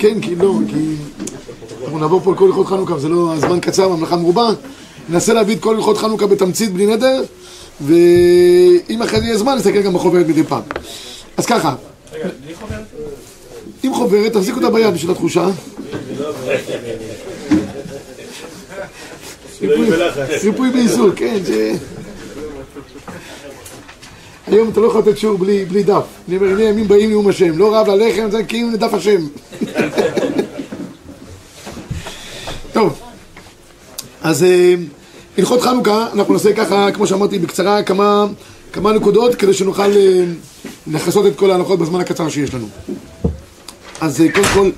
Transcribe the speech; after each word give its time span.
כן, 0.00 0.20
כי 0.20 0.34
לא, 0.34 0.54
כי... 0.68 0.94
אנחנו 1.82 1.98
נעבור 1.98 2.20
פה 2.20 2.30
על 2.30 2.36
כל 2.36 2.46
הלכות 2.46 2.66
חנוכה, 2.66 2.94
וזה 2.94 3.08
לא 3.08 3.34
הזמן 3.34 3.60
קצר, 3.60 3.92
המלאכה 3.92 4.16
מרובה. 4.16 4.48
ננסה 5.08 5.32
להביא 5.32 5.56
את 5.56 5.60
כל 5.60 5.76
הלכות 5.76 5.98
חנוכה 5.98 6.26
בתמצית 6.26 6.72
בלי 6.72 6.86
נדר, 6.86 7.22
ואם 7.80 9.02
אחרי 9.02 9.20
זה 9.20 9.26
יהיה 9.26 9.38
זמן, 9.38 9.54
נסתכל 9.56 9.82
גם 9.82 9.94
בחוברת 9.94 10.26
מדי 10.26 10.42
פעם. 10.42 10.62
אז 11.36 11.46
ככה. 11.46 11.74
רגע, 12.12 12.28
בלי 12.44 12.54
חוברת? 12.54 12.80
עם 13.82 13.94
חוברת, 13.94 14.32
תחזיק 14.32 14.56
אותה 14.56 14.70
ביד 14.70 14.94
בשביל 14.94 15.10
התחושה. 15.10 15.48
ריפוי 20.42 20.70
בעיסוק, 20.70 21.14
כן, 21.16 21.38
זה... 21.44 21.72
היום 24.52 24.68
אתה 24.68 24.80
לא 24.80 24.86
יכול 24.86 25.00
לתת 25.00 25.18
שיעור 25.18 25.38
בלי 25.38 25.82
דף. 25.82 26.02
אני 26.28 26.36
אומר, 26.36 26.48
הנה 26.48 26.62
ימים 26.62 26.88
באים 26.88 27.10
נאום 27.10 27.28
השם, 27.28 27.58
לא 27.58 27.76
רב 27.76 27.88
ללחם, 27.88 28.30
זה 28.30 28.42
כאילו 28.44 28.70
לדף 28.70 28.94
השם. 28.94 29.26
טוב, 32.72 33.00
אז 34.22 34.44
אה, 34.44 34.74
הלכות 35.38 35.60
חנוכה, 35.62 36.06
אנחנו 36.14 36.34
נעשה 36.34 36.52
ככה, 36.52 36.92
כמו 36.92 37.06
שאמרתי, 37.06 37.38
בקצרה 37.38 37.82
כמה, 37.82 38.26
כמה 38.72 38.92
נקודות 38.92 39.34
כדי 39.34 39.54
שנוכל 39.54 39.96
אה, 39.96 40.24
לכסות 40.86 41.26
את 41.26 41.36
כל 41.36 41.50
ההלכות 41.50 41.78
בזמן 41.78 42.00
הקצר 42.00 42.28
שיש 42.28 42.54
לנו. 42.54 42.66
אז 44.00 44.20
אה, 44.20 44.32
קודם 44.32 44.46
כל, 44.54 44.70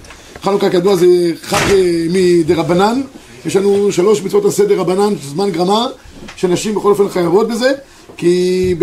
חנוכה 0.43 0.71
כידוע 0.71 0.97
זה 0.97 1.07
חג 1.43 1.75
מדרבנן, 2.11 3.01
יש 3.47 3.57
לנו 3.57 3.93
שלוש 3.93 4.23
מצוות 4.23 4.45
הסדר 4.45 4.79
רבנן, 4.79 5.15
זמן 5.23 5.51
גרמה, 5.51 5.87
שנשים 6.37 6.75
בכל 6.75 6.91
אופן 6.91 7.09
חייבות 7.09 7.49
בזה, 7.49 7.73
כי 8.17 8.75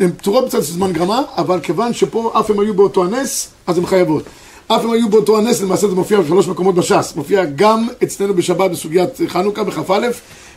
הן 0.00 0.10
פטורות 0.16 0.44
בצד 0.44 0.64
של 0.64 0.72
זמן 0.72 0.92
גרמה, 0.92 1.22
אבל 1.36 1.60
כיוון 1.60 1.92
שפה 1.92 2.32
אף 2.40 2.50
הם 2.50 2.60
היו 2.60 2.74
באותו 2.74 3.04
הנס, 3.04 3.48
אז 3.66 3.78
הן 3.78 3.86
חייבות. 3.86 4.22
אף 4.66 4.84
הם 4.84 4.90
היו 4.90 5.08
באותו 5.08 5.38
הנס, 5.38 5.62
למעשה 5.62 5.88
זה 5.88 5.94
מופיע 5.94 6.20
בשלוש 6.20 6.48
מקומות 6.48 6.74
בש"ס. 6.74 7.12
מופיע 7.16 7.44
גם 7.44 7.88
אצלנו 8.02 8.34
בשבת 8.34 8.70
בסוגיית 8.70 9.10
חנוכה, 9.28 9.64
בכ"א, 9.64 10.08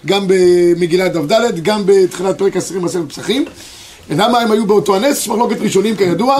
גם 0.05 0.23
במגילת 0.27 1.13
דף 1.13 1.37
גם 1.63 1.81
בתחילת 1.85 2.37
פרק 2.37 2.57
עשירים 2.57 2.83
בעשרת 2.83 3.09
פסחים. 3.09 3.45
למה 4.09 4.39
הם 4.39 4.51
היו 4.51 4.65
באותו 4.65 4.95
הנס? 4.95 5.17
יש 5.17 5.29
מחלוקת 5.29 5.61
ראשונים 5.61 5.95
כידוע, 5.95 6.37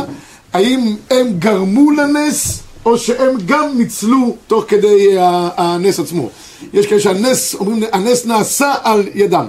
האם 0.54 0.96
הם 1.10 1.28
גרמו 1.40 1.92
לנס, 1.92 2.60
או 2.86 2.98
שהם 2.98 3.36
גם 3.46 3.78
ניצלו 3.78 4.36
תוך 4.48 4.66
כדי 4.68 5.16
הנס 5.58 6.00
עצמו. 6.00 6.30
יש 6.74 6.88
כאלה 6.88 7.02
שהנס, 7.02 7.56
אומרים, 7.56 7.84
הנס 7.92 8.26
נעשה 8.26 8.74
על 8.84 9.08
ידם. 9.16 9.48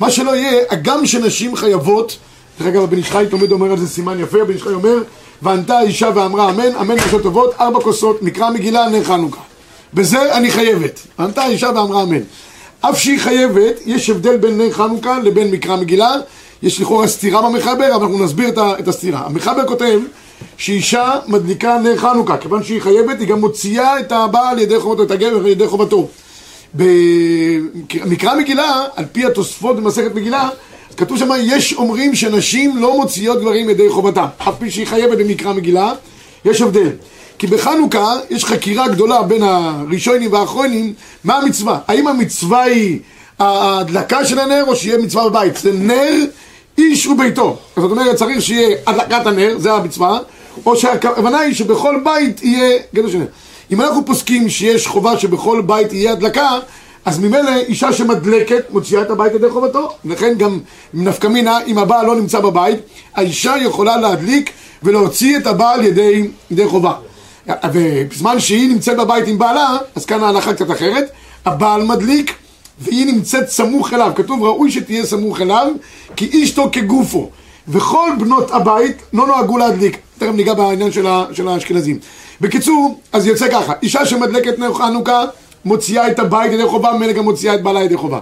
מה 0.00 0.10
שלא 0.10 0.36
יהיה, 0.36 0.62
הגם 0.70 1.06
שנשים 1.06 1.56
חייבות, 1.56 2.16
דרך 2.58 2.68
אגב, 2.68 2.82
הבן 2.82 2.98
ישחי 2.98 3.24
תמיד 3.30 3.52
אומר 3.52 3.70
על 3.70 3.78
זה 3.78 3.88
סימן 3.88 4.20
יפה, 4.20 4.42
הבן 4.42 4.54
ישחי 4.54 4.72
אומר, 4.72 4.96
וענתה 5.42 5.78
האישה 5.78 6.10
ואמרה 6.14 6.50
אמן, 6.50 6.76
אמן 6.80 6.96
בשעות 6.96 7.22
טובות, 7.22 7.54
ארבע 7.60 7.80
כוסות, 7.80 8.22
מקרא 8.22 8.50
מגילה, 8.50 8.88
נר 8.88 9.04
חנוכה. 9.04 9.40
בזה 9.94 10.36
אני 10.36 10.50
חייבת. 10.50 11.00
ענתה 11.18 11.42
האישה 11.42 11.70
ואמרה 11.74 12.02
אמן. 12.02 12.20
אף 12.80 12.98
שהיא 12.98 13.20
חייבת, 13.20 13.80
יש 13.86 14.10
הבדל 14.10 14.36
בין 14.36 14.58
נר 14.58 14.72
חנוכה 14.72 15.18
לבין 15.18 15.50
מקרא 15.50 15.76
מגילה. 15.76 16.14
יש 16.62 16.80
לכאורה 16.80 17.08
סתירה 17.08 17.42
במחבר, 17.42 17.94
אבל 17.94 18.02
אנחנו 18.02 18.24
נסביר 18.24 18.48
את 18.78 18.88
הסתירה. 18.88 19.22
המחבר 19.26 19.66
כותב 19.66 20.00
שאישה 20.56 21.10
מדליקה 21.26 21.78
נר 21.78 21.96
חנוכה, 21.96 22.36
כיוון 22.36 22.62
שהיא 22.62 22.80
חייבת, 22.80 23.20
היא 23.20 23.28
גם 23.28 23.40
מוציאה 23.40 24.00
את 24.00 24.12
הבעל 24.12 24.48
על 24.48 24.58
ידי 24.58 24.80
חובתו, 24.80 25.02
את 25.02 25.10
הגבר 25.10 25.46
ידי 25.46 25.66
חובתו. 25.66 26.08
במקרא 26.76 28.34
מגילה, 28.34 28.84
על 28.96 29.04
פי 29.12 29.24
התוספות 29.24 29.76
במסכת 29.76 30.14
מגילה, 30.14 30.48
כתוב 30.96 31.18
שם, 31.18 31.28
יש 31.42 31.74
אומרים 31.74 32.14
שנשים 32.14 32.76
לא 32.76 32.96
מוציאות 32.96 33.40
גברים 33.40 33.70
ידי 33.70 33.88
חובתם, 33.90 34.26
אף 34.38 34.54
פי 34.58 34.70
שהיא 34.70 34.86
חייבת 34.86 35.18
במקרא 35.18 35.52
מגילה, 35.52 35.92
יש 36.44 36.60
הבדל. 36.60 36.90
כי 37.38 37.46
בחנוכה 37.46 38.14
יש 38.30 38.44
חקירה 38.44 38.88
גדולה 38.88 39.22
בין 39.22 39.42
הראשונים 39.42 40.32
והאחרונים, 40.32 40.92
מה 41.24 41.36
המצווה? 41.36 41.78
האם 41.88 42.08
המצווה 42.08 42.62
היא 42.62 42.98
ההדלקה 43.38 44.24
של 44.24 44.38
הנר 44.38 44.64
או 44.66 44.76
שיהיה 44.76 44.98
מצווה 44.98 45.28
בבית? 45.28 45.56
זה 45.56 45.72
נר 45.72 46.24
איש 46.78 47.06
וביתו. 47.06 47.56
זאת 47.76 47.90
אומרת, 47.90 48.16
צריך 48.16 48.42
שיהיה 48.42 48.76
הדלקת 48.86 49.26
הנר, 49.26 49.54
זה 49.58 49.72
המצווה, 49.72 50.18
או 50.66 50.76
שהכוונה 50.76 51.38
היא 51.38 51.54
שבכל 51.54 52.00
בית 52.04 52.42
יהיה 52.42 52.78
גדר 52.94 53.10
של 53.10 53.18
נר. 53.18 53.26
אם 53.70 53.80
אנחנו 53.80 54.06
פוסקים 54.06 54.48
שיש 54.48 54.86
חובה 54.86 55.18
שבכל 55.18 55.62
בית 55.66 55.92
יהיה 55.92 56.12
הדלקה, 56.12 56.58
אז 57.04 57.18
ממילא 57.18 57.56
אישה 57.68 57.92
שמדלקת 57.92 58.70
מוציאה 58.70 59.02
את 59.02 59.10
הבית 59.10 59.34
ידי 59.34 59.50
חובתו. 59.50 59.92
לכן 60.04 60.34
גם 60.38 60.60
נפקא 60.94 61.26
מינה, 61.26 61.58
אם 61.66 61.78
הבעל 61.78 62.06
לא 62.06 62.16
נמצא 62.16 62.40
בבית, 62.40 62.78
האישה 63.14 63.54
יכולה 63.60 63.96
להדליק 63.96 64.50
ולהוציא 64.82 65.36
את 65.36 65.46
הבעל 65.46 65.84
ידי, 65.84 66.28
ידי 66.50 66.66
חובה. 66.66 66.92
ובזמן 67.72 68.40
שהיא 68.40 68.68
נמצאת 68.68 68.96
בבית 68.96 69.28
עם 69.28 69.38
בעלה, 69.38 69.76
אז 69.94 70.04
כאן 70.04 70.22
ההלכה 70.22 70.54
קצת 70.54 70.70
אחרת, 70.70 71.10
הבעל 71.44 71.82
מדליק 71.82 72.34
והיא 72.78 73.06
נמצאת 73.06 73.48
סמוך 73.48 73.92
אליו. 73.92 74.12
כתוב 74.16 74.42
ראוי 74.42 74.70
שתהיה 74.70 75.06
סמוך 75.06 75.40
אליו, 75.40 75.68
כי 76.16 76.44
אשתו 76.44 76.68
כגופו. 76.72 77.30
וכל 77.68 78.10
בנות 78.18 78.50
הבית 78.50 78.96
לא 79.12 79.26
נוהגו 79.26 79.58
להדליק. 79.58 79.98
תכף 80.18 80.32
ניגע 80.34 80.54
בעניין 80.54 80.92
של 81.32 81.48
האשכנזים. 81.48 81.98
בקיצור, 82.40 83.00
אז 83.12 83.26
יוצא 83.26 83.48
ככה, 83.48 83.72
אישה 83.82 84.06
שמדלקת 84.06 84.58
נר 84.58 84.74
חנוכה 84.74 85.24
מוציאה 85.64 86.10
את 86.10 86.18
הבית 86.18 86.52
ידי 86.52 86.66
חובה, 86.66 86.92
ממילא 86.92 87.12
גם 87.12 87.24
מוציאה 87.24 87.54
את 87.54 87.62
בעלה 87.62 87.82
ידי 87.82 87.96
חובה. 87.96 88.20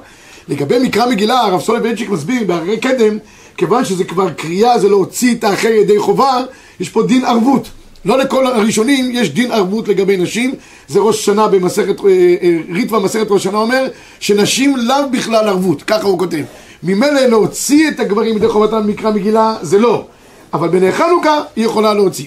לגבי 0.49 0.79
מקרא 0.79 1.07
מגילה, 1.07 1.41
הרב 1.41 1.61
סולובייצ'יק 1.61 2.11
מסביר 2.11 2.45
בהרי 2.47 2.77
קדם, 2.77 3.19
כיוון 3.57 3.85
שזה 3.85 4.05
כבר 4.05 4.31
קריאה, 4.31 4.79
זה 4.79 4.89
להוציא 4.89 5.35
את 5.35 5.45
האחר 5.45 5.69
ידי 5.69 5.99
חובה, 5.99 6.41
יש 6.81 6.89
פה 6.89 7.03
דין 7.03 7.25
ערבות. 7.25 7.69
לא 8.05 8.19
לכל 8.19 8.47
הראשונים 8.47 9.11
יש 9.13 9.31
דין 9.31 9.53
ערבות 9.53 9.89
לגבי 9.89 10.17
נשים, 10.17 10.55
זה 10.89 11.01
ראש 11.01 11.25
שנה 11.25 11.49
במסכת, 11.49 12.01
אה, 12.01 12.35
אה, 12.43 12.59
ריטווה 12.73 13.01
מסכת 13.01 13.27
ראש 13.31 13.45
שנה 13.45 13.59
אומר, 13.59 13.87
שנשים 14.21 14.77
לאו 14.77 15.11
בכלל 15.13 15.49
ערבות, 15.49 15.83
ככה 15.83 16.07
הוא 16.07 16.19
כותב. 16.19 16.43
ממילא 16.83 17.21
להוציא 17.21 17.89
את 17.89 18.01
הגברים 18.01 18.37
ידי 18.37 18.49
חובתם 18.49 18.87
במקרא 18.87 19.11
מגילה, 19.11 19.57
זה 19.63 19.79
לא. 19.79 20.07
אבל 20.55 20.69
בני 20.69 20.93
חנוכה 20.93 21.41
היא 21.57 21.65
יכולה 21.65 21.95
להוציא. 21.95 22.27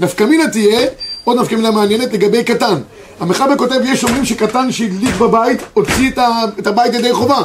נפקא 0.00 0.24
מינה 0.24 0.48
תהיה 0.48 0.86
עוד 1.24 1.40
נפקא 1.40 1.54
מילה 1.54 1.70
מעניינת 1.70 2.12
לגבי 2.12 2.44
קטן. 2.44 2.74
המחבר 3.20 3.56
כותב, 3.56 3.80
יש 3.84 4.04
אומרים 4.04 4.24
שקטן 4.24 4.72
שהדליק 4.72 5.14
בבית, 5.14 5.60
הוציא 5.74 6.10
את 6.58 6.66
הבית 6.66 6.94
ידי 6.94 7.12
חובה. 7.12 7.42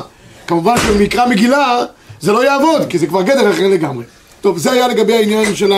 כמובן 0.48 0.76
שבמקרא 0.78 1.28
מגילה 1.28 1.84
זה 2.22 2.32
לא 2.32 2.46
יעבוד, 2.46 2.82
כי 2.90 2.98
זה 2.98 3.08
כבר 3.08 3.22
גדר 3.22 3.52
אחר 3.52 3.68
לגמרי. 3.68 4.04
טוב, 4.42 4.58
זה 4.58 4.72
היה 4.72 4.88
לגבי 4.88 5.14
העניין 5.14 5.56
של 5.56 5.74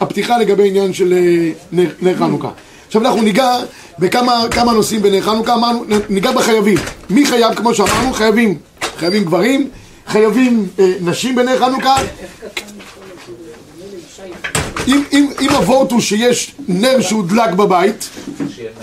הפתיחה 0.00 0.38
לגבי 0.38 0.62
העניין 0.62 0.92
של 0.92 1.12
אה, 1.12 1.78
נר 2.02 2.16
חנוכה. 2.18 2.48
עכשיו 2.86 3.02
אנחנו 3.02 3.22
ניגע 3.22 3.56
בכמה 3.98 4.72
נושאים 4.74 5.02
בנר 5.02 5.20
חנוכה, 5.20 5.54
אמרנו, 5.54 5.84
ניגע 6.08 6.32
בחייבים. 6.32 6.78
מי 7.10 7.26
חייב, 7.26 7.54
כמו 7.54 7.74
שאמרנו, 7.74 8.12
חייבים, 8.12 8.58
חייבים 8.98 9.24
גברים, 9.24 9.70
חייבים 10.06 10.66
אה, 10.78 10.92
נשים 11.00 11.34
בנר 11.34 11.58
חנוכה, 11.58 11.96
אם, 14.88 15.02
אם, 15.12 15.26
אם 15.40 15.50
הוורט 15.50 15.90
הוא 15.90 16.00
שיש 16.00 16.54
נר 16.68 17.00
שהודלק 17.00 17.50
בבית, 17.50 18.08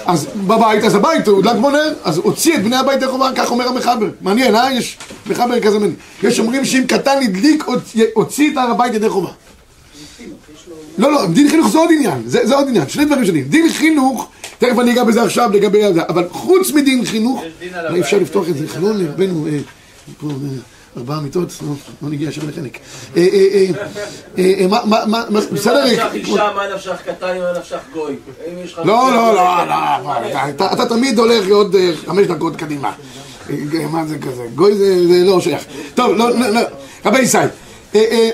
אז 0.06 0.28
בבית, 0.48 0.84
אז 0.84 0.96
הבית 0.96 1.28
הוא 1.28 1.36
הודלק 1.36 1.56
בו 1.56 1.70
נר, 1.70 1.94
אז 2.04 2.18
הוציא 2.18 2.56
את 2.56 2.64
בני 2.64 2.76
הבית 2.76 3.02
לחובה, 3.02 3.30
כך 3.36 3.52
אומר 3.52 3.68
המחבר. 3.68 4.10
מעניין, 4.22 4.56
אה? 4.56 4.74
יש 4.74 4.98
מחבר 5.28 5.60
כזה 5.60 5.80
מעניין. 5.80 5.96
יש 6.24 6.40
אומרים 6.40 6.66
שאם 6.66 6.84
קטן 6.88 7.18
הדליק, 7.24 7.64
הוציא 8.14 8.52
את 8.52 8.58
הר 8.58 8.72
הבית 8.72 8.94
ידי 8.94 9.10
חובה. 9.10 9.30
לא, 10.98 11.12
לא, 11.12 11.26
דין 11.26 11.50
חינוך 11.50 11.70
זה 11.70 11.78
עוד 11.78 11.90
עניין, 11.94 12.22
זה, 12.26 12.48
זה 12.48 12.56
עוד 12.56 12.68
עניין, 12.68 12.90
שני 12.90 13.06
דברים 13.06 13.26
שונים. 13.26 13.44
דין 13.44 13.70
חינוך, 13.70 14.30
תכף 14.58 14.80
אני 14.80 14.92
אגע 14.92 15.04
בזה 15.04 15.24
עכשיו 15.24 15.50
לגבי 15.54 15.94
זה, 15.94 16.02
אבל 16.10 16.28
חוץ 16.32 16.72
מדין 16.72 17.06
חינוך, 17.06 17.44
אי 17.94 18.02
אפשר 18.02 18.18
לפתוח 18.18 18.50
את 18.50 18.58
זה, 18.58 18.68
חלון 18.68 18.98
לרבנו, 18.98 19.48
אה, 19.48 19.58
פה, 20.20 20.28
אה, 20.28 20.34
ארבעה 21.00 21.20
מיטות, 21.20 21.54
לא 22.02 22.10
נגיע. 22.10 22.30
אה, 23.18 23.28
אה, 23.34 23.66
אה, 24.38 24.68
מה, 24.68 25.42
בסדר? 25.52 25.74
מה 25.74 25.92
נפשך 25.92 26.10
אישה, 26.14 26.50
מה 26.56 26.76
נפשך 26.76 26.98
קטן, 27.06 27.38
מה 27.38 27.60
נפשך 27.60 27.80
גוי? 27.94 28.16
לא, 28.78 28.86
לא, 28.86 29.34
לא, 29.36 29.66
לא, 29.68 30.74
אתה 30.74 30.86
תמיד 30.86 31.20
הולך 31.20 31.48
עוד 31.52 31.76
חמש 32.06 32.28
דקות 32.28 32.56
קדימה. 32.56 32.92
מה 33.92 34.06
זה 34.06 34.18
כזה? 34.18 34.48
גוי 34.56 34.76
זה 34.76 35.24
לא 35.26 35.42
שייך. 35.42 35.64
טוב, 35.96 36.12
לא, 36.12 36.30
לא, 36.40 36.62
רבי 37.06 37.20
ישראל. 37.20 37.48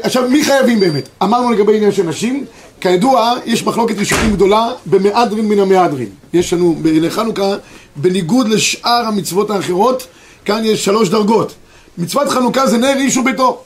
עכשיו, 0.01 0.29
מי 0.29 0.43
חייבים 0.43 0.79
באמת? 0.79 1.09
אמרנו 1.23 1.51
לגבי 1.51 1.75
עניין 1.75 1.91
של 1.91 2.03
נשים, 2.03 2.45
כידוע, 2.81 3.33
יש 3.45 3.65
מחלוקת 3.65 3.99
ראשונים 3.99 4.31
גדולה 4.33 4.71
במהדרין 4.85 5.47
מן 5.47 5.59
המהדרין. 5.59 6.09
יש 6.33 6.53
לנו 6.53 6.75
לחנוכה, 6.83 7.55
בניגוד 7.95 8.47
לשאר 8.47 9.03
המצוות 9.07 9.49
האחרות, 9.49 10.07
כאן 10.45 10.61
יש 10.65 10.85
שלוש 10.85 11.09
דרגות. 11.09 11.55
מצוות 11.97 12.29
חנוכה 12.29 12.67
זה 12.67 12.77
נר 12.77 12.97
איש 12.97 13.17
וביתו. 13.17 13.61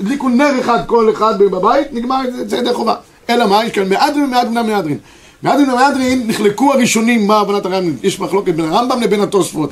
הדליקו 0.00 0.28
נר 0.28 0.60
אחד 0.60 0.78
כל 0.86 1.10
אחד 1.10 1.38
בבית, 1.38 1.92
נגמר, 1.92 2.20
זה 2.46 2.56
ידי 2.56 2.74
חובה. 2.74 2.94
אלא 3.30 3.46
מה? 3.46 3.64
יש 3.64 3.72
כאן 3.72 3.88
מהדרין 3.88 4.24
ומהדרין 4.24 4.58
ומהדרין. 4.58 4.98
מהדרין 5.42 5.70
ומהדרין 5.70 6.26
נחלקו 6.26 6.72
הראשונים 6.72 7.26
מה 7.26 7.40
הבנת 7.40 7.66
הרמב"ם, 7.66 7.94
יש 8.02 8.20
מחלוקת 8.20 8.54
בין 8.54 8.72
הרמב"ם 8.72 9.00
לבין 9.00 9.20
התוספות. 9.20 9.70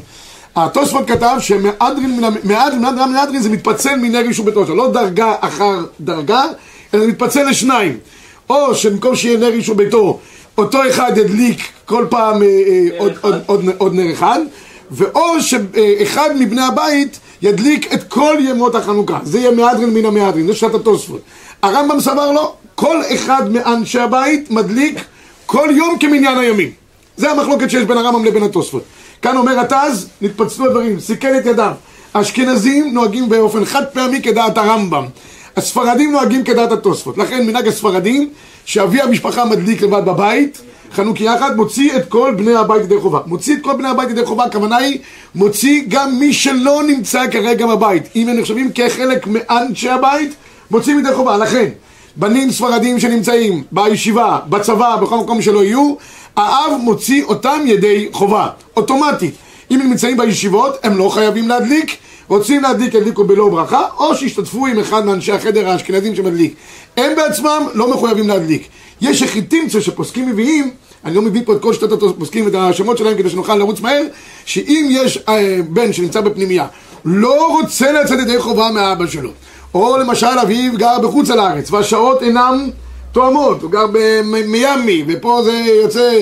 התוספות 0.56 1.08
כתב 1.08 1.36
שמהדרין 1.38 2.24
ומהדרין 2.44 3.42
זה 3.42 3.48
מתפצל 3.48 3.96
מנר 3.96 4.20
איש 4.20 4.38
וביתו, 4.38 4.66
זה 4.66 4.74
לא 4.74 4.92
דרגה 4.92 5.34
אחר 5.40 5.84
דרגה, 6.00 6.44
אלא 6.94 7.02
זה 7.02 7.08
מתפצל 7.08 7.48
לשניים. 7.50 7.98
או 8.50 8.74
שבמקום 8.74 9.16
שיהיה 9.16 9.38
נר 9.38 9.52
איש 9.52 9.68
וביתו, 9.68 10.18
אותו 10.58 10.78
אחד 10.90 11.12
ידליק 11.16 11.60
כל 11.84 12.06
פעם 12.10 12.42
אה, 12.42 12.48
אה, 12.48 12.88
עוד, 12.98 13.12
עוד, 13.20 13.34
עוד, 13.46 13.64
עוד 13.78 13.94
נר 13.94 14.12
אחד, 14.12 14.38
ואו 14.90 15.40
שאחד 15.40 16.30
מבני 16.38 16.62
הבית 16.62 17.18
ידליק 17.42 17.94
את 17.94 18.04
כל 18.04 18.36
ימות 18.40 18.74
החנוכה. 18.74 19.18
זה 19.22 19.38
יהיה 19.38 19.50
מהדרין 19.50 19.94
מן 19.94 20.04
המהדרין, 20.04 20.46
זה 20.46 20.54
שיטת 20.54 20.74
התוספות. 20.74 21.20
הרמב"ם 21.62 22.00
סבר 22.00 22.32
לו, 22.32 22.54
כל 22.74 23.00
אחד 23.14 23.52
מאנשי 23.52 23.98
הבית 24.00 24.50
מדליק 24.50 25.04
כל 25.46 25.68
יום 25.72 25.98
כמניין 25.98 26.38
הימים. 26.38 26.70
זה 27.16 27.30
המחלוקת 27.30 27.70
שיש 27.70 27.84
בין 27.84 27.98
הרמב"ם 27.98 28.24
לבין 28.24 28.42
התוספות. 28.42 28.82
כאן 29.22 29.36
אומר 29.36 29.60
התז, 29.60 30.08
נתפצלו 30.20 30.66
הדברים, 30.66 31.00
סיכל 31.00 31.28
את 31.38 31.46
ידיו. 31.46 31.72
האשכנזים 32.14 32.94
נוהגים 32.94 33.28
באופן 33.28 33.64
חד 33.64 33.84
פעמי 33.92 34.22
כדעת 34.22 34.58
הרמב"ם. 34.58 35.04
הספרדים 35.56 36.12
נוהגים 36.12 36.44
כדעת 36.44 36.72
התוספות. 36.72 37.18
לכן 37.18 37.46
מנהג 37.46 37.68
הספרדים, 37.68 38.30
שאבי 38.64 39.00
המשפחה 39.00 39.44
מדליק 39.44 39.82
לבד 39.82 40.04
בבית, 40.04 40.60
חנוכי 40.92 41.24
יחד, 41.24 41.56
מוציא 41.56 41.96
את 41.96 42.08
כל 42.08 42.34
בני 42.36 42.54
הבית 42.54 42.82
ידי 42.82 43.00
חובה. 43.00 43.20
מוציא 43.26 43.56
את 43.56 43.62
כל 43.62 43.72
בני 43.76 43.88
הבית 43.88 44.10
ידי 44.10 44.24
חובה, 44.24 44.44
הכוונה 44.44 44.76
היא, 44.76 44.98
מוציא 45.34 45.82
גם 45.88 46.18
מי 46.18 46.32
שלא 46.32 46.82
נמצא 46.86 47.30
כרגע 47.30 47.66
בבית. 47.66 48.02
אם 48.16 48.28
הם 48.28 48.38
נחשבים 48.38 48.70
כחלק 48.74 49.26
מאנשי 49.26 49.88
הבית, 49.88 50.34
מוציא 50.70 50.94
ידי 50.98 51.14
חובה. 51.14 51.36
לכן, 51.36 51.68
בנים 52.16 52.50
ספרדים 52.50 53.00
שנמצאים 53.00 53.62
בישיבה, 53.72 54.38
בצבא, 54.48 54.96
בכל 54.96 55.16
מקום 55.16 55.42
שלא 55.42 55.64
יהיו, 55.64 55.94
האב 56.36 56.72
מוציא 56.80 57.24
אותם 57.24 57.60
ידי 57.66 58.08
חובה, 58.12 58.48
אוטומטית. 58.76 59.34
אם 59.70 59.80
הם 59.80 59.90
נמצאים 59.90 60.16
בישיבות, 60.16 60.76
הם 60.82 60.98
לא 60.98 61.08
חייבים 61.08 61.48
להדליק, 61.48 61.96
רוצים 62.28 62.62
להדליק, 62.62 62.94
ידליקו 62.94 63.24
בלא 63.24 63.48
ברכה, 63.48 63.82
או 63.98 64.14
שישתתפו 64.14 64.66
עם 64.66 64.78
אחד 64.78 65.06
מאנשי 65.06 65.32
החדר 65.32 65.68
האשכנזים 65.68 66.16
שמדליק. 66.16 66.54
הם 66.96 67.16
בעצמם 67.16 67.62
לא 67.74 67.90
מחויבים 67.90 68.28
להדליק. 68.28 68.68
יש 69.00 69.22
יחיתימצה 69.22 69.80
שפוסקים 69.80 70.28
מביאים, 70.28 70.70
אני 71.04 71.14
לא 71.14 71.22
מביא 71.22 71.42
פה 71.44 71.52
את 71.52 71.62
כל 71.62 71.72
שיטות 71.72 72.02
הפוסקים 72.02 72.44
ואת 72.44 72.54
השמות 72.54 72.98
שלהם 72.98 73.16
כדי 73.18 73.30
שנוכל 73.30 73.54
לרוץ 73.54 73.80
מהר, 73.80 74.02
שאם 74.44 74.88
יש 74.90 75.18
אה, 75.28 75.58
בן 75.68 75.92
שנמצא 75.92 76.20
בפנימייה, 76.20 76.66
לא 77.04 77.56
רוצה 77.56 77.92
לצאת 77.92 78.18
ידי 78.18 78.38
חובה 78.38 78.70
מהאבא 78.70 79.06
שלו, 79.06 79.30
או 79.74 79.96
למשל 79.98 80.38
אביו 80.42 80.72
גר 80.76 80.98
בחוץ 81.02 81.30
על 81.30 81.40
הארץ, 81.40 81.70
והשעות 81.70 82.22
אינם 82.22 82.70
תואמות, 83.12 83.62
הוא 83.62 83.70
גר 83.70 83.86
במיאמי, 83.92 85.04
ופה 85.08 85.42
זה 85.44 85.52
יוצא 85.82 86.12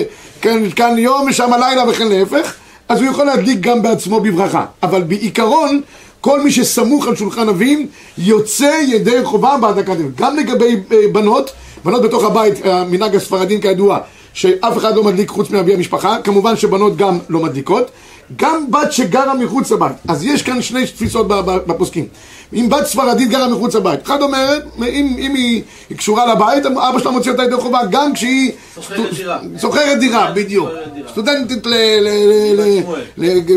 כאן, 0.41 0.69
כאן 0.75 0.97
יום 0.97 1.27
ושם 1.29 1.53
הלילה 1.53 1.89
וכן 1.89 2.07
להפך, 2.07 2.53
אז 2.89 3.01
הוא 3.01 3.09
יכול 3.09 3.25
להדליק 3.25 3.59
גם 3.59 3.81
בעצמו 3.81 4.19
בברכה. 4.19 4.65
אבל 4.83 5.03
בעיקרון, 5.03 5.81
כל 6.21 6.41
מי 6.41 6.51
שסמוך 6.51 7.07
על 7.07 7.15
שולחן 7.15 7.49
אבים, 7.49 7.87
יוצא 8.17 8.79
ידי 8.87 9.23
חובה 9.23 9.57
בהדלקת 9.61 9.89
אבים. 9.89 10.11
גם 10.15 10.37
לגבי 10.37 10.75
אה, 10.91 10.97
בנות, 11.11 11.51
בנות 11.85 12.01
בתוך 12.01 12.23
הבית, 12.23 12.65
המנהג 12.65 13.15
הספרדים 13.15 13.61
כידוע, 13.61 13.99
שאף 14.33 14.77
אחד 14.77 14.95
לא 14.95 15.03
מדליק 15.03 15.29
חוץ 15.29 15.49
מאבי 15.49 15.73
המשפחה, 15.73 16.17
כמובן 16.23 16.55
שבנות 16.55 16.97
גם 16.97 17.19
לא 17.29 17.39
מדליקות, 17.39 17.91
גם 18.35 18.71
בת 18.71 18.91
שגרה 18.91 19.33
מחוץ 19.33 19.71
לבית. 19.71 19.95
אז 20.07 20.23
יש 20.23 20.41
כאן 20.41 20.61
שני 20.61 20.87
תפיסות 20.87 21.27
בפוסקים. 21.67 22.07
אם 22.53 22.69
בת 22.69 22.85
ספרדית 22.85 23.29
גרה 23.29 23.47
מחוץ 23.47 23.75
לבית, 23.75 24.03
אחד 24.03 24.21
אומרת, 24.21 24.63
אם, 24.77 25.15
אם 25.19 25.33
היא, 25.35 25.61
היא 25.89 25.97
קשורה 25.97 26.33
לבית, 26.33 26.65
אבא 26.65 26.99
שלה 26.99 27.11
מוציא 27.11 27.31
אותה 27.31 27.43
ידי 27.43 27.55
חובה, 27.55 27.79
גם 27.89 28.13
כשהיא... 28.13 28.51
שוכרת 28.75 29.13
דירה. 29.15 29.39
שוכרת 29.61 29.99
דירה, 29.99 30.31
בדיוק. 30.31 30.69
סטודנטית 31.11 31.67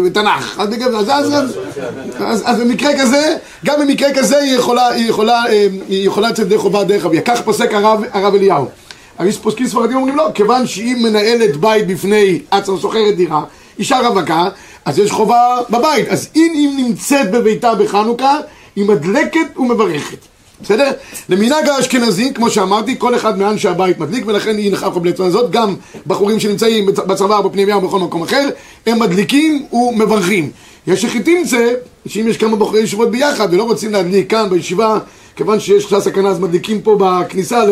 לתנ"ך. 0.04 0.60
אז 2.20 2.60
במקרה 2.60 2.90
כזה, 3.00 3.36
גם 3.64 3.80
במקרה 3.80 4.14
כזה 4.14 4.38
היא 4.38 4.56
יכולה 5.88 6.30
לצאת 6.30 6.46
ידי 6.46 6.58
חובה 6.58 6.84
דרך 6.84 7.06
אביה. 7.06 7.20
כך 7.20 7.40
פוסק 7.40 7.74
הרב 8.12 8.34
אליהו. 8.34 8.66
יש 9.24 9.38
פוסקים 9.38 9.66
ספרדים 9.66 9.96
אומרים 9.96 10.16
לא, 10.16 10.28
כיוון 10.34 10.66
שהיא 10.66 10.96
מנהלת 10.96 11.56
בית 11.56 11.86
בפני 11.86 12.38
עצמה 12.50 12.78
שוכרת 12.80 13.16
דירה, 13.16 13.42
אישה 13.78 14.08
רווקה, 14.08 14.48
אז 14.84 14.98
יש 14.98 15.10
חובה 15.10 15.58
בבית. 15.70 16.08
אז 16.08 16.28
אם 16.36 16.50
היא 16.54 16.84
נמצאת 16.84 17.30
בביתה 17.30 17.74
בחנוכה, 17.74 18.38
היא 18.76 18.84
מדלקת 18.84 19.56
ומברכת. 19.56 20.18
בסדר? 20.62 20.90
למנהג 21.28 21.68
האשכנזי, 21.68 22.34
כמו 22.34 22.50
שאמרתי, 22.50 22.94
כל 22.98 23.14
אחד 23.14 23.38
מאנשי 23.38 23.68
הבית 23.68 23.98
מדליק, 23.98 24.24
ולכן 24.26 24.56
היא 24.56 24.72
נכחה 24.72 24.90
בלצון 24.90 25.26
הזאת, 25.26 25.50
גם 25.50 25.74
בחורים 26.06 26.40
שנמצאים 26.40 26.86
בצבא 26.86 27.40
בפנימיה 27.40 27.74
או 27.74 27.80
בכל 27.80 27.98
מקום 27.98 28.22
אחר, 28.22 28.48
הם 28.86 28.98
מדליקים 28.98 29.66
ומברכים. 29.72 30.50
יש 30.86 31.04
יחידים 31.04 31.44
זה, 31.44 31.74
שאם 32.06 32.28
יש 32.28 32.36
כמה 32.36 32.56
בחורי 32.56 32.80
ישיבות 32.80 33.10
ביחד 33.10 33.48
ולא 33.54 33.62
רוצים 33.62 33.92
להדליק 33.92 34.30
כאן 34.30 34.50
בישיבה, 34.50 34.98
כיוון 35.36 35.60
שיש 35.60 35.86
חשש 35.86 36.04
סכנה 36.04 36.28
אז 36.28 36.40
מדליקים 36.40 36.80
פה 36.80 36.96
בכניסה 37.00 37.62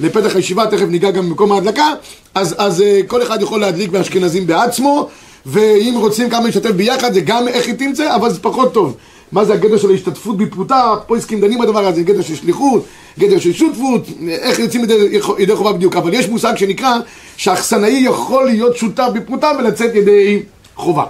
לפתח 0.00 0.36
הישיבה, 0.36 0.66
תכף 0.66 0.86
ניגע 0.88 1.10
גם 1.10 1.28
במקום 1.28 1.52
ההדלקה, 1.52 1.92
אז, 2.34 2.54
אז 2.58 2.82
אה, 2.82 3.00
כל 3.06 3.22
אחד 3.22 3.42
יכול 3.42 3.60
להדליק 3.60 3.90
באשכנזים 3.90 4.46
בעצמו, 4.46 5.08
ואם 5.46 5.94
רוצים 5.96 6.30
כמה 6.30 6.44
להשתתף 6.44 6.70
ביחד 6.70 7.12
זה 7.12 7.20
גם 7.20 7.48
איך 7.48 7.66
היא 7.66 7.74
תמצא, 7.74 8.14
אבל 8.14 8.30
זה 8.32 8.38
פחות 8.40 8.74
טוב. 8.74 8.96
מה 9.32 9.44
זה 9.44 9.52
הגדר 9.52 9.76
של 9.76 9.90
ההשתתפות 9.90 10.36
בפרוטה, 10.36 10.94
פה 11.06 11.16
עסקים 11.16 11.40
דנים 11.40 11.58
בדבר 11.58 11.86
הזה, 11.86 12.02
גדר 12.02 12.22
של 12.22 12.34
שליחות, 12.34 12.84
גדר 13.18 13.38
של 13.38 13.52
שותפות, 13.52 14.06
איך 14.28 14.58
יוצאים 14.58 14.84
ידי, 14.84 14.94
ידי 15.38 15.56
חובה 15.56 15.72
בדיוק, 15.72 15.96
אבל 15.96 16.14
יש 16.14 16.28
מושג 16.28 16.56
שנקרא 16.56 16.96
שהאכסנאי 17.36 18.02
יכול 18.04 18.44
להיות 18.44 18.76
שותף 18.76 19.08
בפרוטה 19.14 19.52
ולצאת 19.58 19.94
ידי 19.94 20.42
חובה. 20.76 21.04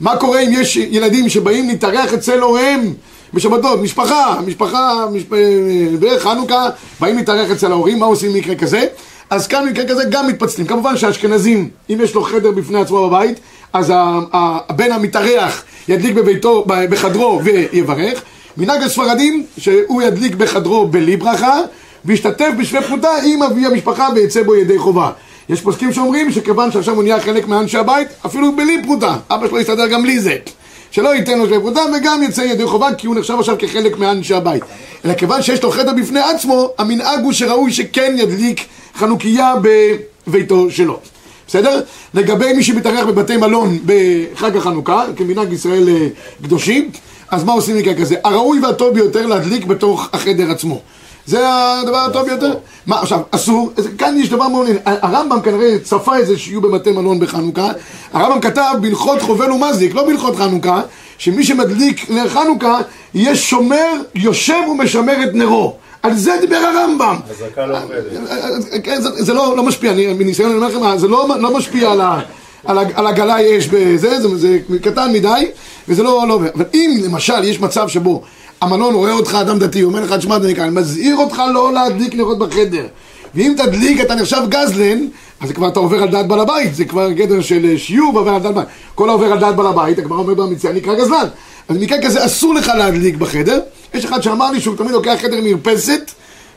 מה 0.00 0.16
קורה 0.16 0.40
אם 0.40 0.50
יש 0.52 0.76
ילדים 0.76 1.28
שבאים 1.28 1.68
להתארח 1.68 2.14
אצל 2.14 2.40
הוריהם 2.40 2.94
בשבתות, 3.34 3.80
משפחה, 3.80 4.40
משפחה, 4.46 5.06
משפ... 5.12 5.28
בחנוכה, 6.00 6.68
באים 7.00 7.16
להתארח 7.16 7.50
אצל 7.50 7.72
ההורים, 7.72 7.98
מה 7.98 8.06
עושים 8.06 8.32
במקרה 8.32 8.54
כזה? 8.54 8.84
אז 9.30 9.46
כאן 9.46 9.66
במקרה 9.66 9.84
כזה 9.88 10.02
גם 10.10 10.28
מתפצלים. 10.28 10.66
כמובן 10.66 10.96
שהאשכנזים, 10.96 11.68
אם 11.90 11.98
יש 12.02 12.14
לו 12.14 12.22
חדר 12.22 12.50
בפני 12.50 12.80
עצמו 12.80 13.08
בבית, 13.08 13.38
אז 13.72 13.92
הבן 14.32 14.92
המתארח 14.92 15.64
ידליק 15.88 16.14
בביתו, 16.14 16.64
בחדרו 16.66 17.40
ויברך. 17.44 18.22
מנהג 18.56 18.82
הספרדים, 18.82 19.46
שהוא 19.58 20.02
ידליק 20.02 20.34
בחדרו 20.34 20.86
בלי 20.86 21.16
ברכה, 21.16 21.60
וישתתף 22.04 22.50
בשווה 22.58 22.82
פרוטה 22.82 23.08
עם 23.26 23.42
אבי 23.42 23.66
המשפחה 23.66 24.08
ויצא 24.14 24.42
בו 24.42 24.56
ידי 24.56 24.78
חובה. 24.78 25.10
יש 25.48 25.60
פוסקים 25.60 25.92
שאומרים 25.92 26.32
שכיוון 26.32 26.72
שעכשיו 26.72 26.94
הוא 26.94 27.02
נהיה 27.02 27.20
חלק 27.20 27.48
מאנשי 27.48 27.78
הבית, 27.78 28.08
אפילו 28.26 28.56
בלי 28.56 28.82
פרוטה, 28.82 29.16
אבא 29.30 29.48
שלו 29.48 29.60
יסתדר 29.60 29.86
גם 29.86 30.02
בלי 30.02 30.20
זה. 30.20 30.36
שלא 30.90 31.14
ייתן 31.14 31.38
לו 31.38 31.46
שווה 31.46 31.60
פרוטה 31.60 31.80
וגם 31.98 32.22
יצא 32.22 32.40
ידי 32.40 32.66
חובה 32.66 32.94
כי 32.98 33.06
הוא 33.06 33.16
נחשב 33.16 33.36
עכשיו 33.38 33.56
כחלק 33.58 33.98
מאנשי 33.98 34.34
הבית. 34.34 34.62
אלא 35.04 35.14
כיוון 35.14 35.42
שיש 35.42 35.62
לו 35.62 35.70
חדר 35.70 35.92
בפני 35.92 36.20
עצמו, 36.20 36.70
המנהג 36.78 37.20
הוא 37.22 37.32
שראוי 37.32 37.72
שכן 37.72 38.14
ידליק 38.18 38.60
חנוכיה 38.98 39.54
בביתו 40.26 40.70
שלו. 40.70 41.00
בסדר? 41.48 41.80
לגבי 42.14 42.52
מי 42.52 42.62
שמתארח 42.62 43.06
בבתי 43.06 43.36
מלון 43.36 43.78
בחג 43.86 44.56
החנוכה, 44.56 45.04
כמנהג 45.16 45.52
ישראל 45.52 45.88
אה, 45.88 46.08
קדושים, 46.42 46.90
אז 47.30 47.44
מה 47.44 47.52
עושים 47.52 47.76
מקרה 47.76 47.94
כזה? 47.94 48.16
הראוי 48.24 48.60
והטוב 48.60 48.94
ביותר 48.94 49.26
להדליק 49.26 49.64
בתוך 49.64 50.08
החדר 50.12 50.50
עצמו. 50.50 50.80
זה 51.28 51.38
הדבר 51.48 51.96
הטוב 51.96 52.26
ביותר. 52.26 52.54
מה 52.86 53.00
עכשיו, 53.00 53.20
אסור, 53.30 53.72
כאן 53.98 54.16
יש 54.18 54.28
דבר 54.28 54.48
מעניין, 54.48 54.76
הרמב"ם 54.84 55.40
כנראה 55.40 55.78
צפה 55.82 56.16
איזה 56.16 56.38
שיהיו 56.38 56.60
בבתי 56.60 56.92
מלון 56.92 57.20
בחנוכה, 57.20 57.70
הרמב"ם 58.12 58.40
כתב 58.40 58.74
בהלכות 58.80 59.22
חובל 59.22 59.52
ומזיק, 59.52 59.94
לא 59.94 60.06
בהלכות 60.06 60.36
חנוכה, 60.36 60.82
שמי 61.18 61.44
שמדליק 61.44 62.10
נר 62.10 62.28
חנוכה 62.28 62.78
יהיה 63.14 63.36
שומר, 63.36 63.92
יושב 64.14 64.68
ומשמר 64.70 65.22
את 65.22 65.34
נרו. 65.34 65.76
על 66.02 66.14
זה 66.14 66.36
דיבר 66.40 66.56
הרמב"ם. 66.56 67.16
הזרקה 67.30 67.66
לא 67.66 67.78
עובדת. 67.82 68.82
כן, 68.84 69.00
זה 69.00 69.34
לא 69.34 69.56
לא 69.56 69.62
משפיע, 69.62 69.92
אני 69.92 70.12
מניסיון 70.12 70.50
אני 70.50 70.58
אומר 70.58 70.68
לכם, 70.68 70.98
זה 70.98 71.08
לא 71.08 71.28
לא 71.40 71.56
משפיע 71.56 71.92
על 71.92 72.00
ה... 72.00 72.20
על, 72.64 72.78
על 72.94 73.06
הגלאי 73.06 73.58
אש 73.58 73.66
בזה, 73.66 74.20
זה, 74.20 74.38
זה 74.38 74.58
קטן 74.82 75.12
מדי, 75.12 75.50
וזה 75.88 76.02
לא, 76.02 76.24
לא. 76.28 76.40
אבל 76.54 76.64
אם 76.74 77.00
למשל 77.04 77.44
יש 77.44 77.60
מצב 77.60 77.88
שבו 77.88 78.22
המלון 78.60 78.94
רואה 78.94 79.12
אותך 79.12 79.34
אדם 79.34 79.58
דתי, 79.58 79.82
אומר 79.82 80.00
לך, 80.00 80.12
תשמע, 80.12 80.36
אני 80.36 80.70
מזהיר 80.70 81.16
אותך 81.16 81.42
לא 81.54 81.72
להדליק 81.72 82.14
נרות 82.14 82.38
בחדר. 82.38 82.86
ואם 83.34 83.54
תדליק 83.56 84.00
אתה 84.00 84.14
נחשב 84.14 84.42
גזלן, 84.48 84.98
אז 85.40 85.52
כבר 85.52 85.68
אתה 85.68 85.80
עובר 85.80 86.02
על 86.02 86.08
דעת 86.08 86.26
בעל 86.28 86.40
הבית, 86.40 86.74
זה 86.74 86.84
כבר 86.84 87.10
גדר 87.10 87.40
של 87.40 87.74
שיעור 87.76 88.14
ועובר 88.14 88.30
על 88.30 88.42
דעת 88.42 88.54
בעל 88.54 88.62
הבית. 88.62 88.74
כל 88.94 89.08
העובר 89.08 89.32
על 89.32 89.38
דעת 89.38 89.56
בעל 89.56 89.66
הבית, 89.66 89.98
הגמרא 89.98 90.18
אומר 90.18 90.34
במציאה 90.34 90.72
נקרא 90.72 90.94
גזלן. 90.94 91.26
אז 91.68 91.76
במקרה 91.76 92.02
כזה 92.02 92.24
אסור 92.24 92.54
לך 92.54 92.68
להדליק 92.68 93.16
בחדר. 93.16 93.60
יש 93.94 94.04
אחד 94.04 94.22
שאמר 94.22 94.50
לי 94.50 94.60
שהוא 94.60 94.76
תמיד 94.76 94.90
לוקח 94.90 95.16
חדר 95.22 95.40
מרפסת 95.42 96.10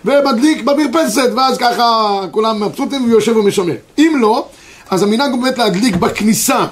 ומדליק 0.05 0.63
במרפסת, 0.63 1.29
ואז 1.36 1.58
ככה 1.58 2.20
כולם 2.31 2.63
מבסוטים 2.63 3.05
ויושב 3.05 3.38
ומשמר. 3.38 3.75
אם 3.98 4.17
לא, 4.20 4.46
אז 4.89 5.03
המנהג 5.03 5.31
הוא 5.31 5.43
באמת 5.43 5.58
להדליק 5.58 5.96
בכניסה 5.96 6.65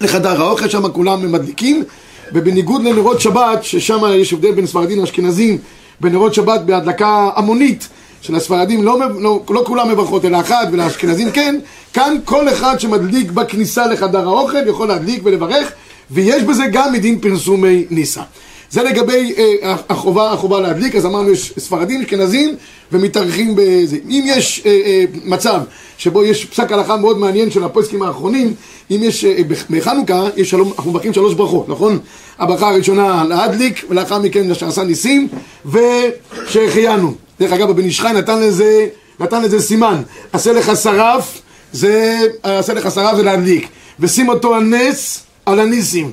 לחדר 0.00 0.42
האוכל, 0.42 0.68
שם 0.68 0.88
כולם 0.88 1.32
מדליקים, 1.32 1.84
ובניגוד 2.32 2.84
לנרות 2.84 3.20
שבת, 3.20 3.64
ששם 3.64 4.00
יש 4.14 4.32
הבדל 4.32 4.52
בין 4.52 4.66
ספרדים 4.66 5.00
לאשכנזים, 5.00 5.58
בנרות 6.00 6.34
שבת 6.34 6.60
בהדלקה 6.60 7.30
המונית 7.36 7.88
של 8.20 8.34
הספרדים, 8.34 8.82
לא, 8.82 8.98
לא, 9.18 9.40
לא 9.50 9.62
כולם 9.66 9.90
מברכות 9.90 10.24
אלא 10.24 10.40
אחת, 10.40 10.68
ולאשכנזים 10.72 11.30
כן, 11.30 11.56
כאן 11.92 12.16
כל 12.24 12.48
אחד 12.48 12.80
שמדליק 12.80 13.30
בכניסה 13.30 13.86
לחדר 13.86 14.28
האוכל 14.28 14.68
יכול 14.68 14.88
להדליק 14.88 15.20
ולברך, 15.24 15.72
ויש 16.10 16.42
בזה 16.42 16.64
גם 16.72 16.92
מדין 16.92 17.20
פרסומי 17.20 17.84
ניסה. 17.90 18.22
זה 18.70 18.82
לגבי 18.82 19.34
אה, 19.38 19.76
החובה, 19.88 20.32
החובה 20.32 20.60
להדליק, 20.60 20.96
אז 20.96 21.06
אמרנו 21.06 21.30
יש 21.30 21.52
ספרדים, 21.58 22.00
אשכנזים 22.00 22.56
ומתארחים 22.92 23.54
בזה. 23.56 23.96
אם 24.08 24.24
יש 24.26 24.62
אה, 24.66 24.70
אה, 24.84 25.04
מצב 25.24 25.60
שבו 25.98 26.24
יש 26.24 26.44
פסק 26.44 26.72
הלכה 26.72 26.96
מאוד 26.96 27.18
מעניין 27.18 27.50
של 27.50 27.64
הפוסקים 27.64 28.02
האחרונים, 28.02 28.54
אם 28.90 29.00
יש, 29.02 29.24
אה, 29.24 29.42
בח- 29.48 29.64
בחנוכה, 29.70 30.26
יש 30.36 30.50
שלום, 30.50 30.72
אנחנו 30.76 30.90
מברכים 30.90 31.12
שלוש 31.12 31.34
ברכות, 31.34 31.68
נכון? 31.68 31.98
הברכה 32.38 32.68
הראשונה 32.68 33.24
להדליק, 33.28 33.84
ולאחר 33.90 34.18
מכן 34.18 34.50
אשר 34.50 34.68
עשה 34.68 34.84
ניסים, 34.84 35.28
ושהחיינו. 35.66 37.14
דרך 37.40 37.52
אגב, 37.52 37.70
הבן 37.70 37.84
איש 37.84 38.00
חי 38.00 38.12
נתן 38.14 38.40
לזה, 38.40 38.86
נתן 39.20 39.42
לזה 39.42 39.60
סימן. 39.62 40.02
עשה 40.32 40.52
לך 40.52 40.72
שרף, 40.82 41.40
זה, 41.72 42.18
עשה 42.42 42.74
לך 42.74 42.90
שרף 42.94 43.16
זה 43.16 43.22
להדליק. 43.22 43.68
ושים 44.00 44.28
אותו 44.28 44.54
על 44.54 44.62
נס, 44.64 45.20
על 45.46 45.60
הניסים. 45.60 46.12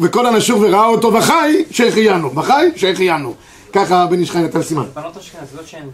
וכל 0.00 0.26
הנשור 0.26 0.60
וראה 0.60 0.86
אותו 0.86 1.12
וחי, 1.12 1.64
שהחיינו. 1.70 2.34
וחי, 2.34 2.66
שהחיינו. 2.76 3.34
ככה 3.74 4.06
בן 4.06 4.18
איש 4.18 4.30
חי 4.30 4.38
נתן 4.38 4.62
סימן. 4.62 4.84
בנות 4.94 5.16
אשכנזיות 5.16 5.66
שהן 5.66 5.88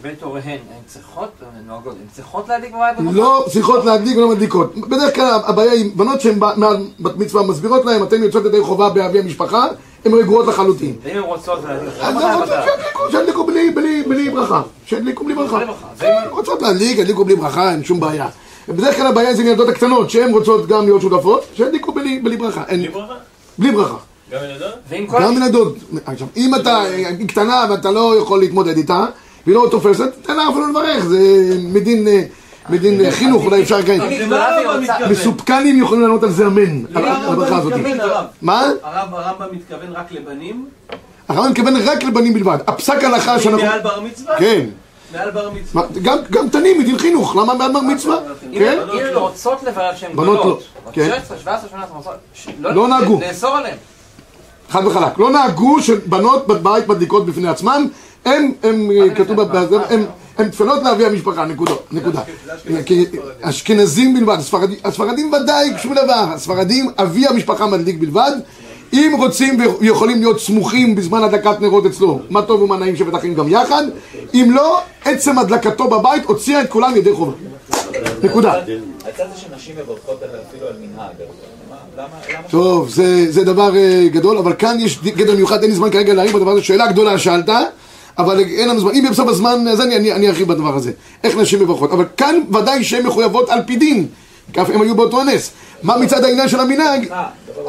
בבית 0.00 0.22
הוריהן, 0.22 0.50
הן 0.50 0.82
צריכות, 0.86 1.30
הן 1.40 1.66
נוהגות, 1.66 1.94
הן 2.00 2.06
צריכות 2.12 2.48
להדליק 2.48 2.72
בבית? 2.72 3.14
לא 3.14 3.44
צריכות 3.52 3.84
להדליק 3.84 4.16
ולא 4.16 4.28
מדליקות. 4.28 4.74
בדרך 4.76 5.14
כלל 5.14 5.40
הבעיה 5.46 5.72
היא 5.72 5.90
בנות 5.94 6.20
שהן 6.20 6.38
מעל 6.56 6.76
בת 7.00 7.16
מצווה 7.16 7.42
מסבירות 7.42 7.84
להן, 7.84 8.02
אתן 8.02 8.22
יוצאות 8.22 8.44
ידי 8.44 8.60
חובה 8.60 8.90
באבי 8.90 9.18
המשפחה, 9.18 9.66
הן 10.04 10.14
רגועות 10.14 10.46
לחלוטין. 10.46 10.96
ואם 11.02 11.16
הן 11.16 11.22
רוצות 11.22 11.64
להדליק, 11.64 11.92
אז 12.00 12.14
מחייב 12.14 12.40
רוצות. 12.40 12.56
שידליקו, 12.64 13.10
שידליקו 13.10 13.46
בלי, 14.06 14.30
ברכה. 14.30 14.62
שידליקו 14.86 15.24
בלי 15.24 15.34
ברכה. 15.34 15.58
כן, 15.98 16.22
רוצות 16.30 16.62
להדליק, 16.62 16.98
ידליקו 16.98 17.24
בלי 17.24 17.36
ברכה, 17.36 17.72
אין 17.72 17.84
שום 17.84 18.00
בעיה. 18.00 18.28
בדרך 18.68 18.96
כלל 18.96 19.06
הבעיה 19.06 19.34
זה 19.34 19.42
עם 19.42 19.68
הקטנות, 19.68 20.10
שהן 20.10 20.32
רוצות 20.32 20.66
גם 20.66 20.84
להיות 20.84 21.00
שותפות, 21.00 21.44
שידליקו 21.54 21.92
בלי, 21.92 22.18
ברכה. 22.18 22.62
בלי 22.68 22.88
ברכה? 22.88 23.14
בלי 23.58 23.72
ברכה. 23.72 23.96
גם. 24.32 25.22
גם 25.22 25.32
ילדות. 25.42 25.76
עכשיו, 26.06 26.26
אם 26.36 26.54
אתה 26.54 26.80
היא 26.80 27.28
קטנה 27.28 27.66
ואתה 27.70 27.90
לא 27.90 28.14
יכול 28.22 28.40
להתמודד 28.40 28.76
איתה, 28.76 29.04
והיא 29.46 29.56
לא 29.56 29.66
תופסת, 29.70 30.12
תן 30.22 30.36
לה 30.36 30.48
אפילו 30.48 30.68
לברך, 30.70 31.04
זה 31.04 31.18
מדין, 31.62 32.08
אה, 32.08 32.22
מדין 32.70 33.00
אה, 33.04 33.10
חינוך, 33.10 33.44
אולי 33.44 33.62
אפשר 33.62 33.82
כן. 33.82 33.92
אם 33.92 33.98
זה 33.98 34.04
היא 34.08 34.26
מה 34.26 34.26
גדולה 34.26 34.46
והיא 34.56 34.66
הרמב"ם 34.66 34.80
רוצה... 34.80 34.92
מתכוון? 34.92 35.10
מסופקנים 35.12 35.82
יכולים 35.82 36.02
לענות 36.02 36.22
על 36.22 36.30
זה 36.30 36.46
אמן, 36.46 36.84
על 36.94 37.04
הברכה 37.08 37.56
הזאת. 37.58 37.72
מה? 38.42 38.70
הרב 38.82 39.14
הרמב"ם 39.14 39.56
מתכוון 39.56 39.92
רק 39.92 40.12
לבנים? 40.12 40.66
הרמב"ם 41.28 41.50
מתכוון 41.50 41.76
רק 41.76 42.02
לבנים 42.04 42.34
בלבד. 42.34 42.58
הפסק 42.66 43.04
הלכה 43.04 43.38
שאנחנו... 43.40 43.64
מעל 43.66 43.80
בר 43.80 44.00
מצווה? 44.00 44.38
כן. 44.38 44.66
מעל 45.12 45.30
בר 45.30 45.50
מצווה. 45.50 45.82
גם, 46.02 46.18
גם 46.30 46.48
קטנים 46.48 46.78
מדין 46.80 46.98
חינוך, 46.98 47.36
למה 47.36 47.54
מעל 47.54 47.72
בר 47.72 47.80
מצווה? 47.80 48.16
אם 48.52 48.58
כן? 48.58 48.78
אם 48.94 48.98
הן 48.98 49.14
רוצות 49.14 49.62
לברך 49.62 49.98
שהן 49.98 50.12
בנות 50.16 50.38
גדולות, 50.40 50.62
לא. 50.84 50.90
בת 50.90 50.94
כן. 50.94 51.08
16, 51.20 51.38
17, 51.38 51.68
18, 51.68 51.96
רוצות- 51.96 52.12
ש- 52.34 52.48
לא 52.60 52.88
נהגו. 52.88 53.20
לאסור 53.28 53.56
עליהן. 53.56 53.76
חד 54.72 54.86
וחלק. 54.86 55.18
לא 55.18 55.30
נהגו 55.30 55.82
שבנות 55.82 56.46
בבית 56.46 56.88
מדליקות 56.88 57.26
בפני 57.26 57.48
עצמן, 57.48 57.84
הם, 58.24 58.52
הם, 58.62 58.90
אה, 58.90 59.14
כתוב, 59.14 59.40
הם, 59.90 60.04
הם 60.38 60.48
תפלות 60.48 60.82
לאבי 60.82 61.06
המשפחה, 61.06 61.44
נקודה. 61.92 62.20
אשכנזים 63.42 64.14
בלבד, 64.14 64.36
הספרדים, 64.38 64.78
הספרדים 64.84 65.32
ודאי 65.32 65.70
שום 65.82 65.94
דבר, 65.94 66.24
הספרדים, 66.34 66.90
אבי 66.98 67.26
המשפחה 67.26 67.66
מדליק 67.66 67.96
בלבד. 67.98 68.32
אם 68.92 69.12
רוצים 69.18 69.60
ויכולים 69.80 70.18
להיות 70.20 70.40
סמוכים 70.40 70.94
בזמן 70.94 71.22
הדלקת 71.24 71.60
נרות 71.60 71.86
אצלו, 71.86 72.20
מה 72.30 72.42
טוב 72.42 72.62
ומה 72.62 72.76
נעים 72.76 72.96
שבטח 72.96 73.24
הם 73.24 73.34
גם 73.34 73.48
יחד. 73.48 73.82
אם 74.34 74.50
לא, 74.54 74.80
עצם 75.04 75.38
הדלקתו 75.38 75.88
בבית 75.90 76.24
הוציאה 76.24 76.60
את 76.62 76.70
כולם 76.70 76.96
ידי 76.96 77.12
חובה. 77.14 77.32
נקודה. 78.22 78.52
הצד 78.52 79.24
זה 79.34 79.40
שנשים 79.40 79.74
מברכות 79.76 80.22
על- 80.22 80.28
אפילו 80.48 80.66
על 80.66 80.72
מנהג, 80.80 81.12
טוב, 82.50 82.88
זה, 82.88 83.32
זה 83.32 83.44
דבר 83.44 83.76
אה, 83.76 84.08
גדול, 84.12 84.38
אבל 84.38 84.52
כאן 84.58 84.76
יש 84.80 84.98
גדר 85.02 85.34
מיוחד, 85.34 85.62
אין 85.62 85.70
לי 85.70 85.76
זמן 85.76 85.90
כרגע 85.90 86.14
להעריך 86.14 86.34
בדבר 86.34 86.50
הזה, 86.50 86.62
שאלה 86.62 86.92
גדולה 86.92 87.18
שאלת, 87.18 87.48
אבל 88.18 88.38
אין 88.38 88.68
לנו 88.68 88.80
זמן, 88.80 88.90
אם 88.94 89.06
בסוף 89.10 89.28
הזמן, 89.28 89.68
אז 89.68 89.80
אני, 89.80 89.96
אני, 89.96 90.12
אני 90.12 90.28
ארחיב 90.28 90.48
בדבר 90.48 90.76
הזה, 90.76 90.92
איך 91.24 91.36
נשים 91.36 91.60
מברכות, 91.60 91.92
אבל 91.92 92.04
כאן 92.16 92.40
ודאי 92.48 92.84
שהן 92.84 93.06
מחויבות 93.06 93.48
על 93.48 93.60
פי 93.66 93.76
דין, 93.76 94.06
כי 94.52 94.62
אף 94.62 94.70
הם 94.70 94.82
היו 94.82 94.94
באותו 94.94 95.20
הנס. 95.20 95.50
מה 95.82 95.96
מצד 95.96 96.24
העניין 96.24 96.48
של 96.48 96.60
המנהג? 96.60 97.08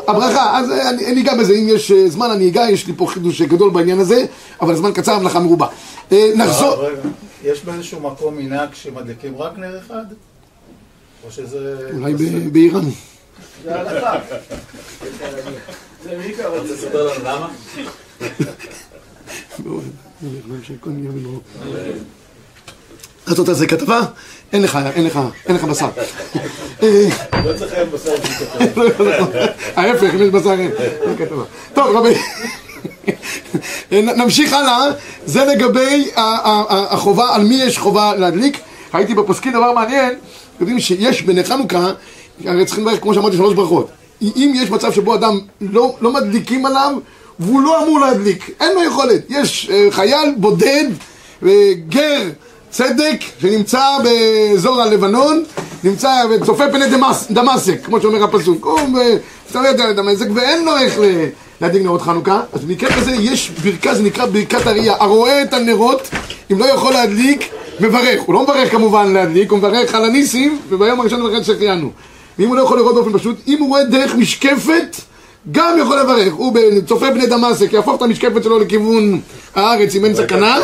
הברכה, 0.08 0.60
אז 0.60 0.72
אה, 0.72 0.89
אני, 0.89 1.06
אני 1.06 1.22
אגע 1.22 1.36
בזה, 1.36 1.53
אם 1.53 1.68
יש 1.68 1.92
אה, 1.92 2.10
זמן 2.10 2.32
אני 2.32 2.50
אגע, 2.50 2.70
יש 2.70 2.88
לי 2.88 2.94
פה 2.98 3.08
חידוש 3.08 3.42
גדול 3.42 3.70
בעניין 3.70 4.00
הזה, 4.00 4.25
אבל 4.62 4.74
הזמן 4.74 4.92
קצר, 4.92 5.13
המלאכה 5.13 5.39
מרובה. 5.39 5.68
אה, 6.12 6.32
נחזור, 6.36 6.86
יש 7.44 7.65
באיזשהו 7.65 8.00
מקום 8.00 8.38
מנהג 8.38 8.70
שמדליקים 8.74 9.38
רק 9.38 9.58
נר 9.58 9.80
אחד? 9.80 10.03
או 11.25 11.32
שזה... 11.32 11.75
אולי 11.94 12.13
באיראן. 12.51 12.89
זה 13.63 13.80
הלכה. 13.80 14.20
זה 16.04 16.18
מי 16.18 16.34
קרא 16.34 16.48
רוצה 16.48 16.74
לספר 16.74 17.08
לנו 17.08 17.24
למה? 17.25 17.48
לעשות 23.28 23.50
על 23.50 23.56
זה 23.56 23.68
כתבה? 23.68 24.00
אין 24.54 24.62
לך, 24.62 24.80
אין 24.96 25.06
לך, 25.06 25.20
אין 25.48 25.56
לך 25.56 25.63
בשר. 25.63 25.90
לא 27.46 27.58
צריך 27.58 27.74
להיות 27.74 27.90
בשר 27.90 28.16
ההפך, 29.75 30.13
אם 30.13 30.22
יש 30.22 30.30
בשר 30.30 30.52
אין. 30.52 30.72
טוב, 31.74 31.96
רבי... 31.96 32.13
נמשיך 33.92 34.54
הלאה, 34.54 34.86
זה 35.25 35.46
לגבי 35.46 36.12
החובה, 36.90 37.36
על 37.36 37.44
מי 37.44 37.56
יש 37.56 37.78
חובה 37.78 38.16
להדליק. 38.16 38.60
ראיתי 38.94 39.13
בפוסקים 39.16 39.52
דבר 39.52 39.72
מעניין, 39.72 40.16
יודעים 40.60 40.80
שיש 40.80 41.22
בני 41.22 41.44
חנוכה, 41.44 41.92
הרי 42.46 42.66
צריכים 42.66 42.88
לברך, 42.88 43.02
כמו 43.02 43.13
שאמרתי, 43.13 43.38
שלוש 43.38 43.54
ברכות. 43.54 43.88
אם 44.22 44.54
יש 44.56 44.72
מצב 44.72 44.92
שבו 44.92 45.16
אדם 45.16 45.40
לא, 45.62 45.96
לא 46.02 46.13
מדליקים 46.13 46.66
עליו, 46.66 46.92
והוא 47.40 47.62
לא 47.62 47.84
אמור 47.84 48.00
להדליק, 48.00 48.50
אין 48.60 48.75
לו 48.75 48.84
יכולת. 48.84 49.22
יש 49.30 49.70
אה, 49.72 49.88
חייל 49.92 50.34
בודד, 50.38 50.86
אה, 51.46 51.72
גר, 51.90 52.22
צדק, 52.70 53.20
שנמצא 53.42 53.82
באזור 54.04 54.82
הלבנון, 54.82 55.44
נמצא 55.84 56.24
וצופה 56.32 56.63
פני 56.72 56.88
דמס, 56.88 57.28
דמשק, 57.32 57.86
כמו 57.86 58.02
שאומר 58.02 58.24
הפסוק. 58.24 58.66
הוא 58.66 58.80
מסתובב 59.48 59.82
על 59.82 59.94
דמשק 59.94 60.25
ואין 60.34 60.66
לו 60.66 60.78
איך 60.78 61.00
להדליק 61.62 61.84
נרות 61.84 62.02
חנוכה. 62.02 62.42
אז 62.54 62.66
במקרה 62.66 62.92
כזה 62.92 63.12
יש 63.12 63.52
ברכת, 63.63 63.96
זה 63.96 64.04
נקרא 64.04 64.25
ברכת 64.25 64.68
הראייה. 64.68 64.96
הרואה 65.00 65.42
את 65.42 65.54
הנרות, 65.54 66.10
אם 66.52 66.60
לא 66.60 66.66
יכול 66.66 66.94
להדליק, 66.94 67.50
מברך. 67.80 68.22
הוא 68.25 68.34
לא 68.34 68.44
מברך 68.44 68.72
כמובן 68.72 69.13
להדליק, 69.13 69.52
הוא 69.52 69.60
מברך 69.60 69.96
על 69.96 70.06
הניסים, 70.06 70.60
וביום 70.70 71.00
הראשון 71.00 71.22
מברך 71.22 71.46
שהחיינו. 71.46 71.92
ואם 72.40 72.48
הוא 72.48 72.56
לא 72.56 72.62
יכול 72.62 72.78
לראות 72.78 72.96
באופן 72.96 73.20
פשוט, 73.20 73.36
אם 73.48 73.60
הוא 73.60 73.70
רואה 73.70 73.84
דרך 73.84 74.16
משקפת, 74.16 74.96
גם 75.52 75.78
יכול 75.82 76.00
לברך. 76.00 76.34
הוא 76.34 76.54
ב- 76.54 76.86
צופה 76.88 77.12
בני 77.12 77.28
דמשק, 77.28 77.74
יהפוך 77.74 77.96
את 77.98 78.02
המשקפת 78.02 78.44
שלו 78.44 78.60
לכיוון 78.60 79.22
הארץ 79.56 79.96
אם 79.96 80.06
אין 80.06 80.16
סכנה. 80.16 80.58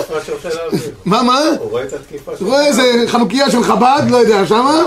מה, 1.06 1.24
מה? 1.24 1.40
הוא 1.60 1.70
רואה 1.70 1.84
את 1.84 1.94
התקיפה 1.94 2.32
של... 2.40 2.46
רואה 2.46 2.68
איזה 2.68 3.04
חנוכיה 3.08 3.52
של 3.52 3.64
חב"ד, 3.64 4.02
לא 4.10 4.18
יודע, 4.18 4.46
שמה? 4.46 4.86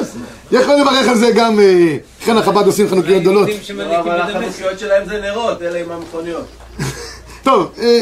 יכול 0.52 0.74
לברך 0.74 1.08
על 1.08 1.16
זה 1.18 1.30
גם, 1.34 1.60
אה, 1.60 1.96
לכן 2.22 2.36
החב"ד 2.36 2.66
עושים 2.66 2.88
חנוכיות 2.88 3.22
גדולות. 3.22 3.48
אבל 4.00 4.20
החנוכיות 4.20 4.78
שלהם 4.78 5.08
זה 5.08 5.20
נרות, 5.20 5.62
אלה 5.62 5.80
עם 5.80 5.90
המכוניות. 5.90 6.44
טוב, 7.42 7.66
אה, 7.82 8.00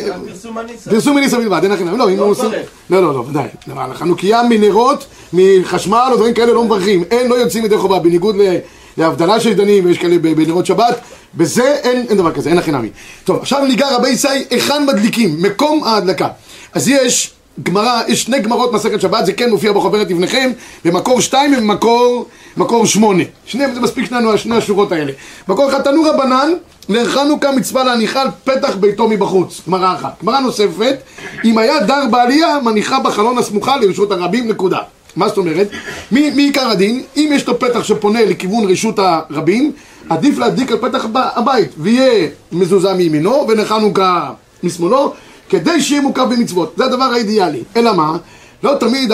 פרסום 0.90 1.16
מניסה 1.16 1.38
בלבד, 1.38 1.62
אין 1.62 1.73
לכם, 1.73 1.99
לא, 1.99 2.11
אם 2.11 2.16
לא 2.16 2.23
הוא 2.23 2.30
עושה... 2.30 2.49
לא, 2.90 3.02
לא, 3.02 3.14
לא, 3.14 3.25
ודאי. 3.28 3.47
לא, 3.66 3.75
על 3.82 3.90
החנוכיה 3.90 4.42
מנרות, 4.49 5.04
מחשמל 5.32 6.09
או 6.11 6.16
דברים 6.16 6.35
כאלה 6.35 6.52
לא 6.52 6.64
מברכים. 6.64 7.04
אין, 7.11 7.28
לא 7.28 7.35
יוצאים 7.35 7.64
ידי 7.64 7.76
חובה, 7.78 7.99
בניגוד 7.99 8.37
ל- 8.37 8.56
להבדלה 8.97 9.40
שיש 9.40 9.54
דנים, 9.54 9.85
ויש 9.85 9.99
כאלה 9.99 10.18
בנרות 10.18 10.66
שבת. 10.66 11.00
בזה 11.35 11.75
אין, 11.82 12.06
דבר 12.06 12.32
כזה, 12.32 12.50
אין 12.50 12.59
הכי 12.59 12.73
נמי. 12.73 12.88
טוב, 13.25 13.37
עכשיו 13.40 13.64
ניגע 13.64 13.97
רבי 13.97 14.09
ישי, 14.09 14.28
היכן 14.50 14.87
מדליקים? 14.87 15.42
מקום 15.42 15.85
ההדלקה. 15.85 16.28
אז 16.73 16.88
יש 16.88 17.30
גמרא, 17.62 18.00
יש 18.09 18.23
שני 18.23 18.40
גמרות 18.40 18.73
מסכת 18.73 19.00
שבת, 19.00 19.26
זה 19.26 19.32
כן 19.32 19.50
מופיע 19.50 19.73
בחוברת 19.73 20.11
לפניכם, 20.11 20.50
במקור 20.85 21.20
שתיים 21.20 21.54
ובמקור 21.54 22.26
מקור 22.57 22.87
שמונה. 22.87 23.23
שניהם 23.47 23.75
זה 23.75 23.80
מספיק 23.80 24.07
שנינו, 24.07 24.38
שני 24.38 24.57
השורות 24.57 24.92
האלה. 24.92 25.12
מקור 25.49 25.69
אחד, 25.69 25.83
תנו 25.83 26.02
רבנן, 26.02 26.50
לחנוכה 26.88 27.52
מצווה 27.52 27.85
להניחה 27.85 28.23
על 28.23 28.28
פתח 28.45 28.76
ביתו 28.76 29.09
מבחוץ. 29.09 29.61
גמרא 29.66 29.95
אחת. 29.95 30.23
גמרא 30.23 30.40
נוספת, 30.40 30.97
אם 31.45 31.59
היה 31.59 31.80
דר 31.80 32.02
בעלייה, 32.11 32.59
מניחה 32.64 33.00
בחלון 33.00 33.38
הסמוכה 33.38 33.76
לרשות 33.76 34.12
הרבים, 34.12 34.49
נקודה. 34.49 34.78
מה 35.16 35.28
זאת 35.28 35.38
אומרת? 35.38 35.69
מי 36.12 36.30
מי 36.30 36.42
עיקר 36.42 36.71
הדין? 36.71 37.02
אם 37.16 37.30
יש 37.33 37.47
לו 37.47 37.59
פתח 37.59 37.85
שפונה 37.85 38.25
לכיוון 38.25 38.71
רשות 38.71 38.99
הרבים, 38.99 39.73
עדיף 40.09 40.38
להדליק 40.38 40.73
על 40.73 40.78
פתח 40.78 41.07
הבית, 41.14 41.69
ויהיה 41.78 42.28
מזוזה 42.52 42.95
מימינו, 42.95 43.45
ולחנוכה 43.49 44.30
משמאלו, 44.62 45.14
כדי 45.49 45.80
שיהיה 45.80 46.00
מוקף 46.00 46.23
במצוות. 46.30 46.75
זה 46.76 46.85
הדבר 46.85 47.04
האידיאלי. 47.04 47.62
אלא 47.76 47.92
מה? 47.92 48.16
לא 48.62 48.75
תמיד 48.80 49.12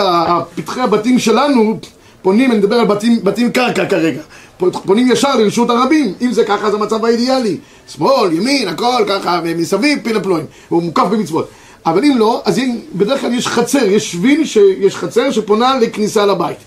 פתחי 0.55 0.81
הבתים 0.81 1.19
שלנו 1.19 1.79
פונים, 2.27 2.51
אני 2.51 2.59
מדבר 2.59 2.75
על 2.75 2.85
בתים, 2.85 3.19
בתים 3.23 3.51
קרקע 3.51 3.85
כרגע, 3.85 4.21
פונים 4.85 5.11
ישר 5.11 5.35
לרשות 5.35 5.69
הרבים, 5.69 6.13
אם 6.21 6.31
זה 6.31 6.43
ככה 6.43 6.71
זה 6.71 6.77
המצב 6.77 7.05
האידיאלי. 7.05 7.57
שמאל, 7.87 8.33
ימין, 8.33 8.67
הכל 8.67 9.03
ככה, 9.07 9.41
מסביב 9.57 9.99
פיל 10.03 10.17
הפלואים, 10.17 10.45
הוא 10.69 10.83
מוקף 10.83 11.03
במצוות. 11.11 11.49
אבל 11.85 12.05
אם 12.05 12.17
לא, 12.17 12.41
אז 12.45 12.59
אם, 12.59 12.77
בדרך 12.95 13.21
כלל 13.21 13.33
יש 13.33 13.47
חצר, 13.47 13.83
יש 13.83 14.11
שביל 14.11 14.45
שיש 14.45 14.95
חצר 14.95 15.31
שפונה 15.31 15.79
לכניסה 15.79 16.25
לבית. 16.25 16.57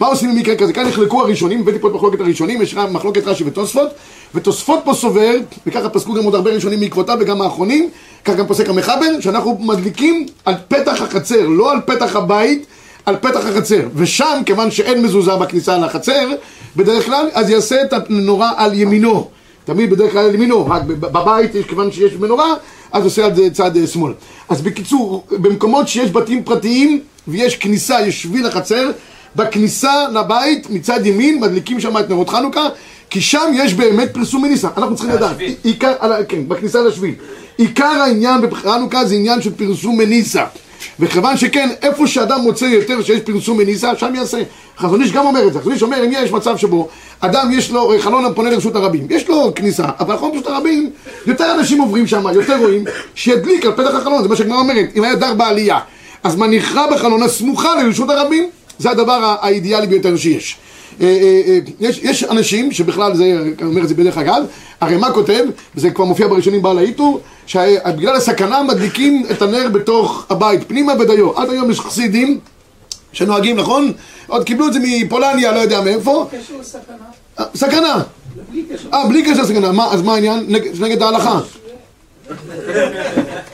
מה 0.00 0.06
עושים 0.06 0.34
במקרה 0.34 0.56
כזה? 0.56 0.72
כאן 0.72 0.86
נחלקו 0.86 1.20
הראשונים, 1.20 1.60
הבאתי 1.60 1.78
פה 1.78 1.88
את 1.88 1.94
מחלוקת 1.94 2.20
הראשונים, 2.20 2.62
יש 2.62 2.74
מחלוקת 2.74 3.26
רש"י 3.26 3.44
ותוספות, 3.44 3.88
ותוספות 4.34 4.80
פה 4.84 4.94
סובר, 4.94 5.36
וככה 5.66 5.88
פסקו 5.88 6.14
גם 6.14 6.24
עוד 6.24 6.34
הרבה 6.34 6.50
ראשונים 6.50 6.80
בעקבותיו 6.80 7.16
וגם 7.20 7.42
האחרונים, 7.42 7.90
כך 8.24 8.36
גם 8.36 8.46
פוסק 8.46 8.68
המחבר, 8.68 9.20
שאנחנו 9.20 9.58
מדליקים 9.60 10.26
על 10.44 10.54
פתח 10.68 11.02
החצר, 11.02 11.46
לא 11.48 11.72
על 11.72 11.78
פתח 11.86 12.16
הבית, 12.16 12.66
על 13.06 13.16
פתח 13.16 13.46
החצר. 13.46 13.80
ושם, 13.94 14.42
כיוון 14.46 14.70
שאין 14.70 15.02
מזוזה 15.02 15.36
בכניסה 15.36 15.78
לחצר, 15.78 16.28
בדרך 16.76 17.06
כלל, 17.06 17.28
אז 17.34 17.50
יעשה 17.50 17.82
את 17.82 17.92
המנורה 17.92 18.52
על 18.56 18.74
ימינו. 18.74 19.28
תמיד 19.64 19.90
בדרך 19.90 20.12
כלל 20.12 20.24
על 20.24 20.34
ימינו, 20.34 20.66
רק 20.66 20.82
בב- 20.82 21.06
בבית, 21.06 21.50
כיוון 21.68 21.92
שיש 21.92 22.12
מנורה, 22.12 22.54
אז 22.92 23.04
עושה 23.04 23.24
על 23.24 23.34
זה 23.36 23.50
צד 23.52 23.76
אה, 23.76 23.86
שמאל. 23.86 24.12
אז 24.48 24.60
בקיצור, 24.62 25.24
במקומות 25.30 25.88
שיש 25.88 26.10
בתים 26.10 26.44
פרטיים 26.44 27.00
ויש 27.28 27.56
כניסה, 27.56 28.00
יש 28.06 28.22
שביל 28.22 28.46
לחצר, 28.46 28.90
בכניסה 29.36 29.92
לבית 30.14 30.70
מצד 30.70 31.06
ימין 31.06 31.40
מדליקים 31.40 31.80
שם 31.80 31.98
את 31.98 32.10
נרות 32.10 32.28
חנוכה, 32.28 32.68
כי 33.10 33.20
שם 33.20 33.52
יש 33.54 33.74
באמת 33.74 34.14
פרסום 34.14 34.42
מניסה. 34.42 34.68
אנחנו 34.76 34.96
צריכים 34.96 35.14
לדעת. 35.14 35.36
עיקר, 35.64 35.92
כן, 36.28 36.48
בכניסה 36.48 36.82
לשביל. 36.82 37.14
עיקר 37.58 37.84
העניין 37.84 38.40
בחנוכה 38.40 39.04
זה 39.04 39.14
עניין 39.14 39.42
של 39.42 39.50
פרסום 39.54 39.98
מניסה. 39.98 40.44
וכיוון 41.00 41.36
שכן, 41.36 41.68
איפה 41.82 42.06
שאדם 42.06 42.40
מוצא 42.40 42.64
יותר 42.64 43.02
שיש 43.02 43.20
פרסום 43.20 43.58
מניסה, 43.58 43.96
שם 43.96 44.14
יעשה. 44.14 44.42
חזון 44.78 45.02
איש 45.02 45.12
גם 45.12 45.26
אומר 45.26 45.46
את 45.46 45.52
זה. 45.52 45.60
חזון 45.60 45.72
איש 45.72 45.82
אומר, 45.82 46.04
אם 46.04 46.10
יש 46.12 46.32
מצב 46.32 46.56
שבו 46.56 46.88
אדם 47.20 47.50
יש 47.52 47.70
לו 47.70 47.92
אה, 47.92 48.00
חלון 48.00 48.24
הפונה 48.24 48.50
לרשות 48.50 48.76
הרבים, 48.76 49.06
יש 49.10 49.28
לו 49.28 49.52
כניסה, 49.54 49.84
אבל 50.00 50.16
חלון 50.16 50.30
לרשות 50.34 50.46
הרבים, 50.46 50.90
יותר 51.26 51.54
אנשים 51.58 51.80
עוברים 51.80 52.06
שם, 52.06 52.24
יותר 52.34 52.56
רואים, 52.56 52.84
שידליק 53.14 53.64
על 53.64 53.72
פתח 53.72 53.94
החלון, 53.94 54.22
זה 54.22 54.28
מה 54.28 54.36
שהגמרא 54.36 54.58
אומרת, 54.58 54.88
אם 54.96 55.04
היה 55.04 55.14
דר 55.14 55.34
בעלייה, 55.34 55.78
אז 56.24 56.36
מניחה 56.36 56.86
בחלון 56.92 57.22
הסמוכה 57.22 57.82
לרשות 57.82 58.10
הרבים, 58.10 58.50
זה 58.78 58.90
הדבר 58.90 59.36
האידיאלי 59.40 59.86
ביותר 59.86 60.16
שיש. 60.16 60.56
אה, 61.00 61.06
אה, 61.06 61.58
יש, 61.80 62.00
יש 62.02 62.24
אנשים 62.24 62.72
שבכלל 62.72 63.14
זה, 63.14 63.24
אני 63.60 63.68
אומר 63.68 63.82
את 63.82 63.88
זה 63.88 63.94
בדרך 63.94 64.18
אגב, 64.18 64.44
הרי 64.80 64.96
מה 64.96 65.12
כותב, 65.12 65.44
וזה 65.74 65.90
כבר 65.90 66.04
מופיע 66.04 66.28
בראשונים 66.28 66.62
בעל 66.62 66.78
האיתור, 66.78 67.20
שבגלל 67.46 68.16
הסכנה 68.16 68.62
מדליקים 68.62 69.26
את 69.30 69.42
הנר 69.42 69.68
בתוך 69.72 70.26
הבית, 70.30 70.60
פנימה 70.68 70.92
ודיו. 71.00 71.38
עד 71.38 71.50
היום 71.50 71.70
יש 71.70 71.80
חסידים 71.80 72.38
שנוהגים, 73.12 73.56
נכון? 73.56 73.92
עוד 74.26 74.44
קיבלו 74.44 74.68
את 74.68 74.72
זה 74.72 74.78
מפולניה, 74.82 75.52
לא 75.52 75.58
יודע 75.58 75.80
מאיפה. 75.80 76.26
קשור 76.30 76.60
לסכנה. 76.60 76.82
אה, 77.40 77.44
סכנה. 77.54 78.02
בלי 78.50 78.62
קשר. 78.74 78.88
אה, 78.94 79.08
בלי 79.08 79.22
קשר 79.22 79.42
לסכנה. 79.42 79.72
מה, 79.72 79.92
אז 79.92 80.02
מה 80.02 80.14
העניין? 80.14 80.44
נגד, 80.48 80.82
נגד 80.82 81.02
ההלכה. 81.02 81.40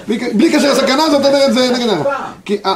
בלי, 0.09 0.53
קשר 0.53 0.73
לסכנה, 0.73 1.11
זאת 1.11 1.25
אומרת 1.25 1.53
זה 1.55 1.71
נגד 1.73 1.89
ההלכה. 1.89 2.11
כי, 2.45 2.57
אה, 2.67 2.75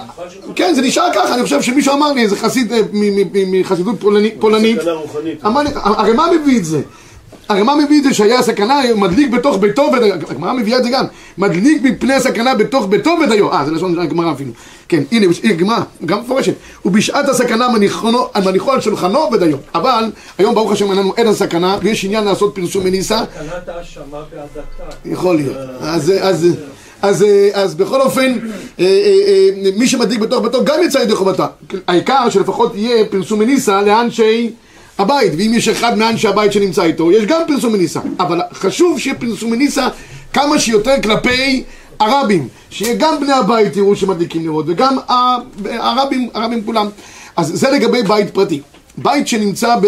כן, 0.55 0.73
זה 0.75 0.83
נשאר 0.83 1.09
ככה, 1.15 1.35
אני 1.35 1.43
חושב 1.43 1.63
שמישהו 1.63 1.95
אמר 1.95 2.13
לי, 2.13 2.23
איזה 2.23 2.37
חסיד 2.37 2.73
אה, 2.73 2.81
מ- 2.93 3.17
מ- 3.17 3.29
מ- 3.33 3.61
מחסידות 3.61 4.01
פולני- 4.01 4.31
פולנית. 4.41 4.81
סכנה 4.81 4.93
רוחנית. 4.93 5.45
אמר 5.47 5.63
לי, 5.63 5.71
הרי 5.75 6.13
מה 6.13 6.27
מביא 6.43 6.59
את 6.59 6.65
זה? 6.65 6.81
הרי 7.49 7.63
מה 7.63 7.75
מביא 7.77 7.99
את 7.99 8.05
זה 8.05 8.15
שהיה 8.15 8.43
סכנה, 8.43 8.81
מדליק 8.97 9.31
בתוך 9.31 9.57
ביתו 9.57 9.83
ודיו, 9.83 10.15
הגמרא 10.31 10.53
מביאה 10.53 10.79
את 10.79 10.85
זה 10.85 10.91
גם, 10.91 11.05
מדליק 11.39 11.83
מפני 11.83 12.15
הסכנה 12.15 12.55
בתוך 12.55 12.87
ביתו 12.87 13.17
ודיו, 13.25 13.53
אה 13.53 13.65
זה 13.65 13.73
לשון 13.73 13.95
של 13.95 14.01
הגמרא 14.01 14.33
אפילו, 14.33 14.53
כן, 14.89 15.03
הנה, 15.13 15.27
הנה 15.43 15.55
גמרא, 15.55 15.79
גם 16.05 16.21
מפורשת, 16.21 16.55
ובשעת 16.85 17.29
הסכנה 17.29 17.69
מניחו, 17.69 18.09
מניחו 18.45 18.73
על 18.73 18.81
שולחנו 18.81 19.33
ודיו, 19.33 19.57
אבל 19.75 20.11
היום 20.39 20.55
ברוך 20.55 20.73
השם 20.73 20.91
אין 20.91 20.99
לנו 20.99 21.13
אין 21.17 21.27
הסכנה, 21.27 21.79
ויש 21.83 22.05
עניין 22.05 22.25
לעשות 22.25 22.55
פרסום 22.55 22.85
מניסה, 22.85 23.19
סכנת 23.19 23.69
האשמה 23.69 24.05
בהדתה. 24.11 24.97
יכול 25.05 25.37
להיות. 25.37 25.57
אז, 25.81 26.13
אז, 26.21 26.47
אז, 27.03 27.25
אז 27.53 27.75
בכל 27.75 28.01
אופן, 28.01 28.39
אה, 28.81 28.85
אה, 28.85 29.13
אה, 29.27 29.71
מי 29.77 29.87
שמדליק 29.87 30.19
בתוך 30.19 30.43
ביתו 30.43 30.65
גם 30.65 30.79
יצא 30.85 30.99
ידי 30.99 31.15
חובתה. 31.15 31.47
העיקר 31.89 32.31
שלפחות 32.31 32.73
יהיה 32.75 33.05
פרסום 33.05 33.39
מניסה 33.39 33.83
לאנשי 33.83 34.51
הבית, 34.99 35.33
ואם 35.39 35.53
יש 35.55 35.69
אחד 35.69 35.99
מאנשי 35.99 36.29
הבית 36.29 36.53
שנמצא 36.53 36.83
איתו, 36.83 37.13
יש 37.13 37.25
גם 37.25 37.41
פרסום 37.47 37.73
מניסה. 37.73 38.01
אבל 38.21 38.41
חשוב 38.53 38.99
שיהיה 38.99 39.17
פרסום 39.17 39.51
מניסה 39.51 39.89
כמה 40.33 40.59
שיותר 40.59 40.95
כלפי 41.03 41.65
הרבים. 42.01 42.49
שיהיה 42.71 42.95
גם 42.95 43.21
בני 43.21 43.33
הבית 43.33 43.77
יראו 43.77 43.97
שמדליקים 43.97 44.45
נרות, 44.45 44.65
וגם 44.69 44.97
הרבים, 45.65 46.29
הרבים 46.35 46.65
כולם. 46.65 46.87
אז 47.37 47.51
זה 47.55 47.71
לגבי 47.71 48.03
בית 48.03 48.31
פרטי. 48.31 48.61
בית 48.99 49.29
שנמצא 49.29 49.77
ב... 49.77 49.87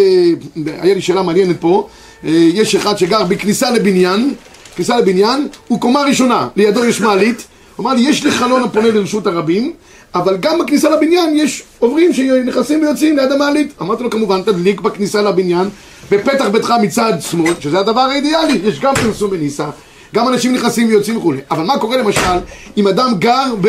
ב- 0.57 0.69
היה 0.81 0.95
לי 0.95 1.01
שאלה 1.01 1.23
מעניינת 1.23 1.61
פה, 1.61 1.89
אה, 2.25 2.31
יש 2.31 2.75
אחד 2.75 2.99
שגר 2.99 3.25
בכניסה 3.25 3.71
לבניין, 3.71 4.35
כניסה 4.77 4.99
לבניין, 4.99 5.49
הוא 5.69 5.81
קומה 5.81 6.03
ראשונה, 6.03 6.49
לידו 6.57 6.85
יש 6.85 7.01
מעלית, 7.01 7.47
הוא 7.77 7.85
אמר 7.85 7.95
לי, 7.95 8.01
יש 8.01 8.25
לי 8.25 8.31
חלון 8.31 8.63
הפונה 8.63 8.89
לרשות 8.89 9.27
הרבים, 9.27 9.73
אבל 10.19 10.37
גם 10.37 10.59
בכניסה 10.59 10.91
לבניין 10.91 11.37
יש 11.37 11.63
עוברים 11.79 12.13
שנכנסים 12.13 12.83
ויוצאים 12.83 13.17
ליד 13.17 13.33
המעלית. 13.33 13.73
אמרתי 13.83 14.03
לו, 14.03 14.11
כמובן, 14.11 14.43
תדליק 14.43 14.81
בכניסה 14.81 15.23
לבניין, 15.23 15.69
בפתח 16.11 16.49
ביתך 16.53 16.75
מצד 16.83 17.13
שמאל, 17.21 17.53
שזה 17.61 17.79
הדבר 17.79 18.01
האידיאלי, 18.01 18.61
יש 18.65 18.81
גם 18.81 18.95
פרסום 18.95 19.31
בניסה, 19.31 19.67
גם 20.15 20.29
אנשים 20.29 20.55
נכנסים 20.55 20.89
ויוצאים 20.89 21.17
וכולי. 21.17 21.41
אבל 21.51 21.63
מה 21.63 21.79
קורה 21.79 21.97
למשל 21.97 22.39
אם 22.77 22.89
אדם 22.89 23.13
גר 23.19 23.55
ב... 23.61 23.69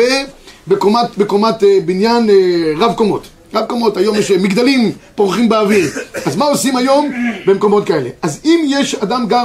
בקומת, 0.68 1.18
בקומת 1.18 1.64
אה, 1.64 1.78
בניין 1.84 2.30
אה, 2.30 2.34
רב 2.78 2.92
קומות. 2.94 3.26
רב 3.54 3.64
קומות, 3.66 3.96
היום 3.96 4.16
יש 4.16 4.30
אה, 4.30 4.38
מגדלים 4.38 4.92
פורחים 5.14 5.48
באוויר. 5.48 5.90
אז 6.26 6.36
מה 6.36 6.44
עושים 6.44 6.76
היום 6.76 7.10
במקומות 7.46 7.86
כאלה? 7.86 8.10
אז 8.22 8.40
אם 8.44 8.64
יש 8.68 8.94
אדם 8.94 9.26
גר 9.28 9.44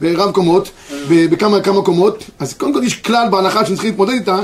ברב 0.00 0.30
קומות, 0.30 0.70
בכמה 1.08 1.60
כמה 1.60 1.82
קומות, 1.82 2.24
אז 2.38 2.54
קודם 2.54 2.74
כל 2.74 2.84
יש 2.84 2.94
כלל 2.94 3.28
בהנחה 3.30 3.64
שצריכים 3.64 3.90
להתמודד 3.90 4.12
איתה, 4.12 4.38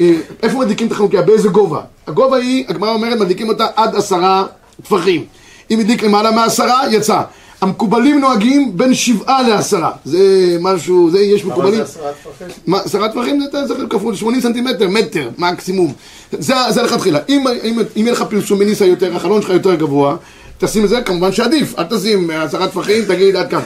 אה, 0.00 0.12
איפה 0.42 0.58
מדליקים 0.58 0.86
את 0.86 0.92
החנוכיה? 0.92 1.22
באיזה 1.22 1.48
גובה? 1.48 1.80
הגובה 2.06 2.36
היא, 2.36 2.64
הגמרא 2.68 2.90
אומרת, 2.90 3.18
מדליקים 3.20 3.48
אותה 3.48 3.66
עד 3.76 3.94
עשרה 3.96 4.44
טפחים. 4.82 5.24
אם 5.70 5.80
הדליק 5.80 6.02
למעלה 6.02 6.30
מעשרה, 6.30 6.82
יצא. 6.90 7.20
המקובלים 7.60 8.20
נוהגים 8.20 8.76
בין 8.76 8.94
שבעה 8.94 9.42
לעשרה. 9.42 9.90
זה 10.04 10.56
משהו, 10.60 11.10
זה 11.10 11.20
יש 11.20 11.44
מקובלים. 11.44 11.74
זה 11.74 11.82
עשרה 11.82 12.12
טפחים. 12.12 12.46
מה, 12.66 12.80
עשרה 12.80 13.08
טווחים 13.08 13.40
זה 13.66 13.74
כפול 13.90 14.14
80 14.14 14.40
סנטימטר, 14.40 14.88
מטר, 14.88 15.30
מקסימום. 15.38 15.92
זה, 16.32 16.54
זה 16.70 16.82
לכתחילה. 16.82 17.18
אם, 17.28 17.44
אם, 17.64 17.78
אם 17.80 18.02
יהיה 18.02 18.12
לך 18.12 18.22
פרסום 18.22 18.58
מניסה 18.58 18.86
יותר, 18.86 19.16
החלון 19.16 19.42
שלך 19.42 19.50
יותר 19.50 19.74
גבוה, 19.74 20.16
תשים 20.58 20.84
את 20.84 20.88
זה, 20.88 21.00
כמובן 21.02 21.32
שעדיף. 21.32 21.78
אל 21.78 21.84
תשים 21.84 22.30
עשרה 22.30 22.68
טפחים, 22.68 23.04
תגיד 23.04 23.36
עד 23.36 23.50
כאן. 23.50 23.60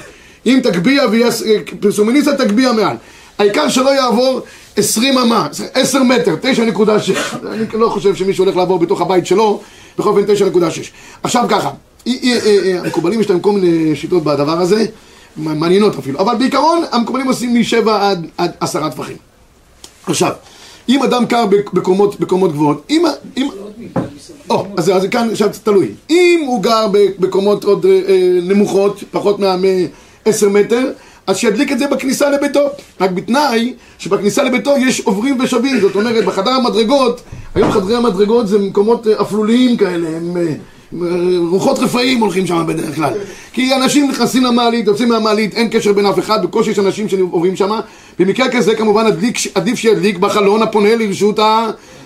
אם 0.47 0.61
תגביה 0.63 1.07
ויהיה 1.09 1.31
פרסום 1.81 2.09
מניסה, 2.09 2.37
תגביה 2.37 2.73
מעל. 2.73 2.97
העיקר 3.39 3.69
שלא 3.69 3.91
יעבור 3.91 4.41
20 4.77 5.19
אמה, 5.19 5.49
10 5.75 6.03
מטר, 6.03 6.35
9.6. 6.43 7.37
אני 7.47 7.65
לא 7.75 7.89
חושב 7.89 8.15
שמישהו 8.15 8.45
הולך 8.45 8.57
לעבור 8.57 8.79
בתוך 8.79 9.01
הבית 9.01 9.27
שלו, 9.27 9.61
בכל 9.99 10.09
אופן 10.09 10.51
9.6. 10.51 10.63
עכשיו 11.23 11.45
ככה, 11.49 11.71
המקובלים 12.07 13.21
יש 13.21 13.31
להם 13.31 13.41
כל 13.41 13.53
מיני 13.53 13.97
שיטות 13.97 14.25
בדבר 14.25 14.61
הזה, 14.61 14.87
מעניינות 15.37 15.99
אפילו, 15.99 16.21
אבל 16.21 16.35
בעיקרון 16.37 16.85
המקובלים 16.93 17.27
עושים 17.27 17.61
משבע 17.61 18.11
עד, 18.11 18.27
עד 18.39 18.51
עשרה 18.61 18.91
טפחים. 18.91 19.17
עכשיו, 20.07 20.33
אם 20.89 21.03
אדם 21.03 21.27
קר 21.27 21.47
בקומות, 21.73 22.21
בקומות 22.21 22.53
גבוהות, 22.53 22.87
אם... 22.91 23.05
אם 23.37 23.49
או, 24.51 24.67
אז 24.77 24.85
זה 24.85 25.09
כאן 25.09 25.29
עכשיו 25.33 25.49
תלוי. 25.63 25.89
אם 26.11 26.45
הוא 26.47 26.63
גר 26.63 26.87
בקומות 27.19 27.65
עוד 27.65 27.87
אה, 27.87 28.01
אה, 28.09 28.39
נמוכות, 28.43 29.05
פחות 29.11 29.39
מה-10 29.39 30.49
מטר, 30.49 30.91
אז 31.27 31.37
שידליק 31.37 31.73
את 31.73 31.79
זה 31.79 31.87
בכניסה 31.87 32.31
לביתו. 32.31 32.61
רק 33.01 33.11
בתנאי 33.11 33.75
שבכניסה 33.99 34.43
לביתו 34.43 34.75
יש 34.79 35.01
עוברים 35.01 35.41
ושבים. 35.41 35.81
זאת 35.81 35.97
אומרת, 35.97 36.25
בחדר 36.25 36.51
המדרגות, 36.51 37.21
היום 37.55 37.73
חדרי 37.73 37.97
המדרגות 37.97 38.49
זה 38.49 38.59
מקומות 38.59 39.07
אה, 39.07 39.21
אפלוליים 39.21 39.77
כאלה, 39.77 40.09
הם... 40.09 40.37
אה, 41.03 41.07
רוחות 41.51 41.79
רפאים 41.79 42.21
הולכים 42.21 42.47
שם 42.47 42.65
בדרך 42.67 42.95
כלל. 42.95 43.13
כי 43.53 43.75
אנשים 43.75 44.11
נכנסים 44.11 44.45
למעלית, 44.45 44.87
יוצאים 44.87 45.09
מהמעלית, 45.09 45.55
אין 45.55 45.69
קשר 45.69 45.93
בין 45.93 46.07
אף 46.07 46.19
אחד, 46.19 46.43
בקושי 46.43 46.71
יש 46.71 46.79
אנשים 46.79 47.09
שעוברים 47.09 47.57
שם. 47.57 47.81
במקרה 48.19 48.49
כזה 48.49 48.75
כמובן 48.75 49.07
עדיף, 49.07 49.37
עדיף 49.55 49.79
שידליק 49.79 50.19
בחלון 50.19 50.63
הפונה 50.63 50.97
לרשות 50.97 51.39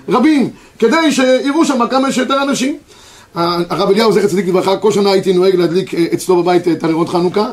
הרבים 0.09 0.51
כדי 0.79 1.13
שיראו 1.13 1.65
שם 1.65 1.87
כמה 1.91 2.13
שיותר 2.13 2.43
אנשים. 2.43 2.77
הרב 3.35 3.91
אליהו 3.91 4.13
זכר 4.13 4.27
צדיק 4.27 4.49
לברכה, 4.49 4.77
כל 4.77 4.93
שנה 4.93 5.11
הייתי 5.11 5.33
נוהג 5.33 5.55
להדליק 5.55 5.95
אה, 5.95 6.05
אצלו 6.15 6.43
בבית 6.43 6.69
את 6.69 6.85
הנרות 6.85 7.09
חנוכה. 7.09 7.51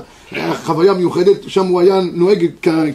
חוויה 0.63 0.93
מיוחדת, 0.93 1.37
שם 1.47 1.65
הוא 1.65 1.81
היה 1.81 1.99
נוהג 2.13 2.45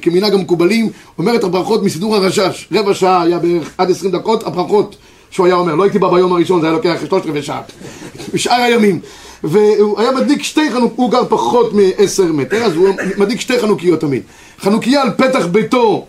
כמנהג 0.03 0.35
המקובלים. 0.35 0.90
אומר 1.18 1.35
את 1.35 1.44
הברכות 1.44 1.83
מסידור 1.83 2.16
הרשש. 2.16 2.68
רבע 2.72 2.94
שעה 2.94 3.22
היה 3.22 3.38
בערך 3.38 3.70
עד 3.79 3.90
עשרים 3.90 4.12
דקות 4.12 4.46
הברכות 4.46 4.96
שהוא 5.31 5.47
היה 5.47 5.55
אומר, 5.55 5.75
לא 5.75 5.83
הייתי 5.83 5.99
בא 5.99 6.09
ביום 6.09 6.33
הראשון, 6.33 6.61
זה 6.61 6.67
היה 6.67 6.77
לוקח 6.77 6.95
שלושת 7.09 7.27
רבעי 7.27 7.43
שעה, 7.43 7.62
בשאר 8.35 8.61
הימים. 8.61 9.01
והוא 9.45 10.01
היה 10.01 10.12
מדליק 10.12 10.43
שתי 10.43 10.71
חנוכיות, 10.71 10.93
הוא 10.97 11.11
גר 11.11 11.25
פחות 11.29 11.73
מעשר 11.73 12.33
מטר, 12.33 12.64
אז 12.64 12.75
הוא 12.77 12.88
מדליק 13.17 13.41
שתי 13.41 13.61
חנוכיות 13.61 14.01
תמיד. 14.01 14.23
חנוכיה 14.61 15.03
על 15.03 15.11
פתח 15.17 15.47
ביתו 15.47 16.07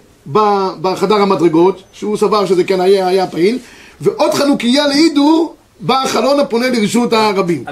בחדר 0.81 1.15
המדרגות, 1.15 1.83
שהוא 1.93 2.17
סבר 2.17 2.45
שזה 2.45 2.63
כן 2.63 2.81
היה, 2.81 3.07
היה 3.07 3.27
פעיל, 3.27 3.57
ועוד 4.01 4.33
חנוכיה 4.33 4.87
לאידו 4.87 5.53
בחלון 5.85 6.39
הפונה 6.39 6.69
לרשות 6.69 7.13
הרבים. 7.13 7.63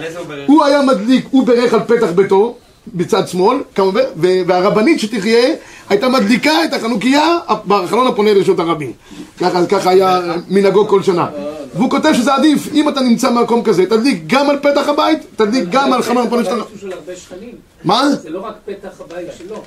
הוא 0.45 0.63
היה 0.63 0.81
מדליק, 0.81 1.25
הוא 1.31 1.47
בירך 1.47 1.73
על 1.73 1.79
פתח 1.87 2.07
ביתו, 2.15 2.55
בצד 2.93 3.27
שמאל, 3.27 3.57
כמובן, 3.75 4.01
והרבנית 4.17 4.99
שתחיה 4.99 5.55
הייתה 5.89 6.09
מדליקה 6.09 6.63
את 6.65 6.73
החנוכיה 6.73 7.37
בחלון 7.67 8.07
הפונה 8.07 8.33
לרשות 8.33 8.59
הרבים. 8.59 8.91
ככה, 9.39 9.65
ככה 9.65 9.89
היה 9.89 10.21
מנהגו 10.47 10.87
כל 10.87 11.03
שנה. 11.03 11.27
והוא 11.75 11.89
כותב 11.89 12.13
שזה 12.13 12.33
עדיף, 12.33 12.73
אם 12.73 12.89
אתה 12.89 13.01
נמצא 13.01 13.29
במקום 13.29 13.63
כזה, 13.63 13.85
תדליק 13.85 14.23
גם 14.27 14.49
על 14.49 14.59
פתח 14.59 14.89
הבית, 14.89 15.19
תדליק 15.35 15.69
גם 15.71 15.93
על 15.93 16.01
חלון 16.01 16.27
הפונה 16.27 16.43
של 16.43 16.91
הרבה 16.91 17.15
שכנים. 17.15 17.55
מה? 17.83 18.09
זה 18.09 18.29
לא 18.29 18.39
רק 18.39 18.55
פתח 18.65 19.01
הבית 19.01 19.27
שלו, 19.37 19.63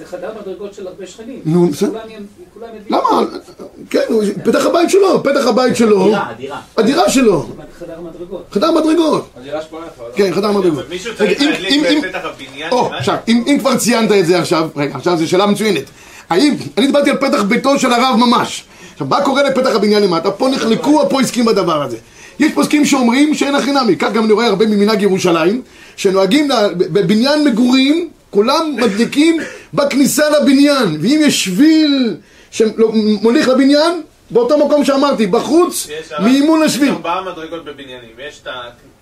זה 0.00 0.06
חדר 0.06 0.30
מדרגות 0.42 0.74
של 0.74 0.86
הרבה 0.86 1.06
שכנים. 1.06 1.40
נו, 1.44 1.68
בסדר. 1.68 1.98
למה? 2.90 3.00
כן, 3.90 4.00
הוא- 4.08 4.22
פתח 4.44 4.66
הבית 4.66 4.90
שלו, 4.90 5.22
פתח 5.22 5.46
הבית 5.46 5.76
שלו, 5.76 6.04
דירה, 6.04 6.28
דירה. 6.36 6.60
הדירה 6.76 7.10
שלו, 7.10 7.46
חדר 7.78 8.00
מדרגות. 8.00 8.44
חדר 8.52 8.70
מדרגות. 8.70 9.28
הדירה 9.36 9.62
שפונה 9.62 9.86
לך. 9.86 10.02
כן, 10.16 10.34
חדר 10.34 10.50
מדרגות. 10.52 10.84
מישהו 10.88 11.16
צריך 11.16 11.42
אם- 11.42 11.48
להדליק 11.48 11.70
אם- 11.72 11.84
אם- 11.84 12.00
בפתח 12.02 12.18
הבניין? 12.24 12.70
עכשיו, 12.98 13.16
אם 13.28 13.44
אם 13.46 13.56
כבר 13.58 13.76
ציינת 13.76 14.12
את 14.12 14.26
זה 14.26 14.38
עכשיו, 14.38 14.68
רגע, 14.76 14.94
עכשיו 14.96 15.16
זו 15.16 15.28
שאלה 15.28 15.46
מצוינת. 15.46 15.84
האם, 16.30 16.54
אני 16.78 16.86
דיברתי 16.86 17.10
על 17.10 17.16
פתח 17.16 17.42
ביתו 17.42 17.78
של 17.78 17.92
הרב 17.92 18.16
ממש. 18.18 18.64
עכשיו, 18.92 19.06
מה 19.06 19.22
קורה 19.22 19.42
לפתח 19.42 19.70
הבניין 19.74 20.02
למטה? 20.02 20.30
פה 20.30 20.48
נחלקו 20.48 21.02
הפוסקים 21.02 21.44
בדבר 21.44 21.82
הזה. 21.82 21.96
יש 22.38 22.52
פוסקים 22.54 22.84
שאומרים 22.84 23.34
שאין 23.34 23.54
הכי 23.54 23.72
נמי, 23.72 23.96
כך 23.96 24.12
גם 24.12 24.24
אני 24.24 24.32
רואה 24.32 24.46
הרבה 24.46 24.66
ממנהג 24.66 25.02
ירושלים, 25.02 25.62
שנוהגים 25.96 26.48
בבניין 26.76 27.44
מגורים, 27.44 28.08
כולם 28.30 28.76
מדליקים 28.76 29.36
בכניסה 29.74 30.22
לבניין, 30.30 30.98
ואם 31.00 31.20
יש 31.22 31.44
שביל 31.44 32.16
שמוליך 32.50 33.48
לבניין, 33.48 34.02
באותו 34.30 34.66
מקום 34.66 34.84
שאמרתי, 34.84 35.26
בחוץ, 35.26 35.86
מימון 36.22 36.62
לשביל. 36.62 36.88
יש 36.88 36.94
ארבעה 36.94 37.22
מדרגות 37.32 37.64
בבניינים. 37.64 38.10
יש 38.28 38.40
את 38.42 38.48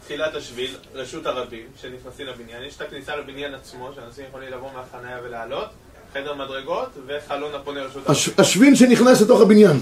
תחילת 0.04 0.34
השביל, 0.34 0.70
רשות 0.94 1.26
הרבים, 1.26 1.60
שנכנסים 1.82 2.26
לבניין. 2.26 2.62
יש 2.68 2.76
את 2.76 2.80
הכניסה 2.80 3.12
לבניין 3.16 3.54
עצמו, 3.54 3.90
שאנשים 3.94 4.24
יכולים 4.28 4.48
לבוא 4.52 4.68
מהחניה 4.76 5.16
ולעלות. 5.28 5.66
חדר 6.14 6.34
מדרגות 6.34 6.88
וחלון 7.06 7.50
הפונה 7.54 7.80
רשות 7.80 7.96
הרבים. 7.96 8.12
הש- 8.12 8.30
השביל 8.38 8.74
שנכנס 8.74 9.20
לתוך 9.20 9.40
הבניין. 9.40 9.76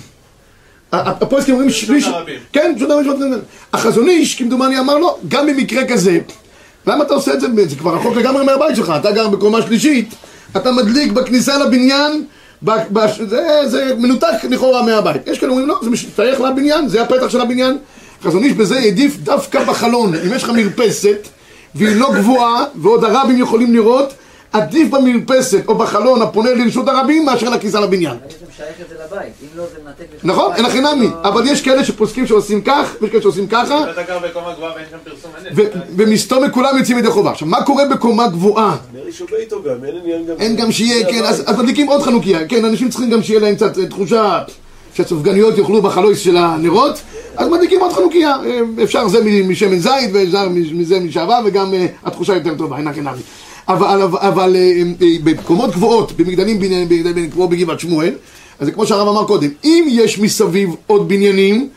ה- 0.92 0.96
ה- 0.96 1.10
הפוסקים 1.10 1.54
אומרים 1.54 1.70
שביל... 1.70 2.04
כן, 2.52 2.72
פשוט 2.76 2.90
הרבים. 2.90 3.10
החזון 3.72 4.08
איש, 4.08 4.34
כמדומני, 4.34 4.78
אמר 4.78 4.98
לו, 4.98 5.18
גם 5.28 5.46
במקרה 5.46 5.88
כזה, 5.88 6.18
למה 6.86 7.04
אתה 7.04 7.14
עושה 7.14 7.32
את 7.34 7.40
זה? 7.40 7.46
זה 7.68 7.76
כבר 7.76 7.94
רחוק 7.94 8.16
לגמרי 8.16 8.44
מהבית 8.44 8.76
שלך, 8.76 8.92
אתה 9.00 9.10
גר 9.10 9.28
בקומה 9.28 9.62
שלישית, 9.62 10.14
אתה 10.56 10.72
מדליק 10.72 11.12
בכניסה 11.12 11.58
לבניין, 11.58 12.24
ב- 12.64 12.70
ב- 12.92 13.06
זה, 13.28 13.42
זה 13.66 13.92
מנותק 13.98 14.44
לכאורה 14.50 14.82
מהבית. 14.82 15.22
יש 15.26 15.38
כאלה 15.38 15.50
אומרים, 15.50 15.68
לא, 15.68 15.78
זה 15.82 15.90
משתייך 15.90 16.40
לבניין, 16.40 16.88
זה 16.88 17.02
הפתח 17.02 17.28
של 17.28 17.40
הבניין. 17.40 17.76
חזון 18.24 18.44
איש 18.44 18.52
בזה 18.52 18.78
העדיף 18.78 19.16
דווקא 19.16 19.64
בחלון. 19.64 20.14
אם 20.14 20.32
יש 20.34 20.42
לך 20.44 20.50
מרפסת, 20.50 21.28
והיא 21.74 21.96
לא 21.96 22.10
גבוהה, 22.14 22.64
ועוד 22.74 23.04
הרבים 23.04 23.38
יכולים 23.38 23.74
לראות, 23.74 24.12
עדיף 24.56 24.90
במרפסת 24.90 25.62
או 25.68 25.74
בחלון 25.74 26.22
הפונה 26.22 26.50
לרשות 26.54 26.88
הרבים 26.88 27.24
מאשר 27.24 27.48
לכניסה 27.48 27.80
לבניין. 27.80 28.16
לא 29.54 29.64
נכון? 30.24 30.52
אין 30.54 30.64
הכי 30.64 30.80
נמי. 30.80 31.08
אבל 31.22 31.48
יש 31.48 31.62
כאלה 31.62 31.84
שפוסקים 31.84 32.26
שעושים 32.26 32.62
כך, 32.62 32.94
ויש 33.00 33.10
כאלה 33.10 33.22
שעושים 33.22 33.46
ככה, 33.46 33.84
ומסתום 35.96 36.50
כולם 36.50 36.78
יוצאים 36.78 36.98
ידי 36.98 37.10
חובה. 37.10 37.30
עכשיו, 37.30 37.48
מה 37.48 37.62
קורה 37.62 37.84
בקומה 37.84 38.28
גבוהה? 38.28 38.76
אין 40.38 40.56
גם... 40.56 40.72
שיהיה, 40.72 41.06
כן, 41.06 41.24
אז 41.24 41.58
מדליקים 41.58 41.86
עוד 41.86 42.02
חנוכיה. 42.02 42.48
כן, 42.48 42.64
אנשים 42.64 42.88
צריכים 42.88 43.10
גם 43.10 43.22
שיהיה 43.22 43.40
להם 43.40 43.54
קצת 43.54 43.78
אה, 43.78 43.86
תחושה 43.86 44.42
שהסופגניות 44.94 45.58
יאכלו 45.58 45.82
בחלויס 45.82 46.18
של 46.18 46.36
הנרות, 46.36 47.00
אז 47.36 47.48
מדליקים 47.48 47.80
עוד 47.80 47.92
חנוכיה. 47.92 48.36
אה, 48.44 48.60
אפשר 48.82 49.08
זה 49.08 49.24
משמן 49.48 49.78
זית, 49.78 50.10
ואפשר 50.12 50.48
מזה 50.48 51.00
משעבה, 51.00 51.40
וגם 51.44 51.74
אה, 51.74 51.86
התחושה 52.04 52.34
יותר 52.34 52.54
טובה, 52.54 52.78
אין 52.78 52.88
הכי 52.88 53.00
נמי. 53.00 53.22
אבל, 53.68 54.02
אבל, 54.02 54.18
אבל 54.20 54.56
אה, 54.56 54.60
אה, 55.02 55.06
במקומות 55.24 55.70
גבוהות, 55.70 56.12
במגדלים 56.12 56.58
בניין- 56.60 56.88
כמו 57.32 57.48
בגבעת 57.48 57.80
שמואל, 57.80 58.12
אז 58.58 58.66
זה 58.66 58.72
כמו 58.72 58.86
שהרב 58.86 59.08
אמר 59.08 59.24
קודם, 59.26 59.48
אם 59.64 59.86
יש 59.90 60.18
מסביב 60.18 60.70
עוד 60.86 61.08
בניינים, 61.08 61.68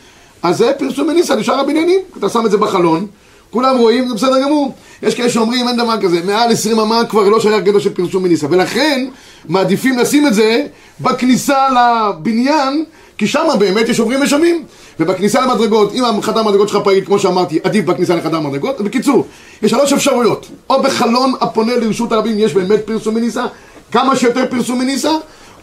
אז 0.43 0.57
זה 0.57 0.71
פרסום 0.79 1.07
מניסה 1.07 1.35
לשאר 1.35 1.59
הבניינים, 1.59 1.99
אתה 2.17 2.29
שם 2.29 2.45
את 2.45 2.51
זה 2.51 2.57
בחלון, 2.57 3.05
כולם 3.49 3.77
רואים, 3.77 4.07
זה 4.07 4.13
בסדר 4.15 4.41
גמור. 4.43 4.73
יש 5.03 5.15
כאלה 5.15 5.29
שאומרים, 5.29 5.67
אין 5.67 5.77
דבר 5.77 6.01
כזה, 6.01 6.21
מעל 6.25 6.51
20 6.51 6.79
אמה 6.79 7.05
כבר 7.09 7.29
לא 7.29 7.39
שייך 7.39 7.63
גדול 7.63 7.79
של 7.81 7.89
פרסום 7.93 8.23
מניסה, 8.23 8.47
ולכן 8.49 9.07
מעדיפים 9.47 9.97
לשים 9.97 10.27
את 10.27 10.33
זה 10.33 10.65
בכניסה 11.01 11.57
לבניין, 11.69 12.83
כי 13.17 13.27
שם 13.27 13.47
באמת 13.59 13.89
יש 13.89 13.99
עוברים 13.99 14.21
ושבים. 14.21 14.63
ובכניסה 14.99 15.41
למדרגות, 15.41 15.93
אם 15.93 16.03
החדר 16.05 16.43
מדרגות 16.43 16.69
שלך 16.69 16.83
פעיל, 16.83 17.05
כמו 17.05 17.19
שאמרתי, 17.19 17.59
עדיף 17.63 17.85
בכניסה 17.85 18.15
לחדר 18.15 18.39
מדרגות. 18.39 18.81
בקיצור, 18.81 19.27
יש 19.61 19.71
שלוש 19.71 19.93
אפשרויות. 19.93 20.47
או 20.69 20.83
בחלון 20.83 21.33
הפונה 21.41 21.75
לרשות 21.75 22.11
הרבים 22.11 22.39
יש 22.39 22.53
באמת 22.53 22.79
פרסום 22.85 23.15
מניסה, 23.15 23.45
כמה 23.91 24.15
שיותר 24.15 24.45
פרסום 24.49 24.79
מניסה, 24.79 25.11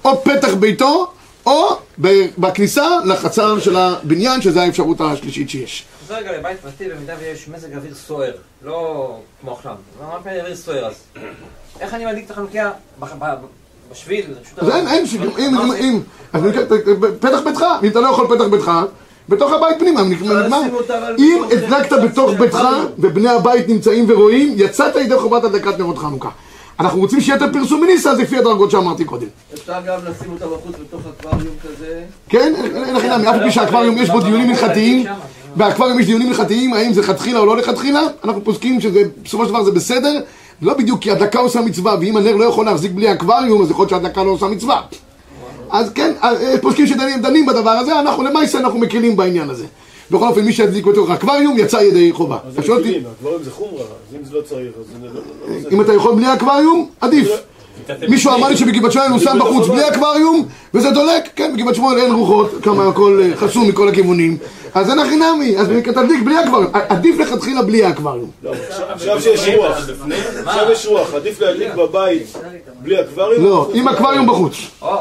או 0.05 0.25
פתח 0.25 0.55
ביתו, 0.55 1.12
או 1.46 1.77
בכניסה 2.38 2.88
לחצר 3.05 3.61
של 3.61 3.77
הבניין, 3.77 4.42
שזו 4.42 4.61
האפשרות 4.61 5.01
השלישית 5.01 5.51
שיש. 5.51 5.85
זה 6.09 6.16
רגע 6.16 6.38
לבית 6.38 6.61
פרטי 6.61 6.88
במידה 6.88 7.14
ויש 7.20 7.49
מזג 7.49 7.75
אוויר 7.75 7.94
סוער, 7.94 8.33
לא 8.62 9.18
כמו 9.40 9.53
עכשיו, 9.53 9.75
לא 10.01 10.07
מה 10.07 10.22
פעמים 10.22 10.40
אוויר 10.40 10.57
סוער 10.57 10.87
אז. 10.87 10.94
איך 11.81 11.94
אני 11.94 12.07
מדליק 12.07 12.27
את 12.27 12.31
החנוכיה 12.31 12.70
בשביל, 13.90 14.27
אז 14.57 14.68
אין, 14.68 14.87
אם, 15.38 15.55
מה 15.55 15.79
אם? 15.79 16.01
אם, 16.35 16.51
פתח 17.20 17.38
ביתך, 17.44 17.64
אם 17.83 17.88
אתה 17.88 18.01
לא 18.01 18.09
יכול 18.09 18.37
פתח 18.37 18.44
ביתך, 18.51 18.70
בתוך 19.28 19.52
הבית 19.52 19.78
פנימה, 19.78 20.02
נגמר. 20.02 20.60
אם 21.18 21.42
הדלקת 21.52 21.92
בתוך 22.04 22.30
ביתך. 22.38 22.58
ובני 22.98 23.28
הבית 23.28 23.68
נמצאים 23.68 24.04
ורואים, 24.08 24.54
יצאת 24.56 24.96
ידי 24.96 25.18
חובת 25.18 25.44
הדלקת 25.44 25.78
נרות 25.78 25.98
חנוכה. 25.98 26.28
אנחנו 26.80 27.00
רוצים 27.00 27.20
שיהיה 27.20 27.36
את 27.36 27.42
הפרסום 27.42 27.80
מניסה, 27.80 28.10
אז 28.10 28.18
לפי 28.18 28.38
הדרגות 28.38 28.70
שאמרתי 28.70 29.04
קודם. 29.04 29.26
אפשר 29.54 29.72
גם 29.86 29.98
לשים 30.10 30.32
אותה 30.32 30.46
בחוץ 30.46 30.74
בתוך 30.80 31.00
אקווריום 31.20 31.54
כזה. 31.62 32.02
כן? 32.28 32.54
אין 32.74 32.96
לכם 32.96 33.10
אף 33.10 33.36
פי 33.44 33.50
שהאקווריום 33.50 33.98
יש 33.98 34.10
בו 34.10 34.20
דיונים 34.20 34.50
הלכתיים, 34.50 35.04
באקווריום 35.56 36.00
יש 36.00 36.06
דיונים 36.06 36.28
הלכתיים, 36.28 36.74
האם 36.74 36.92
זה 36.92 37.00
לכתחילה 37.00 37.38
או 37.40 37.46
לא 37.46 37.56
לכתחילה, 37.56 38.00
אנחנו 38.24 38.44
פוסקים 38.44 38.80
שזה, 38.80 39.02
בסופו 39.24 39.44
של 39.44 39.50
דבר 39.50 39.64
זה 39.64 39.70
בסדר, 39.70 40.20
לא 40.62 40.74
בדיוק 40.74 41.00
כי 41.00 41.10
הדלקה 41.10 41.38
עושה 41.38 41.60
מצווה, 41.60 41.96
ואם 42.00 42.16
הנר 42.16 42.36
לא 42.36 42.44
יכול 42.44 42.66
להחזיק 42.66 42.92
בלי 42.92 43.12
אקווריום, 43.12 43.62
אז 43.62 43.70
יכול 43.70 43.82
להיות 43.82 43.90
שהדלקה 43.90 44.22
לא 44.22 44.30
עושה 44.30 44.46
מצווה. 44.46 44.80
אז 45.70 45.90
כן, 45.92 46.12
אה, 46.22 46.33
פוסקים 46.62 46.87
שדנים 46.87 47.22
דנים 47.22 47.46
בדבר 47.46 47.70
הזה, 47.70 48.00
אנחנו 48.00 48.22
למעשה 48.22 48.59
אנחנו 48.59 48.79
מקלים 48.79 49.16
בעניין 49.16 49.50
הזה. 49.50 49.64
בכל 50.11 50.29
אופן, 50.29 50.40
מי 50.40 50.52
שידליק 50.52 50.87
בתוך 50.87 51.11
אקווריום 51.11 51.59
יצא 51.59 51.76
ידי 51.76 52.12
חובה. 52.12 52.38
אז 52.46 52.68
אותי, 52.70 52.81
מכירים, 52.83 53.02
הדברים 53.18 53.42
זה 53.42 53.50
חומרה, 53.50 53.83
אז 53.83 54.14
אם 54.18 54.24
זה 54.24 54.35
לא 54.37 54.40
צריך, 54.42 54.68
אז 54.81 55.02
לא... 55.02 55.09
לא- 55.09 55.14
לא- 55.64 55.70
אם 55.70 55.81
אתה 55.81 55.92
יכול 55.94 56.14
בלי 56.14 56.33
אקווריום, 56.35 56.88
עדיף. 57.00 57.29
מישהו 58.09 58.35
אמר 58.35 58.49
לי 58.49 58.57
שבגבעת 58.57 58.92
שמואל 58.92 59.11
הוא 59.11 59.18
שם 59.18 59.38
בחוץ 59.38 59.68
בלי 59.68 59.88
אקווריום 59.88 60.46
וזה 60.75 60.90
דולק, 60.90 61.29
כן, 61.37 61.53
בגבעת 61.57 61.75
שמואל 61.75 61.99
אין 61.99 62.12
רוחות, 62.12 62.51
כמה 62.62 62.88
הכל 62.88 63.20
אה, 63.22 63.37
חסום 63.37 63.68
מכל 63.68 63.88
הכיוונים. 63.88 64.37
אז 64.75 64.90
אין 64.90 64.99
הכי 64.99 65.16
נמי, 65.16 65.59
אז 65.59 65.66
תדליק 65.85 66.22
בלי 66.25 66.44
אקווריום, 66.44 66.70
עדיף 66.88 67.18
לכתחילה 67.18 67.62
בלי 67.62 67.85
האקווריום 67.85 68.31
לא, 68.42 68.53
עכשיו- 68.90 69.20
שיש 69.20 69.49
רוח, 69.57 69.88
עכשיו 70.46 70.72
יש 70.72 70.87
רוח, 70.87 71.14
עדיף 71.14 71.40
להדליק 71.40 71.75
בבית 71.75 72.37
בלי 72.83 73.01
אקווריום? 73.01 73.44
לא, 73.44 73.70
עם 73.75 73.88
אקווריום 73.88 74.27
בחוץ. 74.27 74.55
או, 74.83 74.96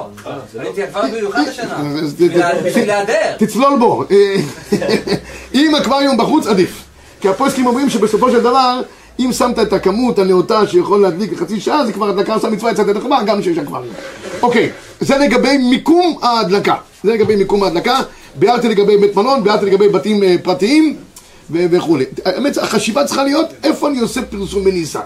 הייתי 0.59 0.81
כבר 0.91 1.01
במיוחד 1.01 1.43
השנה. 1.47 1.77
בשביל 2.03 2.41
בשביל 2.65 2.87
להיעדר. 2.87 3.31
תצלול 3.37 3.79
בו. 3.79 4.03
אה, 4.11 4.35
עם 5.53 5.75
אקווריום 5.75 6.17
בחוץ 6.17 6.47
עדיף. 6.47 6.83
כי 7.21 7.29
הפוסקים 7.29 7.65
אומרים 7.65 7.89
שבסופו 7.89 8.31
של 8.31 8.39
דבר 8.41 8.81
אם 9.19 9.31
שמת 9.33 9.59
את 9.59 9.73
הכמות 9.73 10.19
הנאותה 10.19 10.67
שיכול 10.67 11.01
להדליק 11.01 11.33
לחצי 11.33 11.59
שעה 11.59 11.85
זה 11.85 11.93
כבר 11.93 12.09
הדלקה 12.09 12.33
עושה 12.33 12.49
מצווה 12.49 12.71
יצאת 12.71 12.87
ידי 12.87 12.99
חובה 12.99 13.23
גם 13.23 13.41
שיש 13.41 13.57
אקווריום 13.57 13.93
אוקיי, 14.41 14.71
זה 14.99 15.17
לגבי 15.17 15.57
מיקום 15.57 16.17
ההדלקה. 16.21 16.75
זה 17.03 17.13
לגבי 17.13 17.35
מיקום 17.35 17.63
ההדלקה. 17.63 17.99
ביארתי 18.35 18.69
לגבי 18.69 18.97
בית 18.97 19.15
מלון, 19.15 19.43
ביארתי 19.43 19.65
לגבי 19.65 19.89
בתים 19.89 20.23
אה, 20.23 20.35
פרטיים 20.43 20.97
ו- 21.51 21.65
וכולי. 21.71 22.05
האמת, 22.25 22.57
החשיבה 22.57 23.05
צריכה 23.05 23.23
להיות 23.23 23.47
איפה 23.63 23.87
אני 23.89 23.99
עושה 23.99 24.21
פרסום 24.21 24.63
בניסה 24.63 24.99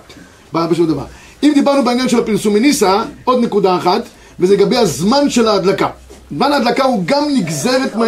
בשום 0.53 0.87
דבר. 0.87 1.03
אם 1.43 1.51
דיברנו 1.55 1.83
בעניין 1.83 2.09
של 2.09 2.19
הפרסום 2.19 2.53
בניסה 2.53 3.03
עוד 3.23 3.43
נקודה 3.43 3.77
אחת 3.77 4.01
וזה 4.39 4.53
לגבי 4.53 4.77
הזמן 4.77 5.29
של 5.29 5.47
ההדלקה. 5.47 5.89
זמן 6.31 6.51
ההדלקה 6.51 6.83
הוא 6.83 7.03
גם 7.05 7.23
נגזרת 7.37 7.95
מה... 7.95 8.05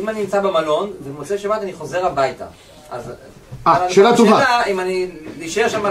אם 0.00 0.08
אני 0.08 0.20
נמצא 0.20 0.40
במלון, 0.40 0.90
ובמוצאי 1.04 1.38
שבת 1.38 1.62
אני 1.62 1.72
חוזר 1.72 2.06
הביתה. 2.06 2.44
אז... 2.90 3.02
אה, 3.66 3.90
שאלה 3.90 4.16
טובה. 4.16 4.38
השאלה 4.38 4.64
אם 4.66 4.80
אני 4.80 5.06
להישאר 5.38 5.68
שם, 5.68 5.82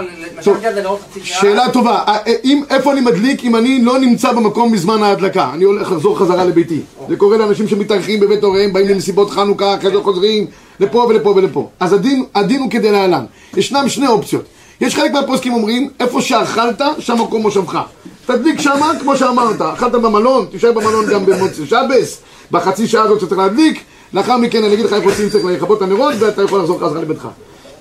טוב. 0.44 0.56
יד 0.62 0.74
לראות 0.74 1.00
חצי 1.10 1.20
שעה. 1.24 1.40
שאלה 1.40 1.72
טובה, 1.72 2.02
אה, 2.08 2.16
אה, 2.26 2.32
אם, 2.44 2.62
איפה 2.70 2.92
אני 2.92 3.00
מדליק 3.00 3.44
אם 3.44 3.56
אני 3.56 3.82
לא 3.82 3.98
נמצא 3.98 4.32
במקום 4.32 4.72
בזמן 4.72 5.02
ההדלקה? 5.02 5.50
אני 5.54 5.64
הולך 5.64 5.92
לחזור 5.92 6.18
חזרה 6.18 6.44
לביתי. 6.44 6.80
זה 7.08 7.16
קורה 7.16 7.36
לאנשים 7.36 7.68
שמתארחים 7.68 8.20
בבית 8.20 8.42
הוריהם, 8.42 8.72
באים 8.72 8.88
למסיבות 8.88 9.30
חנוכה, 9.30 9.74
אחרי 9.74 9.90
זה 9.90 10.02
חוזרים 10.02 10.46
לפה 10.80 11.06
ולפה 11.08 11.28
ולפה. 11.36 11.68
אז 11.80 11.92
הדין, 11.92 12.24
הדין 12.34 12.60
הוא 12.60 12.70
כדלהלן. 12.70 13.24
ישנם 13.56 13.88
שני 13.88 14.06
אופציות. 14.06 14.44
יש 14.80 14.94
חלק 14.94 15.12
מהפוסקים 15.12 15.52
אומרים, 15.52 15.90
איפה 16.00 16.22
שאכלת, 16.22 16.82
שם 16.98 17.20
מקום 17.20 17.42
מושבך. 17.42 17.78
תדליק 18.26 18.60
שמה, 18.60 18.92
כמו 19.00 19.16
שאמרת, 19.16 19.60
אכלת 19.60 19.92
במלון, 19.92 20.46
תישאר 20.50 20.72
במלון 20.72 21.06
גם 21.06 21.26
במוצאי 21.26 21.66
שבס, 21.66 22.20
בחצי 22.50 22.86
שעה 22.86 23.02
הזאת 23.02 23.20
שצריך 23.20 23.38
להדליק, 23.38 23.80
לאחר 24.12 24.36
מכן 24.36 24.64
אני 24.64 24.74
אגיד 24.74 24.84
לך 24.84 24.92
איפה 24.92 25.10
צריך 25.30 25.44
לכבות 25.44 25.78
את 25.78 25.82
הנרות, 25.82 26.14
ואתה 26.18 26.42
יכול 26.42 26.60
לחזור 26.60 26.80
חזרה 26.80 27.00
לביתך. 27.00 27.28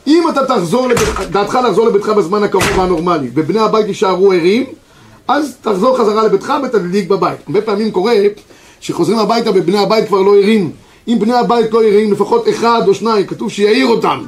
אם 0.08 0.24
אתה 0.30 0.46
תחזור 0.46 0.88
לביתך, 0.88 1.22
דעתך 1.32 1.60
לחזור 1.68 1.88
לביתך 1.88 2.10
בזמן 2.10 2.44
הקרוב 2.44 2.64
והנורמלי, 2.78 3.30
ובני 3.34 3.60
הבית 3.60 3.88
יישארו 3.88 4.32
ערים, 4.32 4.64
אז 5.28 5.56
תחזור 5.62 5.98
חזרה 5.98 6.24
לביתך 6.24 6.54
ותדליק 6.64 7.08
בבית. 7.10 7.40
הרבה 7.48 7.62
פעמים 7.62 7.92
קורה 7.92 8.14
שחוזרים 8.80 9.20
הביתה 9.20 9.50
ובני 9.56 9.78
הבית 9.78 10.08
כבר 10.08 10.22
לא 10.22 10.36
ערים, 10.38 10.72
אם 11.08 11.18
בני 11.20 11.34
הבית 11.34 11.72
לא 11.72 11.84
יראים, 11.84 12.12
לפחות 12.12 12.50
אחד 12.50 12.82
או 12.88 12.94
שניים, 12.94 13.26
כתוב 13.26 13.52
שיעיר 13.52 13.88
אותם. 13.88 14.22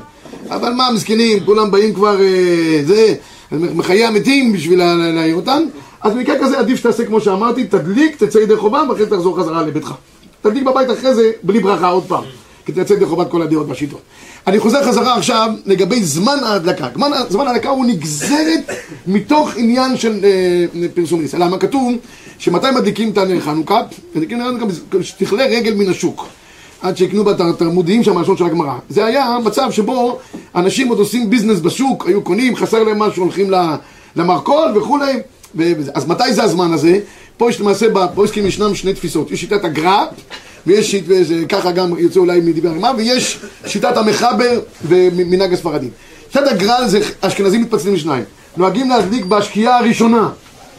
אבל 0.49 0.73
מה, 0.73 0.89
מסכנים, 0.93 1.39
כולם 1.45 1.71
באים 1.71 1.93
כבר, 1.93 2.21
אה, 2.21 2.81
זה, 2.85 3.13
מחיי 3.51 4.05
המתים 4.05 4.53
בשביל 4.53 4.79
לה- 4.79 4.95
להעיר 5.11 5.35
אותם. 5.35 5.61
אז 6.01 6.13
במקרה 6.13 6.35
כזה 6.39 6.59
עדיף 6.59 6.79
שתעשה 6.79 7.05
כמו 7.05 7.21
שאמרתי, 7.21 7.63
תדליק, 7.63 8.23
תצא 8.23 8.37
ידי 8.39 8.55
חובה, 8.57 8.83
ואחרי 8.89 9.05
זה 9.05 9.11
תחזור 9.11 9.37
חזרה 9.39 9.61
לביתך. 9.61 9.93
תדליק 10.41 10.63
בבית 10.63 10.91
אחרי 10.91 11.13
זה, 11.15 11.31
בלי 11.43 11.59
ברכה 11.59 11.87
עוד 11.89 12.03
פעם. 12.07 12.23
כי 12.67 12.73
תצא 12.73 12.93
ידי 12.93 13.05
חובת 13.05 13.31
כל 13.31 13.41
הדעות 13.41 13.67
בשיטות. 13.67 14.01
אני 14.47 14.59
חוזר 14.59 14.83
חזרה 14.83 15.17
עכשיו 15.17 15.49
לגבי 15.65 16.03
זמן 16.03 16.37
ההדלקה. 16.43 16.87
זמן, 16.95 17.11
זמן 17.29 17.47
ההדלקה 17.47 17.69
הוא 17.69 17.85
נגזרת 17.85 18.71
מתוך 19.07 19.51
עניין 19.57 19.97
של 19.97 20.25
אה, 20.25 20.87
פרסום 20.93 21.21
ניסה. 21.21 21.37
למה 21.37 21.57
כתוב 21.57 21.93
שמתי 22.37 22.67
מדליקים 22.75 23.09
את 23.11 23.17
הנר 23.17 23.39
חנוכה? 23.39 23.81
מדליקים 24.15 24.41
את 24.41 24.45
חנוכה 24.45 25.03
שתכלה 25.03 25.45
רגל 25.45 25.73
מן 25.73 25.89
השוק. 25.89 26.27
עד 26.81 26.97
שיקנו 26.97 27.23
בתלמודיים 27.23 28.03
שם 28.03 28.17
הלשון 28.17 28.37
של 28.37 28.45
הגמרא. 28.45 28.73
זה 28.89 29.05
היה 29.05 29.37
מצב 29.43 29.71
שבו 29.71 30.19
אנשים 30.55 30.87
עוד 30.87 30.99
עושים 30.99 31.29
ביזנס 31.29 31.59
בשוק, 31.59 32.07
היו 32.07 32.21
קונים, 32.21 32.55
חסר 32.55 32.83
להם 32.83 32.99
משהו, 32.99 33.23
הולכים 33.23 33.51
למרכול 34.15 34.77
וכולי. 34.77 35.13
אז 35.93 36.07
מתי 36.07 36.33
זה 36.33 36.43
הזמן 36.43 36.73
הזה? 36.73 36.99
פה 37.37 37.49
יש 37.49 37.61
למעשה, 37.61 37.89
בפרויסקים 37.89 38.47
ישנם 38.47 38.75
שני 38.75 38.93
תפיסות. 38.93 39.31
יש 39.31 39.41
שיטת 39.41 39.63
הגר"א, 39.63 40.05
ויש 40.67 40.91
שיט, 40.91 41.05
ככה 41.49 41.71
גם 41.71 41.97
יוצא 41.97 42.19
אולי 42.19 42.39
מדברי 42.39 42.71
הגמרא, 42.71 42.91
ויש 42.97 43.39
שיטת 43.65 43.97
המחבר 43.97 44.59
ומנהג 44.85 45.53
הספרדים. 45.53 45.89
שיטת 46.33 46.47
הגר"א 46.47 46.87
זה 46.87 46.99
אשכנזים 47.21 47.61
מתפצלים 47.61 47.93
לשניים. 47.93 48.23
נוהגים 48.57 48.89
להדליק 48.89 49.25
בשקיעה 49.25 49.79
הראשונה. 49.79 50.29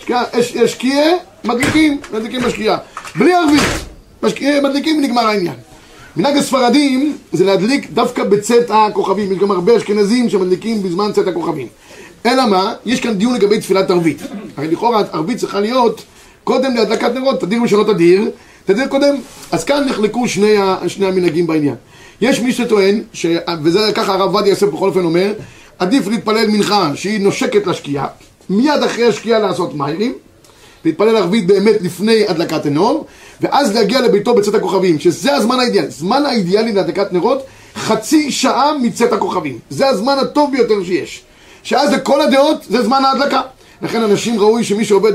שקיעה, 0.01 0.25
יש, 0.39 0.55
יש 0.55 0.73
שקיעה, 0.73 1.11
מדליקים, 1.45 2.01
מדליקים 2.13 2.41
בשקיעה. 2.41 2.79
בלי 3.17 3.35
ערבית. 3.35 3.63
מדליקים 4.63 4.97
ונגמר 4.99 5.27
העניין. 5.27 5.55
מנהג 6.17 6.37
הספרדים 6.37 7.17
זה 7.33 7.45
להדליק 7.45 7.91
דווקא 7.91 8.25
בצאת 8.25 8.71
הכוכבים, 8.71 9.33
יש 9.33 9.39
גם 9.39 9.51
הרבה 9.51 9.77
אשכנזים 9.77 10.29
שמדליקים 10.29 10.83
בזמן 10.83 11.13
צאת 11.13 11.29
הכוכבים. 11.29 11.67
אלא 12.27 12.47
מה? 12.47 12.75
יש 12.87 13.01
כאן 13.01 13.15
דיון 13.15 13.35
לגבי 13.35 13.61
תפילת 13.61 13.91
ערבית. 13.91 14.23
הרי 14.57 14.69
לכאורה 14.69 15.03
ערבית 15.13 15.39
צריכה 15.39 15.61
להיות 15.61 16.03
קודם 16.45 16.75
להדלקת 16.75 17.15
נרות, 17.15 17.41
תדיר 17.41 17.63
ושלא 17.63 17.85
תדיר, 17.93 18.31
תדיר 18.69 18.87
קודם. 18.87 19.15
אז 19.53 19.65
כאן 19.65 19.85
נחלקו 19.89 20.29
שני, 20.29 20.55
שני 20.87 21.07
המנהגים 21.07 21.47
בעניין. 21.47 21.75
יש 22.21 22.41
מי 22.41 22.53
שטוען, 22.53 23.03
ש... 23.13 23.27
וזה 23.63 23.93
ככה 23.95 24.13
הרב 24.13 24.35
עובדיה 24.35 24.51
יוסף 24.51 24.67
בכל 24.67 24.89
אופן 24.89 25.05
אומר, 25.05 25.33
עדיף 25.79 26.07
להתפלל 26.07 26.47
מנחה 26.47 26.91
שהיא 26.95 27.21
נושקת 27.21 27.67
לשקיעה, 27.67 28.07
מיד 28.51 28.83
אחרי 28.83 29.07
השקיעה 29.07 29.39
לעשות 29.39 29.75
מיירים, 29.75 30.15
להתפלל 30.85 31.17
ערבית 31.17 31.47
באמת 31.47 31.77
לפני 31.81 32.25
הדלקת 32.29 32.67
הנור, 32.67 33.07
ואז 33.41 33.75
להגיע 33.75 34.01
לביתו 34.01 34.35
בצאת 34.35 34.55
הכוכבים, 34.55 34.99
שזה 34.99 35.35
הזמן 35.35 35.61
האידיאלי. 35.61 35.91
זמן 35.91 36.27
האידיאלי 36.27 36.73
להדלקת 36.73 37.13
נרות, 37.13 37.43
חצי 37.77 38.31
שעה 38.31 38.73
מצאת 38.83 39.13
הכוכבים. 39.13 39.59
זה 39.71 39.89
הזמן 39.89 40.19
הטוב 40.19 40.53
ביותר 40.53 40.85
שיש. 40.85 41.23
שאז 41.63 41.93
לכל 41.93 42.21
הדעות 42.21 42.65
זה 42.69 42.83
זמן 42.83 43.05
ההדלקה. 43.05 43.41
לכן 43.83 44.03
אנשים 44.03 44.41
ראוי 44.41 44.65
שמי 44.65 44.85
שעובד 44.85 45.13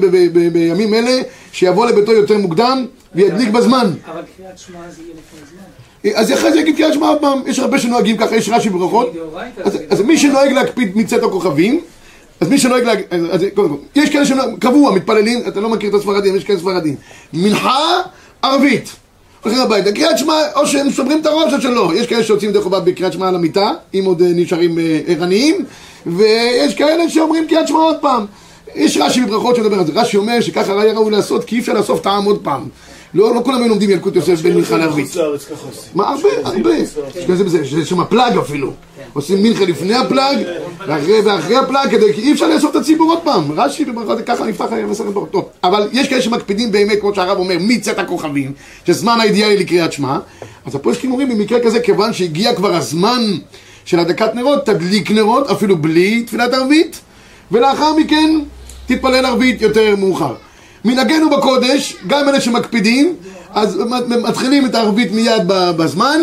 בימים 0.53 0.93
אלה, 0.93 1.21
שיבוא 1.51 1.85
לביתו 1.85 2.11
יותר 2.11 2.37
מוקדם 2.37 2.85
וידליק 3.15 3.49
בזמן. 3.49 3.91
אבל 4.11 4.21
קריאת 4.37 4.57
שמע 4.57 4.79
זה 4.89 5.01
יהיה 5.01 5.13
לפני 5.13 5.47
זמן. 5.49 6.19
אז 6.21 6.33
אחרי 6.33 6.51
זה 6.51 6.59
יגיד 6.59 6.75
קריאת 6.75 6.93
שמע 6.93 7.07
עוד 7.07 7.21
פעם, 7.21 7.41
יש 7.45 7.59
הרבה 7.59 7.79
שנוהגים 7.79 8.17
ככה, 8.17 8.35
יש 8.35 8.49
רש"י 8.49 8.69
ברכות. 8.69 9.13
אז, 9.89 10.01
מי 10.01 10.17
שנוהג 10.17 10.51
להקפיד 10.51 10.97
מצאת 10.97 11.23
הכוכבים, 11.23 11.81
אז 12.41 12.49
מי 12.49 12.57
שנוהג 12.57 12.83
להג... 12.83 13.01
אז, 13.11 13.21
אז 13.31 13.45
קודם 13.53 13.69
כל, 13.69 13.75
יש 13.95 14.09
כאלה 14.09 14.25
שנוהג, 14.25 14.49
קבוע, 14.59 14.91
מתפללים, 14.95 15.43
אתה 15.47 15.59
לא 15.59 15.69
מכיר 15.69 15.89
את 15.89 15.95
הספרדים, 15.95 16.35
יש 16.35 16.43
כאלה 16.43 16.59
ספרדים. 16.59 16.95
מנחה, 17.33 18.01
ערבית. 18.41 18.89
הולכים 19.43 19.61
הביתה, 19.61 19.91
קריאת 19.91 20.17
שמע, 20.17 20.33
או 20.55 20.67
שהם 20.67 20.91
שומרים 20.91 21.21
את 21.21 21.25
הראש 21.25 21.53
או 21.53 21.61
שלא. 21.61 21.91
יש 21.95 22.07
כאלה 22.07 22.23
שיוצאים 22.23 22.51
דרך 22.51 22.63
חובה 22.63 22.79
בקריאת 22.79 23.13
שמע 23.13 23.27
על 23.27 23.35
המיטה, 23.35 23.71
אם 23.93 24.03
עוד 24.05 24.21
אה, 24.21 24.27
נשארים 24.35 24.79
אה, 24.79 24.99
ערניים, 25.07 25.65
ויש 26.05 26.75
כאלה 26.75 27.09
שאומרים 27.09 27.47
קריאת 27.47 27.67
שמע 27.67 27.79
עוד 27.79 27.97
פעם. 28.01 28.25
יש 28.75 28.97
רש"י 28.97 29.21
בברכות 29.21 29.55
שמדבר 29.55 29.79
על 29.79 29.85
זה. 29.85 29.91
רש"י 29.95 30.17
אומר 30.17 30.41
שככה 30.41 30.81
היה 30.81 30.93
ראוי 30.93 31.11
לעשות, 31.11 31.43
כי 31.43 31.55
אי 31.55 31.61
אפשר 31.61 31.73
לאסוף 31.73 31.99
טעם 31.99 32.25
עוד 32.25 32.39
פעם. 32.43 32.63
לא, 33.13 33.35
לא 33.35 33.41
כולם 33.43 33.61
היו 33.61 33.69
לומדים 33.69 33.89
ילקוט 33.89 34.15
יוסף 34.15 34.41
בין 34.41 34.55
מנחה 34.55 34.77
לערבית. 34.77 35.07
מה 35.95 36.09
הרבה, 36.09 36.29
הרבה, 36.43 36.69
יש 36.75 37.89
שם 37.89 38.05
פלאג 38.05 38.37
אפילו. 38.37 38.71
עושים 39.13 39.43
מנחה 39.43 39.65
לפני 39.65 39.95
הפלאג, 39.95 40.37
ואחרי, 41.25 41.57
הפלאג, 41.57 41.91
כדי, 41.91 42.13
כי 42.13 42.21
אי 42.21 42.33
אפשר 42.33 42.47
לאסוף 42.47 42.71
את 42.71 42.75
הציבור 42.75 43.11
עוד 43.11 43.19
פעם. 43.23 43.51
רש"י 43.51 43.85
בברכות, 43.85 44.17
ככה 44.25 44.45
נפתח 44.45 44.65
מסכת 44.89 45.05
ברכות. 45.05 45.31
טוב, 45.31 45.49
אבל 45.63 45.89
יש 45.91 46.07
כאלה 46.09 46.21
שמקפידים 46.21 46.71
באמת, 46.71 46.99
כמו 46.99 47.15
שהרב 47.15 47.37
אומר, 47.37 47.55
מצאת 47.59 47.99
הכוכבים, 47.99 48.51
שזמן 48.87 49.17
האידיאלי 49.19 49.57
לקריאת 49.57 49.93
שמע. 49.93 50.17
אז 50.65 50.75
הפוסקים 50.75 51.11
אומרים, 51.11 51.29
במקרה 51.29 51.59
כזה, 51.59 51.79
כיוון 51.79 52.13
שהגיע 52.13 52.55
כבר 52.55 52.75
הזמן 52.75 53.21
של 53.85 53.99
הדלקת 53.99 54.35
נרות, 54.35 54.65
תדליק 54.65 55.11
נרות, 55.11 55.49
אפילו 55.49 55.77
בלי 55.77 56.23
תפילת 56.23 56.53
ערבית, 56.53 57.01
ולאחר 57.51 57.95
מכן 57.95 58.39
תתפלל 58.85 59.25
ערבית 59.25 59.61
יותר 59.61 59.95
מאוחר. 59.97 60.33
מנהגנו 60.85 61.29
בקודש, 61.29 61.95
גם 62.07 62.29
אלה 62.29 62.41
שמקפידים, 62.41 63.15
אז 63.53 63.81
מתחילים 64.23 64.65
את 64.65 64.75
הערבית 64.75 65.11
מיד 65.11 65.43
בזמן, 65.47 66.21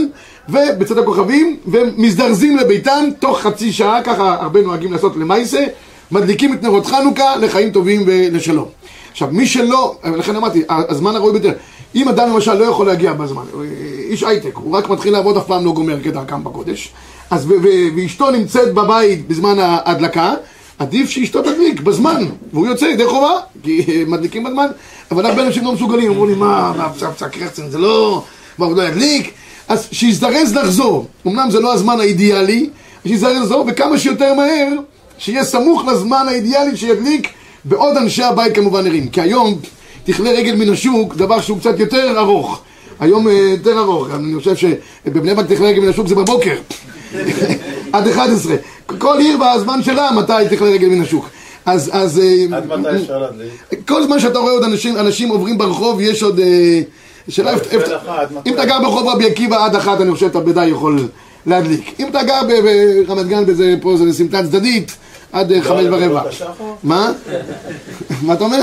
ובצד 0.48 0.98
הכוכבים, 0.98 1.56
ומזדרזים 1.66 2.56
לביתם 2.56 3.04
תוך 3.18 3.40
חצי 3.40 3.72
שעה, 3.72 4.02
ככה 4.02 4.36
הרבה 4.40 4.62
נוהגים 4.62 4.92
לעשות 4.92 5.16
למעשה, 5.16 5.64
מדליקים 6.10 6.52
את 6.52 6.62
נרות 6.62 6.86
חנוכה 6.86 7.36
לחיים 7.36 7.70
טובים 7.70 8.02
ולשלום. 8.06 8.68
עכשיו, 9.10 9.28
מי 9.32 9.46
שלא, 9.46 9.96
לכן 10.04 10.36
אמרתי, 10.36 10.62
הזמן 10.68 11.16
הראוי 11.16 11.32
ביותר, 11.32 11.52
אם 11.94 12.08
אדם 12.08 12.28
למשל 12.28 12.54
לא 12.54 12.64
יכול 12.64 12.86
להגיע 12.86 13.12
בזמן, 13.12 13.42
איש 14.08 14.22
הייטק, 14.22 14.54
הוא 14.54 14.76
רק 14.76 14.88
מתחיל 14.88 15.12
לעבוד, 15.12 15.36
אף 15.36 15.46
פעם 15.46 15.64
לא 15.64 15.72
גומר 15.72 16.02
כדרכם 16.02 16.44
בקודש, 16.44 16.92
אז 17.30 17.48
ואשתו 17.96 18.30
נמצאת 18.30 18.74
בבית 18.74 19.28
בזמן 19.28 19.58
ההדלקה, 19.58 20.34
עדיף 20.80 21.10
שאשתו 21.10 21.42
תדליק 21.42 21.80
בזמן, 21.80 22.24
והוא 22.52 22.66
יוצא 22.66 22.84
ידי 22.84 23.06
חובה, 23.06 23.32
כי 23.62 24.04
מדליקים 24.06 24.44
בזמן, 24.44 24.66
אבל 25.10 25.26
הרבה 25.26 25.42
אנשים 25.46 25.64
לא 25.64 25.72
מסוגלים, 25.72 26.10
אמרו 26.10 26.26
לי, 26.26 26.34
מה, 26.34 26.88
פצע 27.14 27.28
קרצן, 27.28 27.70
זה 27.70 27.78
לא, 27.78 28.24
מה, 28.58 28.66
הוא 28.66 28.76
לא 28.76 28.82
ידליק? 28.82 29.32
אז 29.68 29.88
שיזדרז 29.92 30.54
לחזור, 30.54 31.06
אמנם 31.26 31.50
זה 31.50 31.60
לא 31.60 31.74
הזמן 31.74 32.00
האידיאלי, 32.00 32.70
שיזדרז 33.06 33.36
לחזור, 33.36 33.64
וכמה 33.68 33.98
שיותר 33.98 34.34
מהר, 34.34 34.68
שיהיה 35.18 35.44
סמוך 35.44 35.84
לזמן 35.84 36.26
האידיאלי 36.28 36.76
שידליק, 36.76 37.28
בעוד 37.64 37.96
אנשי 37.96 38.22
הבית 38.22 38.54
כמובן 38.54 38.86
ערים, 38.86 39.08
כי 39.08 39.20
היום 39.20 39.58
תכלה 40.04 40.30
רגל 40.30 40.54
מן 40.54 40.72
השוק, 40.72 41.14
דבר 41.14 41.40
שהוא 41.40 41.58
קצת 41.58 41.80
יותר 41.80 42.18
ארוך, 42.18 42.60
היום 43.00 43.28
אה, 43.28 43.32
יותר 43.32 43.78
ארוך, 43.78 44.08
אני 44.14 44.38
חושב 44.38 44.56
שבבני 44.56 45.34
ברק 45.34 45.46
תכלה 45.46 45.68
רגל 45.68 45.80
מן 45.80 45.88
השוק 45.88 46.08
זה 46.08 46.14
בבוקר, 46.14 46.56
עד 47.92 48.08
11. 48.08 48.56
כל 48.98 49.18
עיר 49.18 49.40
והזמן 49.40 49.82
שלה, 49.82 50.10
מתי 50.12 50.32
תכלה 50.56 50.68
רגל 50.68 50.88
מן 50.88 51.02
השוק. 51.02 51.28
אז, 51.66 51.90
אז... 51.92 52.18
אה, 52.18 52.56
עד 52.56 52.66
מתי 52.66 52.96
אפשר 53.02 53.18
להדליק? 53.18 53.88
כל 53.88 54.02
זמן 54.02 54.20
שאתה 54.20 54.38
רואה 54.38 54.52
עוד 54.52 54.64
אנשים, 54.64 54.96
אנשים 54.96 55.28
עוברים 55.28 55.58
ברחוב, 55.58 56.00
יש 56.00 56.22
עוד... 56.22 56.40
אה, 56.40 56.80
שאלה? 57.28 57.52
אם 58.46 58.54
אתה 58.54 58.64
גר 58.64 58.78
ברחוב 58.82 59.08
רבי 59.08 59.26
עקיבא 59.26 59.64
עד 59.64 59.76
אחת, 59.76 60.00
אני 60.00 60.12
חושב 60.12 60.26
שאתה 60.26 60.40
בוודאי 60.40 60.68
יכול 60.68 61.08
להדליק. 61.46 61.94
אם 62.00 62.08
אתה 62.08 62.22
גר 62.22 62.40
ברמת 62.46 63.26
גן, 63.26 63.46
בזה, 63.46 63.74
פה 63.80 63.96
זה 63.96 64.12
סמטה 64.12 64.42
צדדית, 64.42 64.96
עד 65.32 65.52
אה, 65.52 65.62
חמש 65.62 65.84
ורבע. 65.90 66.22
השחר? 66.28 66.46
מה? 66.82 67.12
מה 68.22 68.32
אתה 68.32 68.44
אומר? 68.44 68.62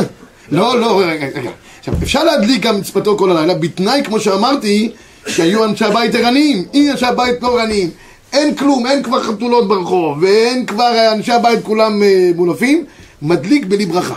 לא, 0.52 0.80
לא, 0.80 1.02
רגע, 1.06 1.26
רגע. 1.36 1.50
עכשיו, 1.80 1.94
אפשר 2.04 2.24
להדליק 2.24 2.62
גם 2.62 2.78
מצוותו 2.78 3.18
כל 3.18 3.32
הלילה, 3.32 3.54
בתנאי, 3.54 4.04
כמו 4.04 4.20
שאמרתי, 4.20 4.92
שהיו 5.28 5.64
אנשי 5.64 5.86
הבית 5.86 6.16
ערניים. 6.16 6.66
אם 6.74 6.88
אנשי 6.92 7.06
הבית 7.06 7.42
לא 7.42 7.60
ערניים, 7.60 7.90
אין 8.34 8.56
כלום, 8.56 8.88
אין 8.88 9.04
כבר 9.04 9.24
חתולות 9.24 9.68
ברחוב, 9.68 10.18
ואין 10.24 10.66
כבר 10.66 11.12
אנשי 11.12 11.32
הבית 11.32 11.60
כולם 11.64 12.04
אה, 12.04 12.30
מונפים, 12.36 12.86
מדליק 13.22 13.66
בלי 13.66 13.86
ברכה. 13.86 14.16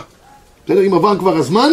בסדר? 0.65 0.87
אם 0.87 0.93
עבר 0.93 1.17
כבר 1.17 1.37
הזמן, 1.37 1.71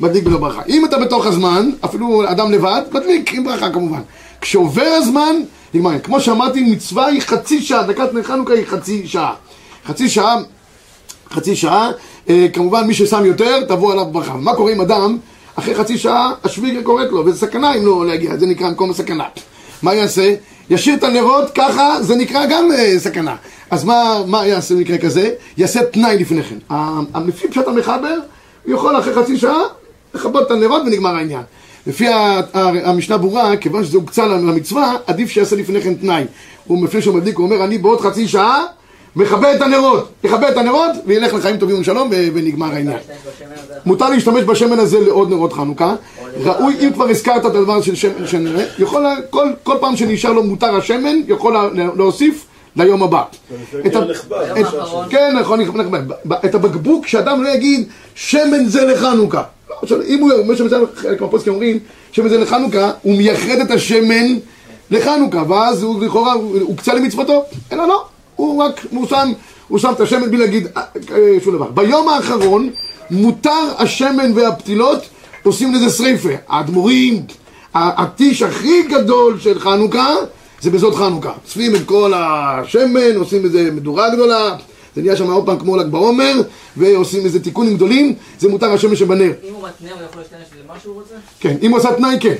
מדליק 0.00 0.24
בלי 0.24 0.36
ברכה. 0.36 0.62
אם 0.68 0.84
אתה 0.84 0.98
בתוך 0.98 1.26
הזמן, 1.26 1.70
אפילו 1.84 2.30
אדם 2.30 2.52
לבד, 2.52 2.82
מדליק 2.92 3.34
עם 3.34 3.44
ברכה 3.44 3.70
כמובן. 3.70 4.00
כשעובר 4.40 4.90
הזמן, 4.96 5.36
נגמר. 5.74 5.98
כמו 5.98 6.20
שאמרתי, 6.20 6.60
מצווה 6.60 7.06
היא 7.06 7.20
חצי 7.20 7.62
שעה, 7.62 7.82
דקת 7.82 8.14
נר 8.14 8.22
חנוכה 8.22 8.54
היא 8.54 8.66
חצי 8.66 9.06
שעה. 9.06 9.34
חצי 9.86 10.08
שעה 10.08 10.36
חצי 11.30 11.56
שעה, 11.56 11.90
אה, 12.28 12.46
כמובן 12.52 12.86
מי 12.86 12.94
ששם 12.94 13.24
יותר, 13.24 13.64
תבוא 13.64 13.92
עליו 13.92 14.04
ברכה. 14.04 14.34
מה 14.34 14.54
קורה 14.54 14.72
עם 14.72 14.80
אדם, 14.80 15.18
אחרי 15.56 15.74
חצי 15.74 15.98
שעה 15.98 16.32
השוויגר 16.44 16.82
קוראת 16.82 17.10
לו, 17.10 17.26
וזה 17.26 17.38
סכנה 17.38 17.74
אם 17.74 17.86
לא 17.86 18.06
להגיע, 18.06 18.36
זה 18.36 18.46
נקרא 18.46 18.70
מקום 18.70 18.90
הסכנה. 18.90 19.24
מה 19.82 19.94
יעשה? 19.94 20.34
ישאיר 20.70 20.94
את 20.94 21.04
הנרות, 21.04 21.50
ככה 21.54 22.02
זה 22.02 22.16
נקרא 22.16 22.46
גם 22.46 22.72
אה, 22.72 22.98
סכנה. 22.98 23.36
אז 23.70 23.84
מה, 23.84 24.22
מה 24.26 24.46
יעשה 24.46 24.74
במקרה 24.74 24.98
כזה? 24.98 25.30
יעשה 25.56 25.84
תנאי 25.84 26.18
לפני 26.18 26.42
כן. 26.42 26.76
לפי 27.26 27.48
פשט 27.48 27.68
המחבר, 27.68 28.18
הוא 28.64 28.74
יכול 28.74 28.98
אחרי 28.98 29.14
חצי 29.14 29.38
שעה 29.38 29.62
לכבות 30.14 30.46
את 30.46 30.50
הנרות 30.50 30.82
ונגמר 30.82 31.14
העניין. 31.16 31.42
לפי 31.86 32.06
המשנה 32.84 33.18
ברורה, 33.18 33.56
כיוון 33.56 33.84
שזה 33.84 33.96
הוקצה 33.96 34.26
למצווה, 34.26 34.96
עדיף 35.06 35.30
שיעשה 35.30 35.56
לפני 35.56 35.80
כן 35.80 35.94
תנאי. 35.94 36.24
הוא 36.66 36.84
לפני 36.84 37.02
שהוא 37.02 37.14
מדליק, 37.14 37.36
הוא 37.36 37.44
אומר, 37.44 37.64
אני 37.64 37.78
בעוד 37.78 38.00
חצי 38.00 38.28
שעה 38.28 38.64
מכבה 39.16 39.54
את 39.54 39.62
הנרות, 39.62 40.08
יכבה 40.24 40.48
את 40.48 40.56
הנרות 40.56 40.90
וילך 41.06 41.34
לחיים 41.34 41.56
טובים 41.56 41.80
ושלום 41.80 42.10
ונגמר 42.34 42.66
העניין. 42.72 42.96
מותר 43.86 44.08
להשתמש 44.08 44.42
בשמן 44.44 44.78
הזה 44.78 45.00
לעוד 45.00 45.30
נרות 45.30 45.52
חנוכה, 45.52 45.94
ראוי, 46.42 46.76
אם 46.80 46.92
כבר 46.92 47.08
הזכרת 47.08 47.40
את 47.46 47.54
הדבר 47.54 47.80
של 47.82 47.94
שמן 47.94 48.26
שנראה, 48.26 48.64
יכול, 48.78 49.02
כל, 49.30 49.46
כל 49.62 49.76
פעם 49.80 49.96
שנשאר 49.96 50.32
לו 50.32 50.42
מותר 50.42 50.76
השמן, 50.76 51.16
יכול 51.28 51.52
לה- 51.52 51.68
להוסיף 51.96 52.44
ליום 52.76 53.02
הבא. 53.02 53.22
את 53.86 53.96
ה-. 53.96 54.02
את- 54.60 54.66
כן, 55.10 55.36
נכון, 55.40 55.60
נכבד, 55.60 56.00
את 56.44 56.54
הבקבוק, 56.54 57.06
שאדם 57.06 57.42
לא 57.44 57.48
יגיד, 57.48 57.88
שמן 58.14 58.66
זה 58.66 58.84
לחנוכה. 58.84 59.42
לא, 59.90 59.96
אם 60.06 60.18
הוא, 60.20 60.30
מה 60.46 60.56
שמצא 60.56 60.76
חלק 60.96 61.20
מהפוסקים 61.20 61.52
אומרים, 61.52 61.78
שמן 62.12 62.28
זה 62.28 62.38
לחנוכה, 62.38 62.90
הוא 63.02 63.16
מייחד 63.16 63.58
את 63.62 63.70
השמן 63.70 64.26
לחנוכה, 64.90 65.42
ואז 65.48 65.82
הוא 65.82 66.04
לכאורה, 66.04 66.32
הוא 66.32 66.58
הוקצה 66.60 66.94
למצוותו. 66.94 67.44
אלא 67.72 67.88
לא, 67.88 68.04
הוא 68.40 68.62
רק, 68.62 68.86
הוא 68.90 69.06
שם, 69.06 69.32
הוא 69.68 69.78
שם 69.78 69.92
את 69.92 70.00
השמן 70.00 70.30
בלי 70.30 70.38
להגיד 70.38 70.66
אה, 70.76 70.82
אה, 71.12 71.36
שום 71.44 71.54
דבר. 71.54 71.70
ביום 71.70 72.08
האחרון, 72.08 72.70
מותר 73.10 73.72
השמן 73.78 74.32
והפתילות, 74.34 75.08
עושים 75.42 75.74
לזה 75.74 75.90
שריפה. 75.90 76.28
האדמו"רים, 76.48 77.22
הטיש 77.74 78.42
הכי 78.42 78.82
גדול 78.82 79.40
של 79.40 79.58
חנוכה, 79.58 80.14
זה 80.60 80.70
בזאת 80.70 80.94
חנוכה. 80.94 81.32
אוספים 81.44 81.74
את 81.74 81.80
כל 81.86 82.12
השמן, 82.16 83.16
עושים 83.16 83.44
איזה 83.44 83.70
מדורה 83.70 84.14
גדולה, 84.14 84.56
זה 84.96 85.02
נהיה 85.02 85.16
שם 85.16 85.30
עוד 85.30 85.46
פעם 85.46 85.58
כמו 85.58 85.76
ל"ג 85.76 85.86
בעומר, 85.86 86.34
ועושים 86.76 87.24
איזה 87.24 87.40
תיקונים 87.40 87.74
גדולים, 87.74 88.14
זה 88.38 88.48
מותר 88.48 88.72
השמן 88.72 88.96
שבנר. 88.96 89.32
אם 89.48 89.54
הוא 89.54 89.68
מתנה, 89.68 89.90
הוא 89.94 90.02
יכול 90.10 90.22
להשתמש 90.22 90.40
בזה 90.52 90.62
מה 90.68 90.74
שהוא 90.82 90.94
רוצה? 90.94 91.14
כן, 91.40 91.56
אם 91.62 91.70
הוא 91.70 91.78
עשה 91.78 91.94
תנאי, 91.94 92.16
כן. 92.20 92.34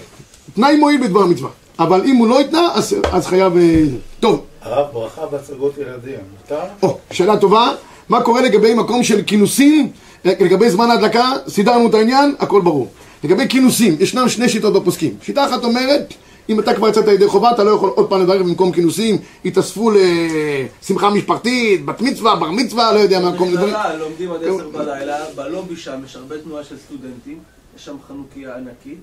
תנאי 0.54 0.76
מועיל 0.76 1.00
בדבר 1.00 1.26
מצווה. 1.26 1.50
אבל 1.78 2.00
אם 2.04 2.16
הוא 2.16 2.28
לא 2.28 2.40
התנה, 2.40 2.68
אז, 2.74 2.96
אז 3.12 3.26
חייב... 3.26 3.56
אה, 3.56 3.84
טוב, 4.20 4.44
הרב, 4.62 4.86
ברכה 4.92 5.26
בהצגות 5.26 5.78
ילדים. 5.78 6.18
מותר? 6.40 6.62
או, 6.82 6.98
שאלה 7.10 7.36
טובה. 7.36 7.72
מה 8.08 8.22
קורה 8.22 8.40
לגבי 8.40 8.74
מקום 8.74 9.02
של 9.02 9.22
כינוסים? 9.22 9.90
לגבי 10.24 10.70
זמן 10.70 10.90
ההדלקה, 10.90 11.32
סידרנו 11.48 11.88
את 11.88 11.94
העניין, 11.94 12.34
הכל 12.38 12.60
ברור. 12.60 12.88
לגבי 13.24 13.48
כינוסים, 13.48 13.96
ישנם 14.00 14.28
שני 14.28 14.48
שיטות 14.48 14.72
בפוסקים. 14.72 15.16
שיטה 15.22 15.46
אחת 15.46 15.64
אומרת, 15.64 16.14
אם 16.48 16.60
אתה 16.60 16.74
כבר 16.74 16.88
יצאת 16.88 17.08
ידי 17.08 17.28
חובה, 17.28 17.50
אתה 17.50 17.64
לא 17.64 17.70
יכול 17.70 17.90
עוד 17.94 18.08
פעם 18.08 18.22
לברך 18.22 18.42
במקום 18.42 18.72
כינוסים, 18.72 19.18
יתאספו 19.44 19.90
לשמחה 19.90 21.10
משפחתית, 21.10 21.84
בת 21.84 22.00
מצווה, 22.00 22.36
בר 22.36 22.50
מצווה, 22.50 22.92
לא 22.92 22.98
יודע 22.98 23.20
מה, 23.20 23.38
כל 23.38 23.44
מיני 23.44 23.56
דברים. 23.56 23.74
במכללה 23.74 23.96
לומדים 23.96 24.32
עד 24.32 24.44
עשר 24.44 24.68
בלילה, 24.68 25.16
בלובי 25.34 25.76
שם 25.76 26.00
יש 26.04 26.16
הרבה 26.16 26.38
תנועה 26.38 26.64
של 26.64 26.76
סטודנטים, 26.86 27.38
יש 27.76 27.84
שם 27.84 27.96
חנוכיה 28.08 28.56
ענקית. 28.56 28.98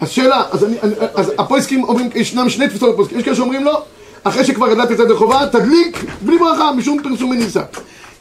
אז 0.00 0.10
שאלה, 0.10 0.42
אז, 0.50 0.64
אני, 0.64 0.76
אז 1.14 1.32
הפוסקים 1.38 1.84
אומרים, 1.84 2.10
ישנם 2.14 2.48
שני 2.48 2.68
תפיסות 2.68 2.94
בפוסקים, 2.94 3.18
יש 3.18 3.24
כאלה 3.24 3.36
שאומרים 3.36 3.64
לא, 3.64 3.82
אחרי 4.24 4.44
שכבר 4.44 4.74
גדלת 4.74 4.90
יצאת 4.90 5.06
ידי 5.06 5.14
חובה, 5.14 5.46
תדליק 5.52 6.04
בלי 6.20 6.38
ברכה, 6.38 6.72
משום 6.72 7.02
פרסום 7.02 7.30
מניסה. 7.30 7.62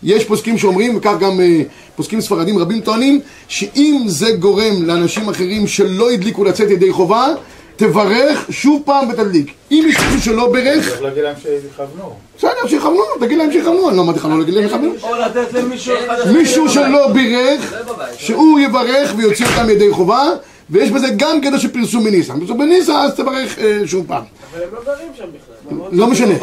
יש 0.03 0.25
פוסקים 0.25 0.57
שאומרים, 0.57 0.97
וכך 0.97 1.13
גם 1.19 1.39
אה, 1.39 1.61
פוסקים 1.95 2.21
ספרדים 2.21 2.57
רבים 2.57 2.81
טוענים, 2.81 3.19
שאם 3.47 4.03
זה 4.07 4.31
גורם 4.31 4.85
לאנשים 4.85 5.29
אחרים 5.29 5.67
שלא 5.67 6.11
הדליקו 6.11 6.43
לצאת 6.43 6.69
ידי 6.69 6.91
חובה, 6.91 7.27
תברך 7.75 8.45
שוב 8.49 8.81
פעם 8.85 9.09
ותדליק. 9.09 9.51
אם 9.71 9.85
יש 9.89 9.99
מישהו 9.99 10.21
שלא 10.21 10.51
ברך, 10.51 10.89
צריך 10.89 11.01
להגיד 11.01 11.23
להם 11.23 11.35
שיכוונו. 11.41 12.13
בסדר, 12.37 12.67
שיכוונו, 12.67 12.99
תגיד 13.19 13.37
להם 13.37 13.51
שיכוונו, 13.51 13.89
אני 13.89 13.97
לא 13.97 14.01
אמרתי 14.01 14.19
לך 14.19 14.25
לא 14.25 14.39
להגיד 14.39 14.53
להם 14.53 14.63
שיכוונו. 14.63 14.93
או 15.03 15.15
לתת 15.15 15.53
למישהו 15.53 15.93
אחד... 16.05 16.31
מישהו 16.31 16.69
שלא 16.69 17.07
בירך, 17.07 17.73
שהוא 18.17 18.59
יברך 18.59 19.13
ויוציא 19.17 19.45
אותם 19.45 19.69
ידי 19.69 19.91
חובה, 19.91 20.23
ויש 20.69 20.91
בזה 20.91 21.07
גם 21.17 21.41
קטע 21.41 21.59
של 21.59 21.67
פרסום 21.73 22.03
מניסה. 22.03 22.33
פרסום 22.39 22.57
מניסה, 22.61 23.01
אז 23.01 23.15
תברך 23.15 23.59
אה, 23.59 23.81
שוב 23.85 24.05
פעם. 24.07 24.23
אבל 24.53 24.63
הם 24.63 24.69
לא 24.73 24.79
גרים 24.85 25.07
שם 25.17 25.23
בכלל. 25.23 25.87
לא 25.99 26.07
משנה. 26.07 26.33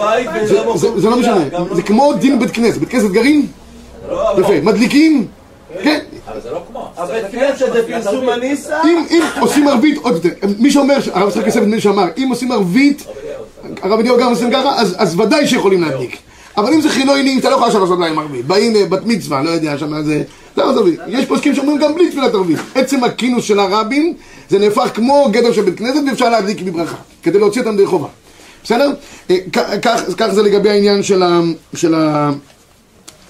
זה- 0.46 0.54
לא 0.54 0.76
זה- 0.76 0.88
מקום 0.88 1.00
זה 1.00 1.10
לא 1.10 1.16
משנה. 1.16 1.44
לא 1.52 1.74
זה 1.74 1.82
כמו. 1.82 2.12
דין 2.14 2.38
בית 2.38 2.50
כנסת. 2.50 2.78
בית 2.78 2.88
כנסת 2.88 3.10
גרים? 3.10 3.46
לא, 4.10 4.30
אבל- 4.32 4.42
יפה. 4.42 4.52
מדליקים? 4.62 5.26
כן. 5.82 6.00
אבל 6.28 6.40
זה 6.40 6.50
לא 6.50 6.62
כמו. 6.68 6.88
הבית 6.96 7.24
כנסת 7.32 7.72
זה 7.72 7.86
פרסום 7.86 8.28
הניסה. 8.28 8.82
אם 8.84 9.04
אם 9.10 9.22
עושים 9.40 9.68
ערבית, 9.68 9.98
עוד 10.02 10.14
יותר. 10.14 10.46
מי 10.58 10.70
שאומר, 10.70 10.96
הרב 11.12 11.28
יצחק 11.28 11.46
יוסף 11.46 11.60
נדמה 11.60 11.74
לי 11.74 11.80
שאמר, 11.80 12.04
אם 12.18 12.28
עושים 12.30 12.52
ערבית, 12.52 13.04
הרב 13.82 13.98
אליהו 13.98 14.18
גם 14.18 14.30
עושים 14.30 14.50
ככה, 14.52 14.76
אז 14.76 14.94
אז 14.98 15.20
ודאי 15.20 15.46
שיכולים 15.46 15.82
להדליק. 15.82 16.16
אבל 16.56 16.72
אם 16.72 16.80
זה 16.80 16.88
חילונים, 16.88 17.38
אתה 17.38 17.50
לא 17.50 17.54
יכול 17.54 17.66
עכשיו 17.66 17.80
לעשות 17.80 17.98
להם 17.98 18.18
ערבית. 18.18 18.46
באים 18.46 18.76
אה, 18.76 18.86
בת 18.86 19.00
מצווה, 19.04 19.42
לא 19.42 19.50
יודע, 19.50 19.78
שם 19.78 20.02
זה... 20.02 20.22
זה 20.56 20.62
לא 20.62 20.70
ערבית. 20.70 21.00
יש 21.08 21.24
פוסקים 21.26 21.54
שאומרים 21.54 21.78
גם 21.78 21.94
בלי 21.94 22.10
תפילת 22.10 22.34
ערבית. 22.34 22.58
עצם 22.74 23.04
הכינוס 23.04 23.44
של 23.44 23.60
הרבים, 23.60 24.14
זה 24.48 24.58
נהפך 24.58 24.90
כמו 24.94 25.28
גדר 25.30 25.52
של 25.52 25.62
בית 25.62 25.78
כנסת, 25.78 26.00
ואפשר 26.08 26.28
להדליק 26.30 26.62
בברכה, 26.62 26.96
כדי 27.22 27.38
להוציא 27.38 27.60
אותם 27.60 27.76
דרך 27.76 27.88
חובה. 27.88 28.08
בסדר? 28.64 28.92
אה, 29.30 29.36
כך 30.16 30.28
זה 30.32 30.42
לגבי 30.42 30.70
העניין 30.70 31.02
של 31.02 31.22
ה... 31.94 32.30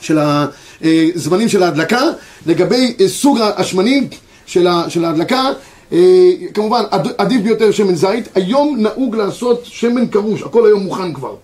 של 0.03 0.18
ה... 0.18 0.46
של 0.82 0.88
הזמנים 1.14 1.48
של 1.48 1.62
ההדלקה, 1.62 2.02
לגבי 2.46 2.94
אה, 3.00 3.08
סוג 3.08 3.38
השמנים 3.56 4.08
של 4.46 4.66
ה- 4.66 4.84
של 4.88 5.04
ההדלקה, 5.04 5.50
אה, 5.92 5.98
כמובן 6.54 6.82
עד- 6.90 7.12
עדיף 7.18 7.42
ביותר 7.42 7.70
שמן 7.70 7.94
זית, 7.94 8.28
היום 8.34 8.76
נהוג 8.78 9.16
לעשות 9.16 9.60
שמן 9.64 10.06
קרוש, 10.06 10.42
הכל 10.42 10.66
היום 10.66 10.80
מוכן 10.82 11.12
כבר. 11.14 11.34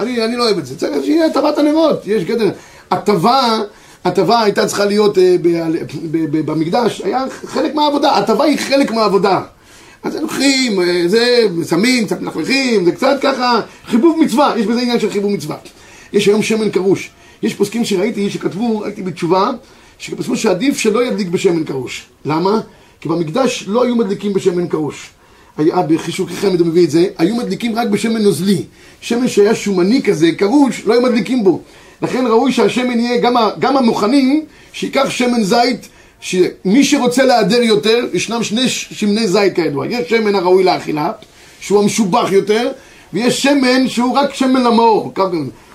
אני, 0.00 0.24
אני 0.24 0.36
לא 0.36 0.44
אוהב 0.44 0.58
את 0.58 0.66
זה, 0.66 0.78
צריך 0.78 1.04
שיהיה 1.04 1.26
הטבת 1.26 1.58
הנרות, 1.58 2.02
יש 2.06 2.24
גדר. 2.24 2.50
הטבה, 2.90 3.58
הטבה 4.04 4.42
הייתה 4.42 4.66
צריכה 4.66 4.84
להיות 4.84 5.18
אה, 5.18 5.36
ב- 5.42 5.48
ב- 6.10 6.36
ב- 6.36 6.50
במקדש, 6.50 7.02
היה 7.04 7.24
חלק 7.44 7.74
מהעבודה, 7.74 8.16
הטבה 8.16 8.44
היא 8.44 8.58
חלק 8.58 8.90
מהעבודה. 8.90 9.40
אז 10.02 10.16
לוקחים, 10.16 10.80
אה, 10.82 11.02
זה, 11.06 11.38
שמים, 11.68 12.06
קצת 12.06 12.20
מלכלכים, 12.20 12.84
זה 12.84 12.92
קצת 12.92 13.16
ככה, 13.22 13.60
חיבוב 13.86 14.18
מצווה, 14.24 14.54
יש 14.56 14.66
בזה 14.66 14.80
עניין 14.80 15.00
של 15.00 15.10
חיבוב 15.10 15.32
מצווה. 15.32 15.56
יש 16.12 16.26
היום 16.26 16.42
שמן 16.42 16.70
קרוש. 16.70 17.10
יש 17.42 17.54
פוסקים 17.54 17.84
שראיתי, 17.84 18.30
שכתבו, 18.30 18.78
ראיתי 18.78 19.02
בתשובה, 19.02 19.50
שפסקו 19.98 20.36
שעדיף 20.36 20.78
שלא 20.78 21.04
ידליק 21.06 21.28
בשמן 21.28 21.64
קרוש. 21.64 22.06
למה? 22.24 22.60
כי 23.00 23.08
במקדש 23.08 23.64
לא 23.66 23.84
היו 23.84 23.96
מדליקים 23.96 24.32
בשמן 24.32 24.66
קרוש. 24.66 25.10
היה 25.58 25.82
בחישוקי 25.82 26.34
חמד 26.34 26.60
הוא 26.60 26.66
מביא 26.66 26.84
את 26.84 26.90
זה, 26.90 27.06
היו 27.18 27.36
מדליקים 27.36 27.76
רק 27.76 27.88
בשמן 27.88 28.22
נוזלי. 28.22 28.64
שמן 29.00 29.28
שהיה 29.28 29.54
שומני 29.54 30.02
כזה, 30.02 30.32
קרוש, 30.32 30.82
לא 30.86 30.92
היו 30.92 31.02
מדליקים 31.02 31.44
בו. 31.44 31.60
לכן 32.02 32.26
ראוי 32.26 32.52
שהשמן 32.52 33.00
יהיה, 33.00 33.20
גם, 33.20 33.34
גם 33.58 33.76
המוכנים, 33.76 34.44
שייקח 34.72 35.10
שמן 35.10 35.42
זית, 35.42 35.88
שמי 36.20 36.84
שרוצה 36.84 37.24
להיעדר 37.24 37.62
יותר, 37.62 38.06
ישנם 38.12 38.42
שני 38.42 38.68
שמני 38.68 39.28
זית 39.28 39.54
כידוע. 39.54 39.86
יש 39.86 40.10
שמן 40.10 40.34
הראוי 40.34 40.64
לאכילה, 40.64 41.12
שהוא 41.60 41.82
המשובח 41.82 42.32
יותר, 42.32 42.70
ויש 43.12 43.42
שמן 43.42 43.88
שהוא 43.88 44.16
רק 44.16 44.34
שמן 44.34 44.62
למאור. 44.62 45.12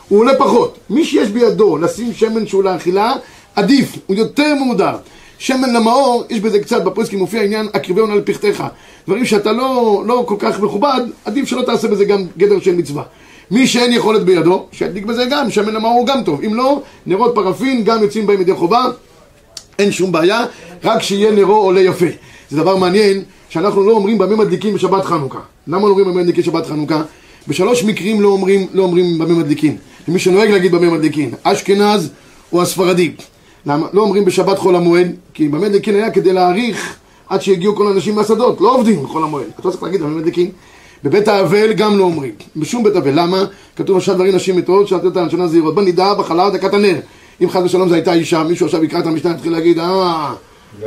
הוא 0.09 0.19
עולה 0.19 0.35
פחות. 0.37 0.77
מי 0.89 1.05
שיש 1.05 1.29
בידו 1.29 1.77
לשים 1.77 2.13
שמן 2.13 2.47
שהוא 2.47 2.63
לאכילה, 2.63 3.13
עדיף, 3.55 3.95
הוא 4.07 4.15
יותר 4.15 4.53
מועדר. 4.55 4.95
שמן 5.39 5.73
למאור, 5.73 6.23
יש 6.29 6.39
בזה 6.39 6.59
קצת, 6.59 6.83
בפוסקים 6.83 7.19
מופיע 7.19 7.41
עניין 7.41 7.67
הקריבון 7.73 8.11
על 8.11 8.21
פכתך. 8.25 8.63
דברים 9.07 9.25
שאתה 9.25 9.51
לא, 9.51 10.03
לא 10.07 10.23
כל 10.27 10.35
כך 10.39 10.59
מכובד, 10.59 11.01
עדיף 11.25 11.47
שלא 11.47 11.61
תעשה 11.61 11.87
בזה 11.87 12.05
גם 12.05 12.23
גדר 12.37 12.59
של 12.59 12.75
מצווה. 12.75 13.03
מי 13.51 13.67
שאין 13.67 13.93
יכולת 13.93 14.23
בידו, 14.23 14.65
שידליק 14.71 15.05
בזה 15.05 15.25
גם, 15.29 15.51
שמן 15.51 15.73
למאור 15.73 15.93
הוא 15.93 16.07
גם 16.07 16.23
טוב. 16.23 16.41
אם 16.43 16.55
לא, 16.55 16.81
נרות 17.05 17.31
פרפין 17.35 17.83
גם 17.83 18.03
יוצאים 18.03 18.27
בהם 18.27 18.41
ידי 18.41 18.53
חובה, 18.53 18.85
אין 19.79 19.91
שום 19.91 20.11
בעיה, 20.11 20.45
רק 20.83 21.01
שיהיה 21.01 21.31
נרו 21.31 21.55
עולה 21.55 21.81
יפה. 21.81 22.05
זה 22.49 22.57
דבר 22.57 22.75
מעניין, 22.75 23.23
שאנחנו 23.49 23.83
לא 23.83 23.91
אומרים 23.91 24.17
במה 24.17 24.35
מדליקים 24.35 24.73
בשבת 24.73 25.05
חנוכה. 25.05 25.39
למה 25.67 25.81
לא 25.81 25.87
אומרים 25.87 26.07
במה 26.07 26.21
מדליקים 26.21 26.43
בשבת 26.43 26.65
חנוכה? 26.65 27.01
בשלוש 27.47 27.83
מקרים 27.83 28.21
לא 28.21 28.27
אומרים, 28.27 28.67
לא 28.73 28.83
אומרים 28.83 29.17
במה 29.17 29.33
מדליקים. 29.33 29.77
למי 30.07 30.19
שנוהג 30.19 30.49
להגיד 30.49 30.71
במה 30.71 30.89
מדליקים, 30.89 31.31
אשכנז 31.43 32.09
או 32.53 32.61
הספרדי. 32.61 33.11
למה? 33.65 33.87
לא 33.93 34.01
אומרים 34.01 34.25
בשבת 34.25 34.59
חול 34.59 34.75
המועד, 34.75 35.15
כי 35.33 35.47
במה 35.47 35.59
מדליקים 35.59 35.95
היה 35.95 36.11
כדי 36.11 36.33
להאריך 36.33 36.95
עד 37.29 37.41
שיגיעו 37.41 37.75
כל 37.75 37.87
האנשים 37.87 38.15
מהשדות, 38.15 38.61
לא 38.61 38.75
עובדים 38.75 39.03
בחול 39.03 39.23
המועד. 39.23 39.45
אתה 39.59 39.67
לא 39.67 39.71
צריך 39.71 39.83
להגיד 39.83 40.01
במה 40.01 40.09
מדליקים. 40.09 40.51
בבית 41.03 41.27
האבל 41.27 41.73
גם 41.73 41.97
לא 41.97 42.03
אומרים, 42.03 42.31
בשום 42.55 42.83
בית 42.83 42.95
אבל. 42.95 43.19
למה? 43.19 43.45
כתוב 43.75 43.97
עכשיו 43.97 44.15
דברים 44.15 44.35
נשים 44.35 44.57
מטעות, 44.57 44.87
שאלתי 44.87 45.05
אותה 45.05 45.23
לשנה 45.23 45.47
זהירות. 45.47 45.75
בנידה, 45.75 46.13
בחלה, 46.13 46.49
דקת 46.49 46.73
הנר. 46.73 46.99
אם 47.43 47.49
חס 47.49 47.61
ושלום 47.63 47.89
זו 47.89 47.95
הייתה 47.95 48.13
אישה, 48.13 48.43
מישהו 48.43 48.65
עכשיו 48.65 48.83
יקרא 48.83 48.99
את 48.99 49.05
המשנה, 49.05 49.31
יתחיל 49.31 49.51
להגיד, 49.51 49.79
אה, 49.79 50.33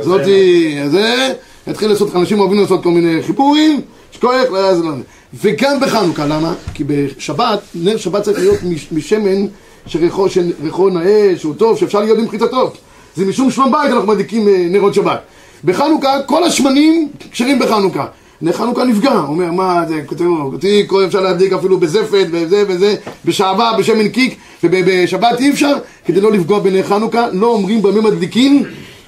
זאתי, 0.01 0.77
זה, 0.87 1.33
יתחיל 1.67 1.89
לעשות, 1.89 2.15
אנשים 2.15 2.39
אוהבים 2.39 2.59
לעשות 2.59 2.83
כל 2.83 2.89
מיני 2.91 3.23
חיבורים, 3.23 3.81
שכוח, 4.11 4.33
לא, 4.51 4.75
זה 4.75 4.83
לא... 4.83 4.91
וגם 5.33 5.79
בחנוכה, 5.79 6.25
למה? 6.25 6.53
כי 6.73 6.83
בשבת, 6.83 7.59
נר 7.75 7.97
שבת 7.97 8.23
צריך 8.23 8.39
להיות 8.39 8.63
מש- 8.63 8.87
משמן 8.91 9.45
שריחו, 9.85 10.29
שריחו 10.29 10.89
נאה, 10.89 11.33
שהוא 11.37 11.53
טוב, 11.55 11.77
שאפשר 11.77 11.99
להיות 11.99 12.19
עם 12.19 12.29
חיטתו. 12.29 12.71
זה 13.15 13.25
משום 13.25 13.51
שלום 13.51 13.71
בית 13.71 13.91
אנחנו 13.91 14.07
מדליקים 14.07 14.47
אה, 14.47 14.65
נרות 14.69 14.93
שבת. 14.93 15.21
בחנוכה, 15.63 16.23
כל 16.25 16.43
השמנים 16.43 17.09
כשרים 17.31 17.59
בחנוכה. 17.59 18.05
נר 18.41 18.51
חנוכה 18.51 18.83
נפגע, 18.83 19.11
הוא 19.11 19.27
אומר, 19.29 19.51
מה 19.51 19.83
זה, 19.87 20.01
אותי 20.41 20.87
אפשר 21.07 21.21
להדליק 21.21 21.53
אפילו 21.53 21.77
בזפת, 21.77 22.27
וזה 22.31 22.63
וזה, 22.67 22.95
בשעבה, 23.25 23.71
בשמן 23.79 24.09
קיק, 24.09 24.35
ובשבת 24.63 25.39
אי 25.39 25.49
אפשר, 25.51 25.73
כדי 26.05 26.21
לא 26.21 26.31
לפגוע 26.31 26.59
בנר 26.59 26.83
חנוכה, 26.83 27.27
לא 27.31 27.47
אומרים 27.47 27.81
במה 27.81 28.01
מדליקים 28.01 28.63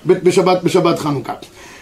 בשבת, 0.06 0.64
בשבת 0.64 1.00
חנוכה. 1.00 1.34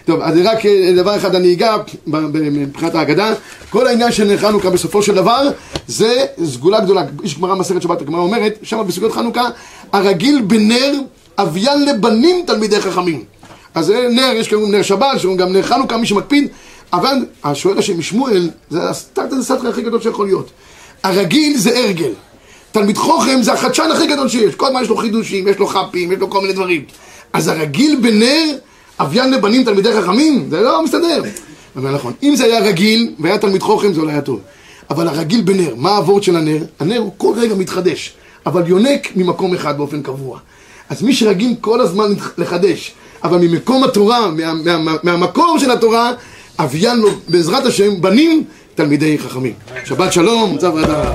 טוב, 0.05 0.21
אז 0.21 0.37
רק 0.43 0.65
אה, 0.65 0.93
דבר 0.95 1.15
אחד 1.15 1.35
אני 1.35 1.53
אגע 1.53 1.75
מבחינת 2.07 2.95
ההגדה. 2.95 3.33
כל 3.69 3.87
העניין 3.87 4.11
של 4.11 4.37
חנוכה 4.37 4.69
בסופו 4.69 5.03
של 5.03 5.15
דבר 5.15 5.49
זה 5.87 6.25
סגולה 6.45 6.79
גדולה. 6.79 7.03
יש 7.23 7.37
גמרא 7.37 7.55
מסכת 7.55 7.81
שבת, 7.81 8.01
הגמרא 8.01 8.19
אומרת, 8.19 8.59
שם 8.63 8.83
בסוגיות 8.87 9.13
חנוכה, 9.13 9.49
הרגיל 9.93 10.41
בנר 10.41 10.91
אביין 11.37 11.85
לבנים 11.85 12.45
תלמידי 12.47 12.81
חכמים. 12.81 13.23
אז 13.75 13.89
נר, 13.89 14.31
יש 14.35 14.53
גם 14.53 14.71
נר 14.71 14.81
שבת, 14.81 15.15
יש 15.15 15.25
גם 15.37 15.53
נר 15.53 15.63
חנוכה, 15.63 15.97
מי 15.97 16.07
שמקפיד, 16.07 16.47
אבל 16.93 17.25
השואל 17.43 17.77
השם 17.77 17.99
משמואל, 17.99 18.49
זה 18.69 18.89
הסטארט 18.89 19.33
הסטארט 19.33 19.65
הכי 19.65 19.81
גדול 19.81 20.01
שיכול 20.01 20.25
להיות. 20.25 20.49
הרגיל 21.03 21.57
זה 21.57 21.77
הרגל. 21.79 22.11
תלמיד 22.71 22.97
חוכם 22.97 23.41
זה 23.41 23.53
החדשן 23.53 23.89
הכי 23.93 24.07
גדול 24.07 24.27
שיש, 24.29 24.55
כל 24.55 24.67
הזמן 24.67 24.81
יש 24.81 24.89
לו 24.89 24.97
חידושים, 24.97 25.47
יש 25.47 25.57
לו 25.57 25.67
חפים, 25.67 26.11
יש 26.11 26.19
לו 26.19 26.29
כל 26.29 26.41
מיני 26.41 26.53
דברים. 26.53 26.83
אז 27.33 27.47
הרגיל 27.47 27.99
בנר, 28.01 28.57
אביין 28.99 29.31
לבנים 29.31 29.63
תלמידי 29.63 29.93
חכמים, 29.93 30.47
זה 30.49 30.61
לא 30.61 30.83
מסתדר. 30.83 31.21
אבל 31.75 31.91
נכון, 31.91 32.13
אם 32.23 32.35
זה 32.35 32.45
היה 32.45 32.59
רגיל 32.59 33.13
והיה 33.19 33.37
תלמיד 33.37 33.61
חוכם 33.61 33.93
זה 33.93 34.01
אולי 34.01 34.11
היה 34.11 34.21
טוב. 34.21 34.39
אבל 34.89 35.07
הרגיל 35.07 35.41
בנר, 35.41 35.73
מה 35.75 35.97
הוורד 35.97 36.23
של 36.23 36.35
הנר? 36.35 36.63
הנר 36.79 36.97
הוא 36.97 37.11
כל 37.17 37.33
רגע 37.37 37.55
מתחדש, 37.55 38.13
אבל 38.45 38.67
יונק 38.67 39.07
ממקום 39.15 39.53
אחד 39.53 39.77
באופן 39.77 40.01
קבוע. 40.01 40.39
אז 40.89 41.01
מי 41.01 41.13
שרגיל 41.13 41.55
כל 41.61 41.81
הזמן 41.81 42.13
לחדש, 42.37 42.91
אבל 43.23 43.37
ממקום 43.37 43.83
התורה, 43.83 44.31
מה, 44.31 44.53
מה, 44.53 44.77
מה, 44.77 44.95
מהמקור 45.03 45.57
של 45.59 45.71
התורה, 45.71 46.11
אביין 46.59 46.99
לו 46.99 47.09
בעזרת 47.27 47.65
השם 47.65 48.01
בנים 48.01 48.43
תלמידי 48.75 49.17
חכמים. 49.17 49.53
שבת 49.85 50.13
שלום, 50.13 50.57
צו 50.57 50.79
אדם. 50.79 51.13